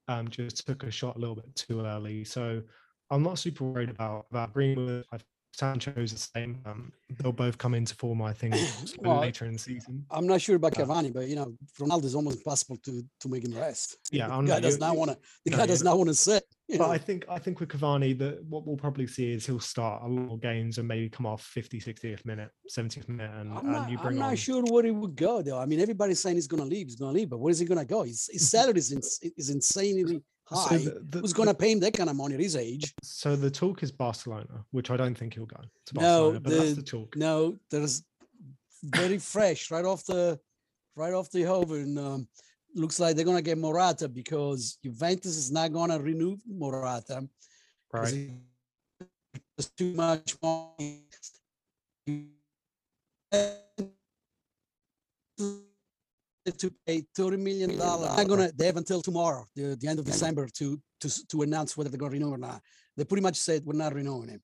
Um, 0.07 0.27
just 0.29 0.65
took 0.65 0.83
a 0.83 0.91
shot 0.91 1.15
a 1.15 1.19
little 1.19 1.35
bit 1.35 1.53
too 1.55 1.81
early. 1.81 2.23
So 2.23 2.61
I'm 3.09 3.23
not 3.23 3.39
super 3.39 3.65
worried 3.65 3.89
about 3.89 4.27
about 4.31 4.53
Greenwood. 4.53 5.05
I 5.11 5.17
Sancho's 5.53 6.11
the 6.11 6.19
same. 6.19 6.59
Um, 6.67 6.91
they'll 7.19 7.31
both 7.31 7.57
come 7.57 7.73
into 7.73 7.95
form, 7.95 8.21
I 8.21 8.31
think, 8.31 8.53
Well, 8.99 9.21
later 9.21 9.45
in 9.45 9.53
the 9.53 9.59
season. 9.59 10.05
I'm 10.11 10.27
not 10.27 10.39
sure 10.39 10.55
about 10.55 10.73
Cavani, 10.73 11.11
but 11.11 11.27
you 11.27 11.35
know, 11.35 11.51
Ronaldo 11.79 12.05
is 12.05 12.13
almost 12.13 12.37
impossible 12.37 12.77
to 12.85 13.03
to 13.21 13.29
make 13.29 13.43
him 13.43 13.57
rest. 13.57 13.97
Yeah, 14.11 14.27
the 14.27 14.33
I'm 14.35 14.45
guy 14.45 14.55
not- 14.55 14.61
does 14.61 14.79
not 14.79 14.95
want 14.95 15.11
to. 15.11 15.17
The 15.45 15.51
no, 15.51 15.57
guy 15.57 15.65
does 15.65 15.83
not 15.83 15.97
want 15.97 16.09
to 16.09 16.13
sit. 16.13 16.43
You 16.67 16.77
But 16.77 16.87
know? 16.87 16.91
I 16.91 16.97
think 16.97 17.25
I 17.29 17.39
think 17.39 17.59
with 17.61 17.69
Cavani, 17.69 18.17
that 18.19 18.43
what 18.43 18.65
we'll 18.67 18.75
probably 18.75 19.07
see 19.07 19.31
is 19.31 19.45
he'll 19.45 19.59
start 19.59 20.01
a 20.03 20.07
lot 20.07 20.11
more 20.27 20.37
games 20.37 20.77
and 20.79 20.87
maybe 20.87 21.07
come 21.09 21.25
off 21.25 21.41
50, 21.43 21.79
60th 21.79 22.25
minute, 22.25 22.49
70th 22.75 23.07
minute, 23.07 23.31
and, 23.35 23.51
I'm 23.53 23.57
and 23.59 23.71
not, 23.71 23.89
you 23.89 23.97
I'm 23.99 24.17
not 24.17 24.29
on. 24.31 24.35
sure 24.35 24.61
where 24.63 24.83
he 24.83 24.91
would 24.91 25.15
go 25.15 25.41
though. 25.41 25.57
I 25.59 25.65
mean, 25.65 25.79
everybody's 25.79 26.19
saying 26.19 26.35
he's 26.35 26.47
going 26.47 26.61
to 26.61 26.67
leave. 26.67 26.87
He's 26.87 26.97
going 26.97 27.13
to 27.13 27.17
leave, 27.19 27.29
but 27.29 27.37
where 27.39 27.51
is 27.51 27.59
he 27.59 27.65
going 27.65 27.79
to 27.79 27.85
go? 27.85 28.03
His, 28.03 28.29
his 28.31 28.49
salary 28.51 28.79
is, 28.79 28.91
ins- 28.91 29.19
is 29.37 29.49
insanely 29.49 30.21
So 30.49 30.55
high. 30.57 30.77
the- 30.79 31.05
the- 31.09 31.19
Who's 31.19 31.31
going 31.31 31.47
to 31.47 31.53
pay 31.53 31.71
him 31.71 31.79
that 31.79 31.93
kind 31.93 32.09
of 32.09 32.17
money 32.17 32.33
at 32.35 32.41
his 32.41 32.57
age? 32.57 32.93
So 33.01 33.37
the 33.37 33.49
talk 33.49 33.81
is 33.81 33.91
Barcelona, 33.93 34.65
which 34.71 34.91
I 34.91 34.97
don't 34.97 35.17
think 35.17 35.35
he'll 35.35 35.45
go 35.45 35.61
to 35.85 35.93
No, 35.95 36.01
Barcelona, 36.01 36.39
but 36.41 36.49
that's 36.51 36.69
the- 36.71 36.75
the 36.75 36.81
talk. 36.83 37.15
No, 37.15 37.57
there's 37.71 38.03
very 38.83 39.19
fresh 39.19 39.71
right 39.71 39.85
off 39.85 40.05
the 40.05 40.37
right 40.97 41.13
off 41.13 41.31
the 41.31 41.45
oven. 41.45 41.97
Um, 41.97 42.27
looks 42.77 42.99
like 42.99 43.15
they're 43.15 43.25
going 43.25 43.37
to 43.37 43.43
get 43.43 43.57
Morata 43.57 44.07
because 44.07 44.77
Juventus 44.83 45.35
is 45.37 45.51
not 45.51 45.73
going 45.73 45.89
to 45.89 45.99
renew 45.99 46.37
Morata. 46.47 47.27
Right. 47.91 48.31
It's 49.57 49.69
too 49.69 49.93
much 49.93 50.35
money. 50.41 51.03
To 56.59 56.71
pay 56.85 57.05
thirty 57.13 57.35
million 57.35 57.77
dollars, 57.77 58.15
they're 58.15 58.25
gonna. 58.25 58.49
They 58.55 58.67
have 58.67 58.77
until 58.77 59.01
tomorrow, 59.01 59.45
the, 59.53 59.75
the 59.79 59.87
end 59.87 59.99
of 59.99 60.05
December, 60.05 60.47
to 60.53 60.81
to 61.01 61.27
to 61.27 61.41
announce 61.41 61.75
whether 61.75 61.89
they're 61.89 61.99
gonna 61.99 62.11
renew 62.11 62.29
or 62.29 62.37
not. 62.37 62.61
They 62.95 63.03
pretty 63.03 63.21
much 63.21 63.35
said 63.35 63.65
we're 63.65 63.73
not 63.73 63.93
renewing 63.93 64.29
him. 64.29 64.41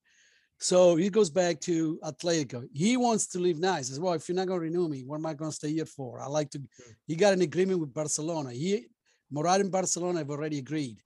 So 0.63 0.95
he 0.95 1.09
goes 1.09 1.29
back 1.29 1.59
to 1.61 1.99
Atletico. 2.05 2.65
He 2.73 2.95
wants 2.95 3.27
to 3.27 3.39
leave 3.39 3.59
now. 3.59 3.75
He 3.75 3.83
says, 3.83 3.99
"Well, 3.99 4.13
if 4.13 4.29
you're 4.29 4.37
not 4.37 4.47
gonna 4.47 4.61
renew 4.61 4.87
me, 4.87 5.03
what 5.03 5.17
am 5.17 5.25
I 5.25 5.33
gonna 5.33 5.51
stay 5.51 5.73
here 5.73 5.85
for? 5.85 6.21
I 6.21 6.27
like 6.27 6.49
to." 6.51 6.61
He 7.05 7.17
got 7.17 7.33
an 7.33 7.41
agreement 7.41 7.81
with 7.81 7.93
Barcelona. 7.93 8.53
He, 8.53 8.87
Morata 9.29 9.59
and 9.59 9.71
Barcelona 9.71 10.19
have 10.19 10.29
already 10.29 10.59
agreed. 10.59 11.01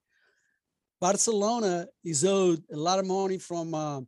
Barcelona 1.02 1.88
is 2.04 2.24
owed 2.24 2.64
a 2.72 2.78
lot 2.78 3.00
of 3.00 3.08
money 3.08 3.40
from, 3.40 3.74
uh, 3.74 4.02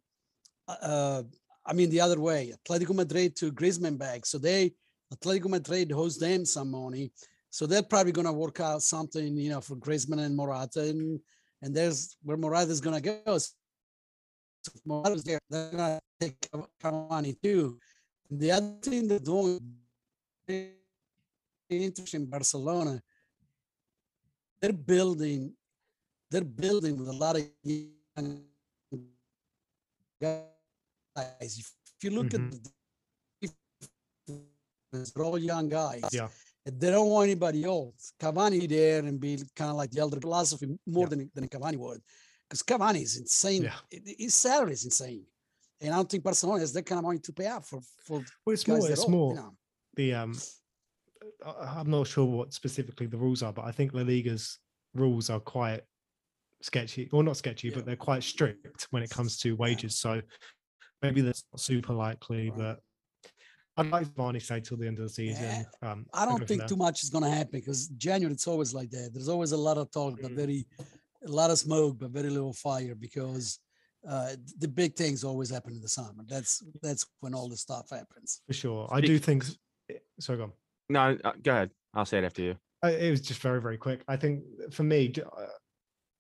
uh, 0.68 1.24
I 1.66 1.74
mean, 1.74 1.90
the 1.90 2.02
other 2.02 2.20
way, 2.20 2.54
Atletico 2.54 2.94
Madrid 2.94 3.36
to 3.38 3.52
Griezmann 3.52 3.98
back. 3.98 4.28
So 4.28 4.38
they, 4.38 4.76
Atletico 5.12 5.50
Madrid 5.50 5.92
owes 5.92 6.20
them 6.20 6.46
some 6.46 6.70
money. 6.70 7.12
So 7.50 7.66
they're 7.66 7.82
probably 7.82 8.12
going 8.12 8.28
to 8.28 8.34
work 8.34 8.60
out 8.60 8.84
something, 8.84 9.36
you 9.36 9.50
know, 9.50 9.62
for 9.62 9.78
Griezmann 9.78 10.20
and 10.20 10.36
Morata, 10.36 10.82
and 10.82 11.20
and 11.64 11.76
there's 11.76 12.18
where 12.22 12.38
Morata 12.38 12.70
is 12.70 12.82
going 12.82 13.02
to 13.02 13.22
go. 13.26 13.40
If 14.68 14.86
Morata's 14.86 15.24
there, 15.24 15.40
they're 15.50 15.72
to 15.72 16.00
take 16.20 16.40
Cav- 16.42 16.68
Cavani 16.82 17.42
too. 17.42 17.80
The 18.30 18.52
other 18.52 18.78
thing 18.82 19.08
they're 19.08 19.20
doing, 19.20 19.60
interesting, 21.70 22.26
Barcelona, 22.26 23.02
they're 24.62 24.74
building 24.74 25.54
they're 26.32 26.44
building 26.44 26.96
with 27.00 27.08
a 27.10 27.14
lot 27.14 27.36
of 27.38 27.44
young 27.64 28.44
guys. 30.22 31.58
If 31.58 32.04
you 32.04 32.12
look 32.12 32.28
Mhm. 32.30 32.36
at 32.36 32.52
the 32.52 32.72
they're 34.92 35.24
all 35.24 35.40
young 35.40 35.70
guys. 35.70 36.04
Yeah. 36.12 36.30
They 36.66 36.92
don't 36.92 37.10
want 37.10 37.26
anybody 37.30 37.64
else. 37.64 38.14
Cavani 38.20 38.68
there 38.70 39.00
and 39.06 39.20
be 39.20 39.38
kind 39.56 39.72
of 39.72 39.78
like 39.78 39.90
the 39.92 40.02
elder 40.02 40.20
philosophy 40.20 40.78
more 40.86 41.06
Yeah. 41.06 41.10
than, 41.10 41.32
than 41.34 41.48
Cavani 41.50 41.78
would. 41.78 42.02
Because 42.50 42.64
Cavani 42.64 43.02
is 43.04 43.18
insane. 43.18 43.64
Yeah. 43.64 44.00
His 44.18 44.34
salary 44.34 44.74
is 44.74 44.84
insane. 44.86 45.24
And 45.82 45.94
I 45.94 45.98
don't 45.98 46.10
think 46.10 46.24
Barcelona 46.24 46.60
has 46.62 46.74
that 46.74 46.84
kind 46.86 46.98
of 47.00 47.06
money 47.06 47.20
to 47.20 47.32
pay 47.32 47.46
out 47.46 47.66
for, 47.66 47.80
for 48.06 48.24
Well, 48.46 48.54
it's 48.54 48.64
guys 48.64 48.80
more. 48.82 48.92
It's 48.92 49.02
old, 49.02 49.12
more 49.12 49.34
You 49.34 49.40
know? 49.40 49.58
the 49.96 50.14
um. 50.16 50.36
I'm 51.46 51.90
not 51.90 52.08
sure 52.08 52.26
what 52.26 52.54
specifically 52.54 53.06
the 53.06 53.18
rules 53.18 53.44
are, 53.44 53.54
but 53.54 53.66
I 53.66 53.72
think 53.72 53.94
La 53.94 54.02
Liga's 54.02 54.58
rules 54.94 55.30
are 55.30 55.40
quite 55.40 55.82
sketchy, 56.62 57.08
or 57.12 57.24
not 57.24 57.38
sketchy, 57.38 57.68
Yeah. 57.70 57.76
but 57.76 57.86
they're 57.86 57.96
quite 57.96 58.24
strict 58.24 58.88
when 58.92 59.04
it 59.04 59.10
comes 59.10 59.38
to 59.40 59.56
wages. 59.56 59.98
So 59.98 60.22
maybe 61.02 61.22
that's 61.22 61.44
not 61.54 61.60
super 61.62 61.94
likely, 61.94 62.50
Right. 62.50 62.58
but 62.58 62.80
I'd 63.78 63.92
like 63.92 64.08
Cavani 64.08 64.34
to 64.34 64.40
stay 64.42 64.60
till 64.60 64.76
the 64.78 64.88
end 64.88 64.98
of 65.00 65.04
the 65.06 65.10
season. 65.10 65.66
Um, 65.82 66.06
I 66.14 66.26
don't 66.26 66.46
think 66.48 66.66
too 66.68 66.76
much 66.76 67.04
is 67.04 67.10
going 67.10 67.24
to 67.24 67.30
happen 67.30 67.52
because 67.52 67.88
January 67.90 68.34
it's 68.34 68.48
always 68.48 68.74
like 68.74 68.90
that. 68.92 69.12
There's 69.14 69.30
always 69.30 69.52
a 69.54 69.58
lot 69.58 69.78
of 69.78 69.90
talk, 69.92 70.20
but 70.22 70.32
Mm. 70.32 70.36
very 70.36 70.68
a 71.30 71.32
lot 71.32 71.52
of 71.52 71.60
smoke, 71.60 71.98
but 72.00 72.10
very 72.12 72.30
little 72.30 72.54
fire 72.54 72.96
because 72.96 73.60
uh, 74.08 74.32
the 74.58 74.68
big 74.68 74.96
things 74.96 75.24
always 75.24 75.50
happen 75.50 75.74
in 75.74 75.82
the 75.82 75.88
summer. 75.90 76.24
That's 76.28 76.64
that's 76.82 77.06
when 77.22 77.34
all 77.34 77.48
the 77.50 77.58
stuff 77.58 77.90
happens. 77.92 78.42
for 78.48 78.54
sure. 78.54 78.88
I 78.92 79.02
do 79.02 79.18
think. 79.20 79.46
eh, 79.90 79.96
So 80.20 80.36
go 80.36 80.44
on. 80.44 80.52
No, 80.90 81.18
uh, 81.24 81.34
go 81.44 81.52
ahead. 81.52 81.70
I'll 81.94 82.06
say 82.06 82.18
it 82.20 82.24
after 82.26 82.42
you. 82.42 82.56
I- 82.84 82.92
it 82.92 83.12
was 83.12 83.22
just 83.22 83.42
very 83.42 83.62
very 83.62 83.78
quick 83.78 84.00
i 84.08 84.16
think 84.16 84.42
for 84.72 84.84
me 84.84 85.14
uh, 85.20 85.46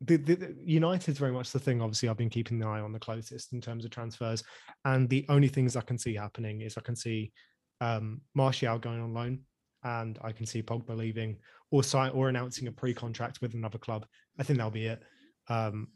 the, 0.02 0.18
the, 0.18 0.36
the 0.36 0.56
united's 0.66 1.18
very 1.18 1.32
much 1.32 1.52
the 1.54 1.60
thing 1.60 1.82
obviously 1.82 2.10
i've 2.10 2.18
been 2.18 2.30
keeping 2.30 2.62
an 2.62 2.68
eye 2.68 2.82
on 2.82 2.92
the 2.92 3.00
closest 3.00 3.54
in 3.54 3.62
terms 3.62 3.86
of 3.86 3.92
transfers 3.92 4.44
and 4.84 5.08
the 5.10 5.26
only 5.30 5.48
things 5.48 5.78
i 5.78 5.82
can 5.90 5.98
see 5.98 6.14
happening 6.16 6.60
is 6.60 6.78
i 6.78 6.82
can 6.82 6.98
see 6.98 7.32
um 7.80 8.20
martial 8.36 8.78
going 8.78 9.00
on 9.00 9.14
loan 9.14 9.40
and 9.86 10.20
i 10.22 10.34
can 10.34 10.46
see 10.46 10.62
pogba 10.62 10.94
leaving 10.98 11.38
or 11.72 11.84
sign 11.84 12.12
or 12.12 12.30
announcing 12.30 12.68
a 12.68 12.72
pre-contract 12.72 13.42
with 13.42 13.54
another 13.54 13.78
club 13.78 14.06
i 14.40 14.44
think 14.44 14.58
that'll 14.58 14.72
be 14.72 14.86
it 14.88 15.02
um 15.50 15.88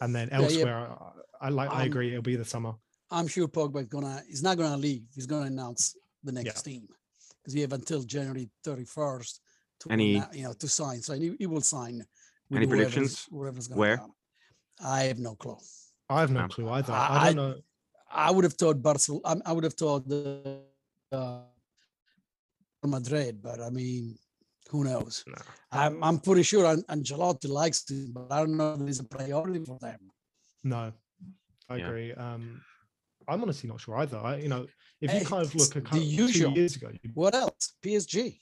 and 0.00 0.14
then 0.14 0.28
Yeah, 0.30 0.38
yeah. 0.38 0.44
elsewhere 0.44 0.76
I, 1.40 1.46
I 1.46 1.48
like 1.50 1.70
i 1.70 1.84
agree 1.84 2.10
it'll 2.10 2.22
be 2.22 2.36
the 2.36 2.44
summer 2.44 2.74
I'm 3.08 3.28
sure 3.28 3.46
Pogba 3.46 3.88
gonna 3.88 4.20
he's 4.28 4.42
not 4.42 4.56
gonna 4.58 4.76
leave. 4.76 5.04
He's 5.14 5.26
gonna 5.26 5.46
announce 5.46 5.94
the 6.24 6.32
next 6.32 6.46
Yeah. 6.66 6.72
team 6.72 6.88
because 7.40 7.54
we 7.54 7.60
have 7.60 7.72
until 7.72 8.02
January 8.02 8.50
31st 8.66 9.38
to 9.80 9.92
Any- 9.92 10.14
you 10.32 10.42
know 10.42 10.52
to 10.54 10.66
sign. 10.66 11.00
So 11.02 11.12
he, 11.14 11.36
he 11.38 11.46
will 11.46 11.60
sign. 11.60 11.94
Any 12.50 12.66
whoever's- 12.66 12.68
predictions? 12.68 13.26
Whoever's 13.30 13.68
gonna 13.68 13.78
Where? 13.78 13.98
come. 13.98 14.12
I 14.82 15.02
have 15.04 15.20
no 15.20 15.36
clue. 15.36 15.56
i 16.10 16.18
have 16.20 16.32
no 16.32 16.40
Um, 16.40 16.48
clue 16.48 16.68
either 16.68 16.92
I- 16.92 17.06
i, 17.06 17.16
I- 17.28 17.32
don't 17.32 17.36
know 17.36 17.54
I 18.10 18.30
would 18.32 18.42
have 18.42 18.54
thought 18.54 18.82
Barcelona. 18.82 19.22
I, 19.24 19.50
I 19.50 19.52
would 19.52 19.62
have 19.62 19.74
thought 19.74 20.08
the 20.08 20.62
uh, 21.12 21.42
Madrid, 22.84 23.40
but 23.40 23.60
I 23.60 23.70
mean, 23.70 24.16
who 24.70 24.84
knows? 24.84 25.24
No. 25.26 25.34
I'm 25.72 26.02
I'm 26.02 26.18
pretty 26.18 26.42
sure 26.42 26.64
An- 26.66 26.84
Ancelotti 26.88 27.48
likes 27.48 27.82
to, 27.84 28.08
but 28.12 28.26
I 28.30 28.38
don't 28.40 28.56
know 28.56 28.74
if 28.74 28.80
it's 28.88 29.00
a 29.00 29.04
priority 29.04 29.64
for 29.64 29.78
them. 29.80 30.00
No, 30.64 30.92
I 31.68 31.76
Yeah. 31.76 31.86
agree. 31.86 32.12
Um, 32.12 32.62
I'm 33.28 33.42
honestly 33.42 33.68
not 33.68 33.80
sure 33.80 33.96
either. 33.98 34.18
I, 34.18 34.36
you 34.36 34.48
know, 34.48 34.66
if 35.00 35.12
you 35.12 35.18
Hey, 35.18 35.24
kind 35.24 35.42
of 35.44 35.54
look 35.54 35.70
a 35.70 35.74
the 35.74 35.80
couple, 35.80 35.98
two 35.98 36.04
years 36.04 36.76
ago, 36.76 36.90
you- 37.02 37.10
What 37.14 37.34
else? 37.34 37.72
PSG. 37.82 38.40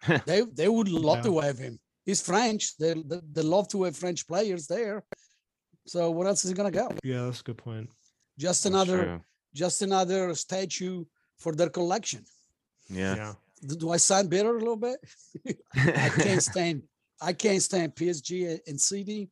they 0.26 0.42
they 0.42 0.68
would 0.68 0.88
love 0.88 1.18
Yeah. 1.18 1.22
to 1.30 1.38
have 1.40 1.58
him. 1.58 1.78
He's 2.04 2.20
French. 2.20 2.76
They, 2.76 2.92
they 2.94 3.20
they 3.32 3.42
love 3.42 3.68
to 3.68 3.84
have 3.84 3.96
French 3.96 4.26
players 4.26 4.66
there. 4.66 5.02
So 5.86 6.10
what 6.10 6.26
else 6.26 6.44
is 6.44 6.50
he 6.50 6.54
gonna 6.54 6.70
go? 6.70 6.88
yeah, 7.02 7.24
that's 7.24 7.40
a 7.40 7.44
good 7.44 7.58
point. 7.58 7.88
Just 8.38 8.64
That's 8.64 8.72
another 8.74 9.04
true. 9.04 9.20
just 9.54 9.82
another 9.82 10.34
statue 10.34 11.04
for 11.38 11.52
their 11.54 11.70
collection. 11.70 12.24
Yeah, 12.88 13.16
Yeah. 13.16 13.34
Do- 13.62 13.90
I 13.90 13.96
sound 13.98 14.30
bitter 14.30 14.54
a 14.56 14.58
little 14.58 14.76
bit? 14.76 14.98
I 15.76 16.08
can't 16.10 16.42
stand 16.52 16.82
I 17.22 17.32
can't 17.32 17.62
stand 17.62 17.94
PSG 17.94 18.58
and 18.66 18.80
City. 18.80 19.30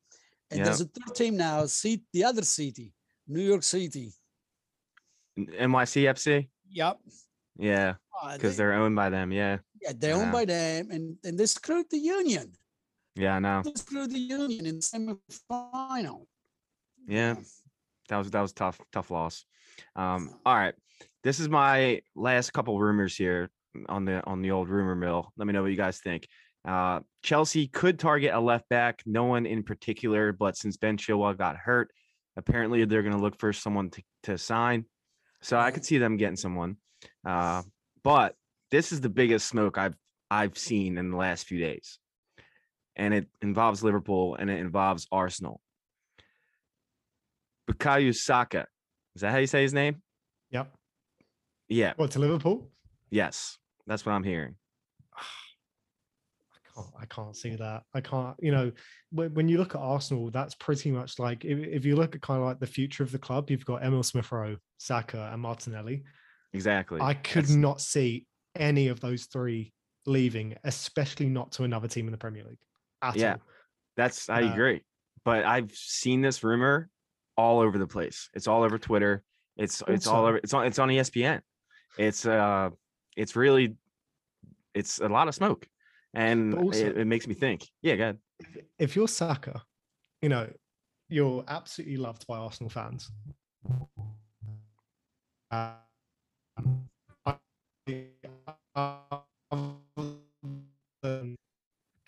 And 0.50 0.58
Yeah. 0.58 0.64
there's 0.64 0.80
a 0.80 0.86
third 0.86 1.14
team 1.14 1.36
now, 1.36 1.66
C- 1.66 2.04
the 2.12 2.24
other 2.24 2.42
city, 2.42 2.92
New 3.26 3.42
York 3.42 3.62
City. 3.62 4.12
NYCFC. 5.38 6.48
Yep. 6.70 6.98
Yeah, 7.58 7.94
Uh, 8.22 8.34
because 8.34 8.56
they, 8.56 8.64
they're 8.64 8.72
owned 8.74 8.96
by 8.96 9.10
them. 9.10 9.30
Yeah. 9.32 9.58
yeah, 9.80 9.92
they're 9.96 10.14
owned 10.14 10.32
by 10.32 10.44
them 10.46 10.90
and, 10.90 11.16
and 11.24 11.38
they 11.38 11.46
screwed 11.46 11.86
the 11.90 11.98
union. 11.98 12.52
Yeah, 13.14 13.36
I 13.36 13.38
know. 13.40 13.62
They 13.62 13.74
screwed 13.74 14.10
the 14.10 14.18
union 14.18 14.64
in 14.66 14.76
the 14.76 14.82
semifinal. 15.50 16.26
Yeah. 17.06 17.36
That 18.08 18.16
was 18.18 18.30
that 18.30 18.40
was 18.40 18.52
tough, 18.52 18.80
tough 18.92 19.10
loss. 19.10 19.44
Um, 19.96 20.38
all 20.46 20.54
right. 20.56 20.74
This 21.22 21.40
is 21.40 21.48
my 21.48 22.00
last 22.14 22.52
couple 22.52 22.78
rumors 22.80 23.16
here 23.16 23.50
on 23.88 24.04
the 24.04 24.24
on 24.24 24.42
the 24.42 24.50
old 24.50 24.68
rumor 24.68 24.94
mill. 24.94 25.32
Let 25.36 25.46
me 25.46 25.52
know 25.52 25.62
what 25.62 25.70
you 25.70 25.76
guys 25.76 25.98
think. 25.98 26.26
Uh, 26.64 27.00
Chelsea 27.22 27.66
could 27.66 27.98
target 27.98 28.32
a 28.32 28.40
left 28.40 28.68
back, 28.68 29.02
no 29.04 29.24
one 29.24 29.46
in 29.46 29.62
particular, 29.62 30.32
but 30.32 30.56
since 30.56 30.76
Ben 30.76 30.96
Chilwell 30.96 31.36
got 31.36 31.56
hurt, 31.56 31.90
apparently 32.36 32.84
they're 32.84 33.02
going 33.02 33.16
to 33.16 33.20
look 33.20 33.38
for 33.38 33.52
someone 33.52 33.90
to, 33.90 34.02
to 34.24 34.38
sign. 34.38 34.84
So 35.40 35.58
I 35.58 35.72
could 35.72 35.84
see 35.84 35.98
them 35.98 36.16
getting 36.16 36.36
someone. 36.36 36.76
Uh, 37.26 37.62
but 38.04 38.36
this 38.70 38.92
is 38.92 39.00
the 39.00 39.08
biggest 39.08 39.48
smoke 39.48 39.76
I've 39.76 39.96
I've 40.30 40.56
seen 40.56 40.98
in 40.98 41.10
the 41.10 41.16
last 41.16 41.46
few 41.46 41.58
days, 41.58 41.98
and 42.96 43.12
it 43.12 43.26
involves 43.42 43.82
Liverpool 43.82 44.36
and 44.36 44.48
it 44.48 44.60
involves 44.60 45.06
Arsenal. 45.10 45.60
Bukayo 47.70 48.14
Saka, 48.14 48.66
is 49.14 49.22
that 49.22 49.32
how 49.32 49.38
you 49.38 49.46
say 49.46 49.62
his 49.62 49.74
name? 49.74 50.02
Yep. 50.50 50.72
Yeah. 51.68 51.92
What 51.96 52.12
to 52.12 52.18
Liverpool? 52.18 52.70
Yes, 53.10 53.58
that's 53.86 54.04
what 54.06 54.12
I'm 54.12 54.24
hearing. 54.24 54.54
I 55.16 56.58
can't, 56.74 56.88
I 57.02 57.04
can't 57.06 57.36
see 57.36 57.56
that. 57.56 57.82
I 57.94 58.00
can't, 58.00 58.36
you 58.40 58.50
know, 58.52 58.72
when, 59.10 59.34
when 59.34 59.48
you 59.48 59.58
look 59.58 59.74
at 59.74 59.80
Arsenal, 59.80 60.30
that's 60.30 60.54
pretty 60.54 60.90
much 60.90 61.18
like 61.18 61.44
if, 61.44 61.58
if 61.58 61.84
you 61.84 61.96
look 61.96 62.14
at 62.14 62.22
kind 62.22 62.40
of 62.40 62.46
like 62.46 62.60
the 62.60 62.66
future 62.66 63.02
of 63.02 63.12
the 63.12 63.18
club, 63.18 63.50
you've 63.50 63.64
got 63.66 63.82
Emile 63.82 64.02
Smith 64.02 64.30
Rowe, 64.32 64.56
Saka, 64.78 65.30
and 65.32 65.42
Martinelli. 65.42 66.02
Exactly. 66.54 67.00
I 67.00 67.14
could 67.14 67.44
That's- 67.44 67.56
not 67.56 67.80
see 67.80 68.26
any 68.56 68.88
of 68.88 69.00
those 69.00 69.26
three 69.26 69.72
leaving, 70.06 70.56
especially 70.64 71.28
not 71.28 71.52
to 71.52 71.64
another 71.64 71.88
team 71.88 72.06
in 72.06 72.12
the 72.12 72.18
Premier 72.18 72.44
League. 72.44 72.58
At 73.02 73.16
Yeah. 73.16 73.32
all. 73.34 73.40
That's 73.96 74.28
I 74.28 74.42
Uh, 74.42 74.52
agree. 74.52 74.82
But 75.24 75.44
I've 75.44 75.70
seen 75.72 76.22
this 76.22 76.42
rumor 76.42 76.88
all 77.36 77.60
over 77.60 77.78
the 77.78 77.86
place. 77.86 78.28
It's 78.34 78.46
all 78.46 78.62
over 78.62 78.78
Twitter. 78.78 79.22
It's 79.56 79.82
it's 79.86 80.06
all 80.06 80.24
over 80.24 80.38
it's 80.38 80.52
on 80.54 80.66
it's 80.66 80.78
on 80.78 80.88
ESPN. 80.88 81.40
It's 81.98 82.24
uh 82.26 82.70
it's 83.16 83.36
really 83.36 83.76
it's 84.74 84.98
a 84.98 85.08
lot 85.08 85.28
of 85.28 85.34
smoke. 85.34 85.66
And 86.14 86.54
also- 86.54 86.86
it, 86.86 86.98
it 86.98 87.06
makes 87.06 87.26
me 87.26 87.34
think. 87.34 87.66
Yeah, 87.82 87.96
good. 87.96 88.18
If, 88.38 88.56
if 88.78 88.96
you're 88.96 89.08
Saka, 89.08 89.62
you 90.20 90.28
know, 90.28 90.48
you're 91.08 91.44
absolutely 91.48 91.96
loved 91.96 92.26
by 92.26 92.38
Arsenal 92.38 92.70
fans. 92.70 93.10
Uh, 95.50 95.74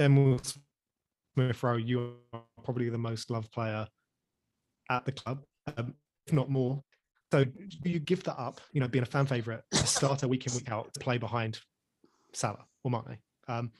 Emile 0.00 0.40
Smith 1.34 1.62
Rowe, 1.62 1.76
you 1.76 2.16
are 2.32 2.42
probably 2.62 2.88
the 2.88 2.98
most 2.98 3.30
loved 3.30 3.50
player 3.52 3.86
at 4.90 5.04
the 5.04 5.12
club, 5.12 5.42
um, 5.76 5.94
if 6.26 6.32
not 6.32 6.50
more. 6.50 6.82
So 7.34 7.44
you 7.82 7.98
give 7.98 8.22
that 8.24 8.38
up, 8.38 8.60
you 8.72 8.80
know, 8.80 8.86
being 8.86 9.02
a 9.02 9.06
fan 9.06 9.26
favorite, 9.26 9.64
a 9.72 9.78
starter 9.78 10.28
week 10.28 10.46
in, 10.46 10.54
week 10.54 10.70
out, 10.70 10.94
to 10.94 11.00
play 11.00 11.18
behind 11.18 11.58
Salah 12.32 12.64
or 12.84 12.92
Mane. 12.92 13.18
Um, 13.48 13.72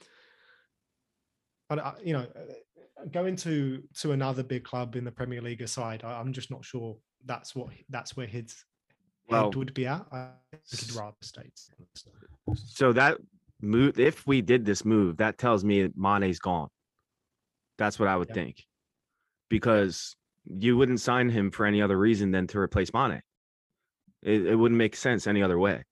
I, 1.69 1.93
you 2.03 2.11
know, 2.11 2.27
uh, 2.35 3.05
going 3.13 3.37
to 3.37 3.81
to 4.01 4.11
another 4.11 4.43
big 4.43 4.65
club 4.65 4.97
in 4.97 5.05
the 5.05 5.11
Premier 5.11 5.41
League 5.41 5.61
aside, 5.61 6.03
I, 6.03 6.19
I'm 6.19 6.33
just 6.33 6.51
not 6.51 6.65
sure 6.65 6.97
that's 7.23 7.55
what 7.55 7.69
that's 7.87 8.17
where 8.17 8.27
his 8.27 8.65
Well, 9.29 9.45
head 9.45 9.55
would 9.55 9.73
be 9.73 9.87
at. 9.87 10.05
I 10.11 10.31
think 10.51 10.91
he'd 10.91 10.91
rather 10.97 11.15
stay. 11.21 11.49
So 12.55 12.91
that 12.91 13.19
move, 13.61 13.97
if 13.97 14.27
we 14.27 14.41
did 14.41 14.65
this 14.65 14.83
move, 14.83 15.15
that 15.15 15.37
tells 15.37 15.63
me 15.63 15.87
Mane's 15.95 16.39
gone. 16.39 16.67
That's 17.77 17.99
what 17.99 18.09
I 18.09 18.17
would 18.17 18.27
Yeah. 18.27 18.33
think, 18.33 18.65
because 19.47 20.17
you 20.45 20.75
wouldn't 20.75 20.99
sign 20.99 21.29
him 21.29 21.51
for 21.51 21.65
any 21.65 21.81
other 21.81 21.97
reason 21.97 22.31
than 22.31 22.47
to 22.47 22.59
replace 22.59 22.93
Mane. 22.93 23.21
It, 24.25 24.47
it 24.47 24.55
wouldn't 24.55 24.77
make 24.77 24.95
sense 24.95 25.27
any 25.27 25.43
other 25.43 25.59
way, 25.59 25.83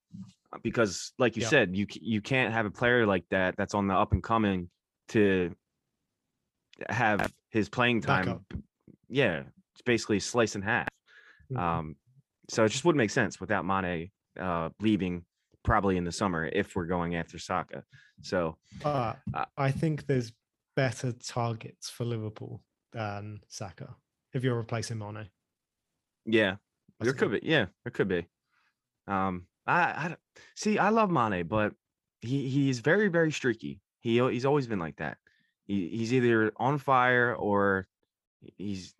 because 0.63 1.13
like 1.19 1.35
you 1.37 1.43
Yeah. 1.43 1.49
said, 1.49 1.77
you 1.77 1.85
you 1.89 2.19
can't 2.19 2.51
have 2.51 2.65
a 2.65 2.71
player 2.71 3.05
like 3.05 3.25
that 3.29 3.55
that's 3.57 3.75
on 3.75 3.87
the 3.87 3.93
up 3.93 4.11
and 4.11 4.23
coming 4.23 4.69
to 5.09 5.55
have 6.89 7.31
his 7.51 7.69
playing 7.69 8.01
time. 8.01 8.43
Yeah, 9.07 9.43
it's 9.73 9.83
basically 9.85 10.19
slice 10.19 10.55
in 10.55 10.63
half. 10.63 10.87
Mhm. 11.51 11.59
Um, 11.59 11.95
so 12.49 12.65
it 12.65 12.69
just 12.69 12.83
wouldn't 12.85 12.97
make 12.97 13.11
sense 13.11 13.39
without 13.39 13.65
Mane 13.65 14.09
uh, 14.39 14.69
leaving 14.79 15.25
probably 15.63 15.95
in 15.97 16.03
the 16.03 16.11
summer 16.11 16.49
if 16.51 16.75
we're 16.75 16.87
going 16.87 17.15
after 17.15 17.37
Saka. 17.37 17.83
So 18.21 18.57
Uh, 18.83 19.13
I 19.55 19.69
think 19.71 20.07
there's 20.07 20.33
better 20.75 21.11
targets 21.11 21.87
for 21.89 22.03
Liverpool 22.03 22.63
than 22.91 23.41
Saka 23.47 23.95
if 24.33 24.43
you're 24.43 24.57
replacing 24.57 24.97
Mane. 24.97 25.29
yeah, 26.25 26.55
there 26.99 27.13
could 27.13 27.31
be. 27.31 27.39
Yeah, 27.43 27.65
there 27.83 27.91
could 27.91 28.07
be. 28.07 28.27
Um, 29.07 29.47
I, 29.65 29.81
I 29.81 30.15
see. 30.55 30.77
I 30.77 30.89
love 30.89 31.09
Mane, 31.11 31.47
but 31.47 31.73
he 32.21 32.47
he's 32.49 32.79
very 32.79 33.07
very 33.07 33.31
streaky. 33.31 33.81
He 33.99 34.19
he's 34.29 34.45
always 34.45 34.67
been 34.67 34.79
like 34.79 34.97
that. 34.97 35.17
He, 35.65 35.89
he's 35.89 36.13
either 36.13 36.51
on 36.57 36.77
fire 36.77 37.35
or 37.35 37.87
he's 38.57 38.93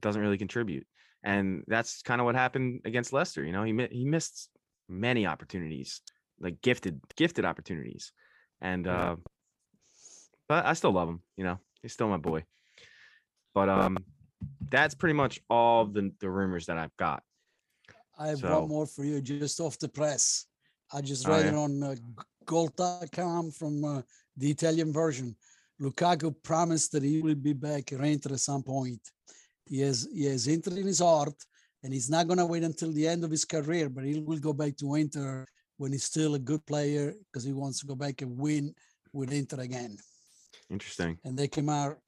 doesn't 0.00 0.20
really 0.20 0.38
contribute, 0.38 0.86
and 1.22 1.64
that's 1.66 2.02
kind 2.02 2.20
of 2.20 2.24
what 2.24 2.34
happened 2.34 2.82
against 2.84 3.12
Leicester. 3.12 3.44
You 3.44 3.52
know, 3.52 3.62
he 3.62 3.88
he 3.90 4.04
missed 4.04 4.50
many 4.88 5.26
opportunities, 5.26 6.00
like 6.40 6.60
gifted 6.62 7.00
gifted 7.16 7.44
opportunities, 7.44 8.12
and 8.60 8.86
uh, 8.86 9.16
but 10.48 10.66
I 10.66 10.72
still 10.74 10.92
love 10.92 11.08
him. 11.08 11.22
You 11.36 11.44
know, 11.44 11.58
he's 11.82 11.92
still 11.92 12.08
my 12.08 12.16
boy. 12.16 12.44
But 13.54 13.68
um, 13.68 13.98
that's 14.70 14.94
pretty 14.94 15.14
much 15.14 15.40
all 15.48 15.84
the 15.84 16.12
the 16.20 16.30
rumors 16.30 16.66
that 16.66 16.78
I've 16.78 16.96
got. 16.96 17.22
I 18.18 18.28
have 18.28 18.40
So- 18.40 18.60
one 18.60 18.68
more 18.68 18.86
for 18.86 19.04
you, 19.04 19.20
just 19.20 19.60
off 19.60 19.78
the 19.78 19.88
press. 19.88 20.46
I 20.92 21.00
just 21.00 21.26
Oh, 21.26 21.30
read 21.32 21.44
yeah. 21.44 21.52
it 21.52 21.54
on 21.54 21.82
uh, 21.82 21.94
G- 21.94 22.02
Goal.com 22.44 23.50
from 23.52 23.84
uh, 23.84 24.02
the 24.36 24.50
Italian 24.50 24.92
version. 24.92 25.36
Lukaku 25.80 26.34
promised 26.42 26.92
that 26.92 27.02
he 27.04 27.20
will 27.20 27.34
be 27.36 27.52
back 27.52 27.92
at 27.92 28.00
Inter 28.00 28.32
at 28.34 28.40
some 28.40 28.62
point. 28.62 29.00
He 29.66 29.80
has 29.80 30.08
he 30.12 30.24
has 30.24 30.46
Inter 30.48 30.72
in 30.76 30.86
his 30.86 30.98
heart, 31.00 31.34
and 31.82 31.92
he's 31.92 32.10
not 32.10 32.26
going 32.26 32.38
to 32.38 32.46
wait 32.46 32.64
until 32.64 32.90
the 32.92 33.06
end 33.06 33.22
of 33.22 33.30
his 33.30 33.44
career, 33.44 33.88
but 33.88 34.04
he 34.04 34.18
will 34.20 34.38
go 34.38 34.52
back 34.52 34.76
to 34.78 34.94
Inter 34.94 35.46
when 35.76 35.92
he's 35.92 36.04
still 36.04 36.34
a 36.34 36.38
good 36.38 36.64
player 36.66 37.14
because 37.30 37.44
he 37.44 37.52
wants 37.52 37.78
to 37.80 37.86
go 37.86 37.94
back 37.94 38.22
and 38.22 38.36
win 38.36 38.74
with 39.12 39.30
Inter 39.32 39.60
again. 39.60 39.96
Interesting. 40.70 41.18
And 41.24 41.38
they 41.38 41.46
came 41.48 41.68
out, 41.68 41.98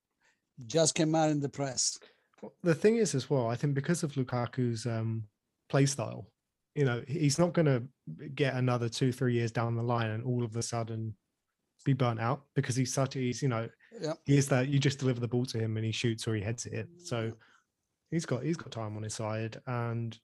just 0.66 0.94
came 0.94 1.14
out 1.14 1.30
in 1.30 1.38
the 1.40 1.48
press. 1.48 1.98
Well, 2.42 2.52
The 2.64 2.74
thing 2.74 2.96
is, 2.96 3.14
as 3.14 3.28
well, 3.30 3.46
I 3.46 3.54
think 3.56 3.74
because 3.74 4.02
of 4.02 4.12
Lukaku's 4.16 4.86
um, 4.86 5.24
play 5.70 5.86
style, 5.86 6.26
you 6.74 6.84
know, 6.84 7.02
he's 7.08 7.38
not 7.38 7.52
going 7.54 7.66
to 7.66 7.82
get 8.34 8.54
another 8.54 8.88
two, 8.88 9.12
three 9.12 9.34
years 9.34 9.50
down 9.52 9.76
the 9.76 9.82
line 9.82 10.10
and 10.10 10.24
all 10.24 10.44
of 10.44 10.54
a 10.56 10.62
sudden 10.62 11.14
be 11.84 11.92
burnt 11.94 12.20
out 12.20 12.42
because 12.54 12.76
he's 12.76 12.92
such 12.92 13.14
he's, 13.14 13.40
you 13.42 13.48
know, 13.48 13.68
Yep. 14.00 14.18
he 14.24 14.36
is 14.36 14.46
that 14.48 14.68
you 14.68 14.78
just 14.78 14.98
deliver 15.00 15.18
the 15.18 15.26
ball 15.26 15.44
to 15.46 15.58
him 15.58 15.76
and 15.76 15.84
he 15.84 15.90
shoots 15.92 16.28
or 16.28 16.34
he 16.34 16.42
heads 16.42 16.64
it. 16.66 16.88
So 17.04 17.32
he's 18.10 18.24
got, 18.24 18.44
he's 18.44 18.56
got 18.56 18.70
time 18.70 18.96
on 18.96 19.02
his 19.02 19.14
side. 19.14 19.60
And 19.66 20.16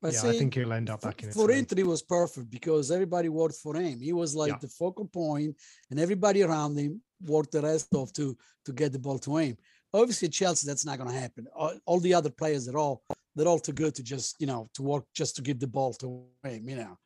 But 0.00 0.14
yeah, 0.14 0.20
see, 0.20 0.28
I 0.30 0.38
think 0.38 0.54
he'll 0.54 0.72
end 0.72 0.88
up 0.88 1.02
back 1.02 1.22
in 1.22 1.30
for 1.32 1.50
he 1.76 1.82
was 1.82 2.02
perfect 2.02 2.50
because 2.50 2.90
everybody 2.90 3.28
worked 3.28 3.56
for 3.56 3.76
him. 3.76 4.00
He 4.00 4.12
was 4.14 4.34
like 4.34 4.52
Yeah. 4.52 4.58
the 4.60 4.68
focal 4.68 5.06
point, 5.06 5.56
and 5.90 6.00
everybody 6.00 6.42
around 6.42 6.78
him 6.78 7.02
worked 7.20 7.52
the 7.52 7.62
rest 7.62 7.94
off 7.94 8.12
to 8.14 8.36
to 8.64 8.72
get 8.72 8.92
the 8.92 8.98
ball 8.98 9.18
to 9.20 9.36
him. 9.36 9.56
Obviously, 9.92 10.28
Chelsea, 10.28 10.66
that's 10.66 10.84
not 10.84 10.98
going 10.98 11.10
to 11.10 11.18
happen. 11.18 11.46
All, 11.54 11.74
all 11.86 12.00
the 12.00 12.14
other 12.14 12.30
players, 12.30 12.66
they're 12.66 12.78
all 12.78 13.02
they're 13.36 13.46
all 13.46 13.60
too 13.60 13.72
good 13.72 13.94
to 13.94 14.02
just 14.02 14.34
you 14.40 14.46
know 14.46 14.68
to 14.74 14.82
work 14.82 15.04
just 15.14 15.36
to 15.36 15.42
give 15.42 15.60
the 15.60 15.66
ball 15.68 15.92
to 15.94 16.24
him. 16.42 16.68
You 16.68 16.76
know, 16.76 16.98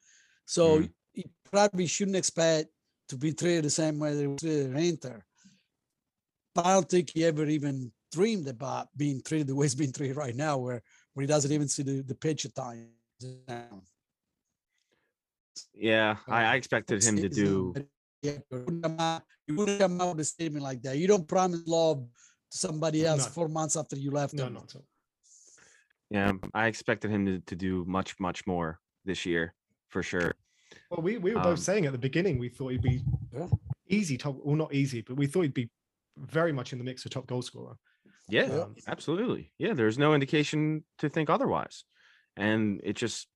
so 0.47 0.79
Mhm. 0.79 0.93
he 1.13 1.27
probably 1.51 1.87
shouldn't 1.87 2.17
expect 2.17 2.69
to 3.09 3.17
be 3.19 3.33
treated 3.35 3.65
the 3.65 3.71
same 3.71 3.99
way 3.99 4.15
they 4.15 4.27
were 4.27 4.37
treated 4.37 4.75
at 4.75 4.83
Inter. 4.83 5.25
But 6.55 6.67
I 6.67 6.73
don't 6.75 6.89
think 6.89 7.11
he 7.11 7.25
ever 7.25 7.45
even 7.47 7.93
dreamed 8.13 8.49
about 8.49 8.89
being 8.97 9.21
treated 9.23 9.49
the 9.49 9.55
way 9.55 9.67
he's 9.67 9.75
being 9.75 9.93
treated 9.93 10.17
right 10.17 10.35
now, 10.37 10.57
where 10.59 10.83
where 11.15 11.23
he 11.23 11.27
doesn't 11.27 11.53
even 11.53 11.69
see 11.69 11.83
the, 11.83 12.03
the 12.03 12.15
pitch 12.15 12.45
at 12.47 12.55
times. 12.55 12.89
Yeah, 15.75 16.17
I, 16.29 16.45
I 16.45 16.55
expected 16.57 17.03
him 17.03 17.17
to 17.17 17.29
do. 17.29 17.75
yeah, 18.23 18.33
you 18.33 18.43
wouldn't 18.51 18.83
come 18.83 18.97
out- 19.01 19.23
you 19.47 19.55
wouldn't 19.57 19.81
come 19.81 20.01
out 20.01 20.17
with 20.17 20.21
a 20.21 20.25
statement 20.25 20.63
like 20.63 20.81
that. 20.83 20.97
You 20.99 21.09
don't 21.09 21.27
promise 21.27 21.63
love 21.67 22.07
to 22.53 22.59
somebody 22.59 23.05
else 23.05 23.25
No. 23.27 23.31
four 23.33 23.49
months 23.49 23.77
after 23.77 23.97
you 23.97 24.11
left 24.13 24.35
No, 24.35 24.45
them. 24.45 24.57
all. 24.57 24.85
Yeah, 26.11 26.33
I 26.55 26.67
expected 26.67 27.11
him 27.11 27.25
to, 27.27 27.39
to 27.41 27.57
do 27.57 27.85
much 27.87 28.19
much 28.19 28.47
more 28.47 28.81
this 29.05 29.25
year 29.25 29.55
for 29.89 30.03
sure. 30.03 30.35
Well, 30.91 31.03
we, 31.03 31.19
we 31.19 31.33
were 31.33 31.39
Um, 31.39 31.45
both 31.45 31.61
saying 31.61 31.87
at 31.87 31.93
the 31.93 31.99
beginning 31.99 32.39
we 32.39 32.49
thought 32.49 32.69
he'd 32.69 32.83
be 32.83 33.03
easy 33.89 34.17
top, 34.17 34.37
well, 34.43 34.57
not 34.57 34.75
easy, 34.75 35.01
but 35.03 35.17
we 35.17 35.27
thought 35.27 35.43
he'd 35.43 35.55
be 35.55 35.71
very 36.17 36.53
much 36.53 36.73
in 36.73 36.79
the 36.79 36.85
mix 36.85 37.03
for 37.03 37.09
top 37.09 37.27
goal 37.27 37.43
scorer. 37.43 37.77
Yeah, 38.29 38.43
Um, 38.43 38.75
absolutely. 38.87 39.53
Yeah, 39.59 39.73
there's 39.73 39.99
no 39.99 40.15
indication 40.15 40.85
to 40.99 41.09
think 41.09 41.31
otherwise, 41.31 41.85
and 42.37 42.81
it 42.85 42.95
just 42.95 43.29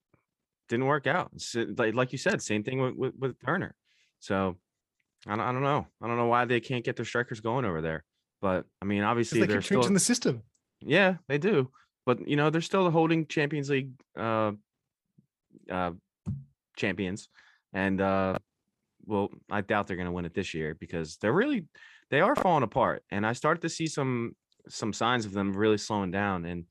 didn't 0.69 0.87
work 0.87 1.07
out. 1.07 1.33
Uh, 1.57 1.65
like 1.77 1.95
like 1.95 2.13
you 2.13 2.19
said, 2.19 2.43
same 2.43 2.63
thing 2.63 2.81
with 2.81 2.95
with, 2.95 3.15
with 3.19 3.37
Turner. 3.45 3.75
So 4.21 4.57
I 5.27 5.31
don't, 5.37 5.41
I 5.41 5.53
don't 5.53 5.63
know. 5.63 5.87
I 6.03 6.07
don't 6.07 6.17
know 6.17 6.27
why 6.27 6.45
they 6.45 6.61
can't 6.61 6.85
get 6.85 6.97
their 6.97 7.05
strikers 7.05 7.41
going 7.41 7.65
over 7.65 7.81
there. 7.81 8.05
But 8.41 8.67
I 8.83 8.85
mean, 8.85 9.03
obviously 9.03 9.41
they 9.41 9.47
they're 9.47 9.59
keep 9.59 9.67
still 9.67 9.81
changing 9.81 9.95
the 9.95 10.01
system. 10.01 10.43
Yeah, 10.81 11.17
they 11.29 11.39
do. 11.39 11.71
But 12.07 12.29
you 12.29 12.37
know, 12.37 12.51
they're 12.51 12.61
still 12.61 12.85
the 12.85 12.91
holding 12.91 13.27
Champions 13.27 13.71
League 13.71 13.93
uh 14.19 14.53
uh 15.71 15.93
champions. 16.77 17.29
And 17.73 18.01
uh 18.01 18.39
well, 19.07 19.29
I 19.51 19.61
doubt 19.61 19.87
they're 19.87 19.97
gonna 19.97 20.13
win 20.13 20.25
it 20.25 20.35
this 20.35 20.55
year 20.55 20.75
because 20.75 21.17
they're 21.19 21.33
really 21.33 21.67
they 22.11 22.21
are 22.21 22.37
falling 22.37 22.63
apart. 22.63 23.05
And 23.11 23.27
I 23.27 23.33
started 23.33 23.61
to 23.63 23.69
see 23.69 23.87
some 23.87 24.37
some 24.69 24.93
signs 24.93 25.27
of 25.27 25.33
them 25.33 25.53
really 25.53 25.79
slowing 25.79 26.11
down. 26.11 26.45
And 26.45 26.67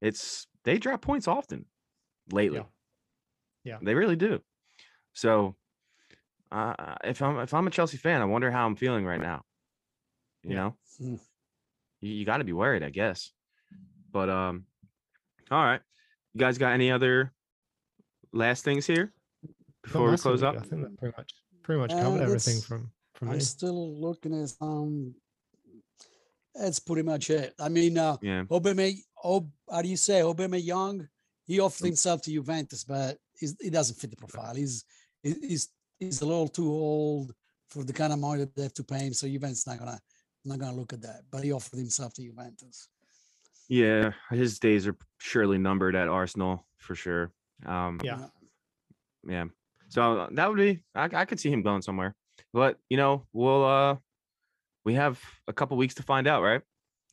it's 0.00 0.46
they 0.64 0.78
drop 0.78 1.02
points 1.02 1.28
often 1.28 1.66
lately. 2.32 2.58
Yeah. 3.64 3.78
They 3.82 3.94
really 3.94 4.16
do. 4.16 4.40
So 5.12 5.56
uh 6.50 6.96
if 7.04 7.20
I'm 7.22 7.38
if 7.38 7.52
I'm 7.52 7.66
a 7.66 7.70
Chelsea 7.70 7.96
fan, 7.96 8.22
I 8.22 8.26
wonder 8.26 8.50
how 8.50 8.66
I'm 8.66 8.76
feeling 8.76 9.04
right 9.04 9.20
now. 9.20 9.42
You 10.42 10.50
Yeah. 10.50 10.56
know? 10.56 10.76
Mm. 11.00 11.20
you, 12.00 12.12
you 12.12 12.24
got 12.24 12.38
to 12.38 12.44
be 12.44 12.52
worried, 12.52 12.82
I 12.82 12.90
guess. 12.90 13.32
But 14.10 14.28
um, 14.30 14.64
all 15.50 15.62
right, 15.64 15.80
you 16.34 16.38
guys 16.40 16.58
got 16.58 16.72
any 16.72 16.90
other 16.90 17.32
last 18.32 18.64
things 18.64 18.86
here 18.86 19.12
before 19.82 20.04
we 20.04 20.10
massively, 20.10 20.38
close 20.38 20.42
up? 20.42 20.56
I 20.56 20.60
think 20.66 20.82
that 20.82 20.98
pretty 20.98 21.14
much 21.16 21.32
pretty 21.62 21.80
much 21.80 21.92
Uh, 21.92 22.02
covered 22.02 22.22
everything 22.22 22.54
that's- 22.54 22.64
from 22.64 22.90
from 23.14 23.28
I'm 23.30 23.38
me. 23.38 23.40
still 23.40 24.00
looking 24.00 24.40
at 24.42 24.48
some. 24.50 25.14
That's 26.54 26.78
pretty 26.78 27.02
much 27.02 27.30
it. 27.30 27.52
I 27.58 27.68
mean, 27.68 27.98
uh, 27.98 28.16
Yeah. 28.22 28.44
Obama, 28.44 28.92
Ob, 29.24 29.50
how 29.70 29.82
do 29.82 29.88
you 29.88 29.96
say 29.96 30.20
Aubameyang? 30.20 31.08
He 31.44 31.60
offered 31.60 31.86
himself 31.86 32.22
to 32.22 32.30
Juventus, 32.32 32.84
but 32.84 33.18
he's, 33.38 33.56
he 33.60 33.70
doesn't 33.70 33.96
fit 33.96 34.10
the 34.10 34.16
profile. 34.16 34.54
He's 34.54 34.84
he's 35.22 35.68
he's 35.98 36.20
a 36.20 36.26
little 36.26 36.48
too 36.48 36.70
old 36.70 37.34
for 37.68 37.82
the 37.84 37.92
kind 37.92 38.12
of 38.12 38.18
money 38.18 38.40
that 38.40 38.54
they 38.54 38.62
have 38.62 38.74
to 38.74 38.84
pay 38.84 39.00
him. 39.06 39.14
So 39.14 39.26
Juventus 39.28 39.66
not 39.66 39.78
gonna 39.78 40.00
not 40.44 40.58
gonna 40.60 40.76
look 40.76 40.92
at 40.92 41.02
that. 41.02 41.22
But 41.30 41.42
he 41.44 41.52
offered 41.52 41.78
himself 41.78 42.12
to 42.14 42.22
Juventus. 42.22 42.88
Yeah. 43.68 44.12
His 44.30 44.58
days 44.58 44.86
are 44.86 44.96
surely 45.18 45.58
numbered 45.58 45.94
at 45.94 46.08
Arsenal 46.08 46.66
for 46.78 46.94
sure. 46.94 47.32
Um, 47.66 47.98
Yeah. 48.02 48.26
yeah. 49.26 49.44
So 49.90 50.28
that 50.32 50.48
would 50.48 50.58
be 50.58 50.82
I, 50.94 51.04
I 51.12 51.24
could 51.24 51.40
see 51.40 51.50
him 51.50 51.62
going 51.62 51.82
somewhere. 51.82 52.14
But 52.52 52.78
you 52.90 52.96
know, 52.96 53.26
we'll 53.32 53.64
uh 53.64 53.96
we 54.84 54.94
have 54.94 55.20
a 55.46 55.52
couple 55.52 55.76
weeks 55.76 55.94
to 55.94 56.02
find 56.02 56.26
out, 56.26 56.42
right? 56.42 56.62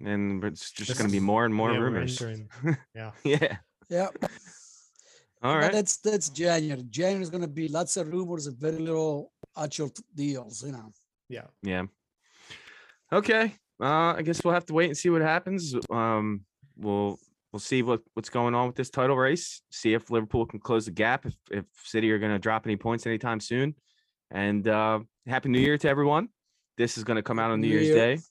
And 0.03 0.43
it's 0.43 0.71
just 0.71 0.89
This 0.89 0.97
gonna 0.97 1.09
be 1.11 1.19
more 1.19 1.45
and 1.45 1.53
more 1.53 1.71
Yeah, 1.71 1.77
rumors. 1.79 2.21
entering- 2.21 2.49
yeah. 2.95 3.11
yeah. 3.23 3.57
Yeah. 3.89 4.07
All 5.41 5.59
But 5.59 5.71
that's 5.73 5.97
that's 5.97 6.29
January. 6.29 6.83
January 6.89 7.21
is 7.23 7.29
gonna 7.29 7.47
be 7.47 7.67
lots 7.67 7.97
of 7.97 8.07
rumors 8.11 8.47
and 8.47 8.57
very 8.57 8.77
little 8.79 9.31
actual 9.57 9.91
deals. 10.13 10.63
You 10.63 10.71
know. 10.73 10.91
Yeah. 11.29 11.47
Yeah. 11.63 11.83
Okay. 13.11 13.55
Uh 13.82 14.13
I 14.17 14.21
guess 14.21 14.43
we'll 14.43 14.53
have 14.53 14.65
to 14.67 14.73
wait 14.73 14.88
and 14.88 14.97
see 14.97 15.09
what 15.09 15.21
happens. 15.21 15.76
Um 15.89 16.41
we'll 16.78 17.17
we'll 17.51 17.59
see 17.59 17.82
what 17.84 18.01
what's 18.13 18.30
going 18.30 18.55
on 18.55 18.67
with 18.67 18.76
this 18.76 18.89
title 18.89 19.17
race. 19.17 19.61
See 19.71 19.93
if 19.93 20.09
Liverpool 20.09 20.45
can 20.45 20.59
close 20.59 20.86
the 20.86 20.91
gap 20.91 21.26
if 21.26 21.36
if 21.51 21.65
City 21.84 22.11
are 22.11 22.19
going 22.19 22.32
to 22.32 22.39
drop 22.39 22.65
any 22.65 22.76
points 22.76 23.05
anytime 23.05 23.39
soon. 23.39 23.76
And 24.32 24.67
uh 24.67 24.99
happy 25.28 25.49
new 25.49 25.59
year 25.59 25.78
to 25.78 25.89
everyone. 25.89 26.30
This 26.78 26.97
is 26.97 27.03
going 27.03 27.15
to 27.15 27.23
come 27.23 27.39
out 27.39 27.51
on 27.51 27.61
New 27.61 27.67
New 27.67 27.73
Year's 27.73 27.88
Year. 27.88 28.15
Day. 28.15 28.21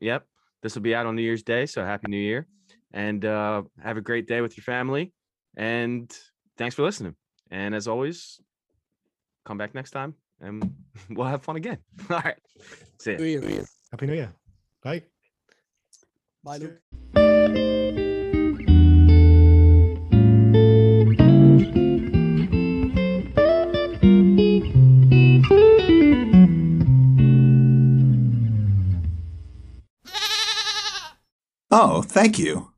Yep. 0.00 0.26
This 0.62 0.74
will 0.74 0.82
be 0.82 0.94
out 0.94 1.06
on 1.06 1.14
New 1.14 1.22
Year's 1.22 1.42
Day, 1.42 1.66
so 1.66 1.84
happy 1.84 2.08
new 2.08 2.16
year. 2.18 2.46
And 2.92 3.24
uh 3.24 3.62
have 3.82 3.96
a 3.96 4.00
great 4.00 4.26
day 4.26 4.40
with 4.40 4.56
your 4.56 4.64
family 4.64 5.12
and 5.56 6.10
thanks 6.56 6.74
for 6.74 6.82
listening. 6.82 7.14
And 7.50 7.74
as 7.74 7.86
always, 7.86 8.40
come 9.44 9.58
back 9.58 9.74
next 9.74 9.90
time 9.90 10.14
and 10.40 10.74
we'll 11.10 11.26
have 11.26 11.42
fun 11.42 11.56
again. 11.56 11.78
All 12.10 12.20
right. 12.20 12.38
See 12.98 13.12
you. 13.12 13.18
Happy 13.92 14.06
New 14.06 14.14
Year. 14.14 14.34
Bye. 14.84 15.02
Bye, 16.44 16.58
Luke. 16.58 16.82
Oh, 31.70 32.02
thank 32.02 32.38
you. 32.38 32.73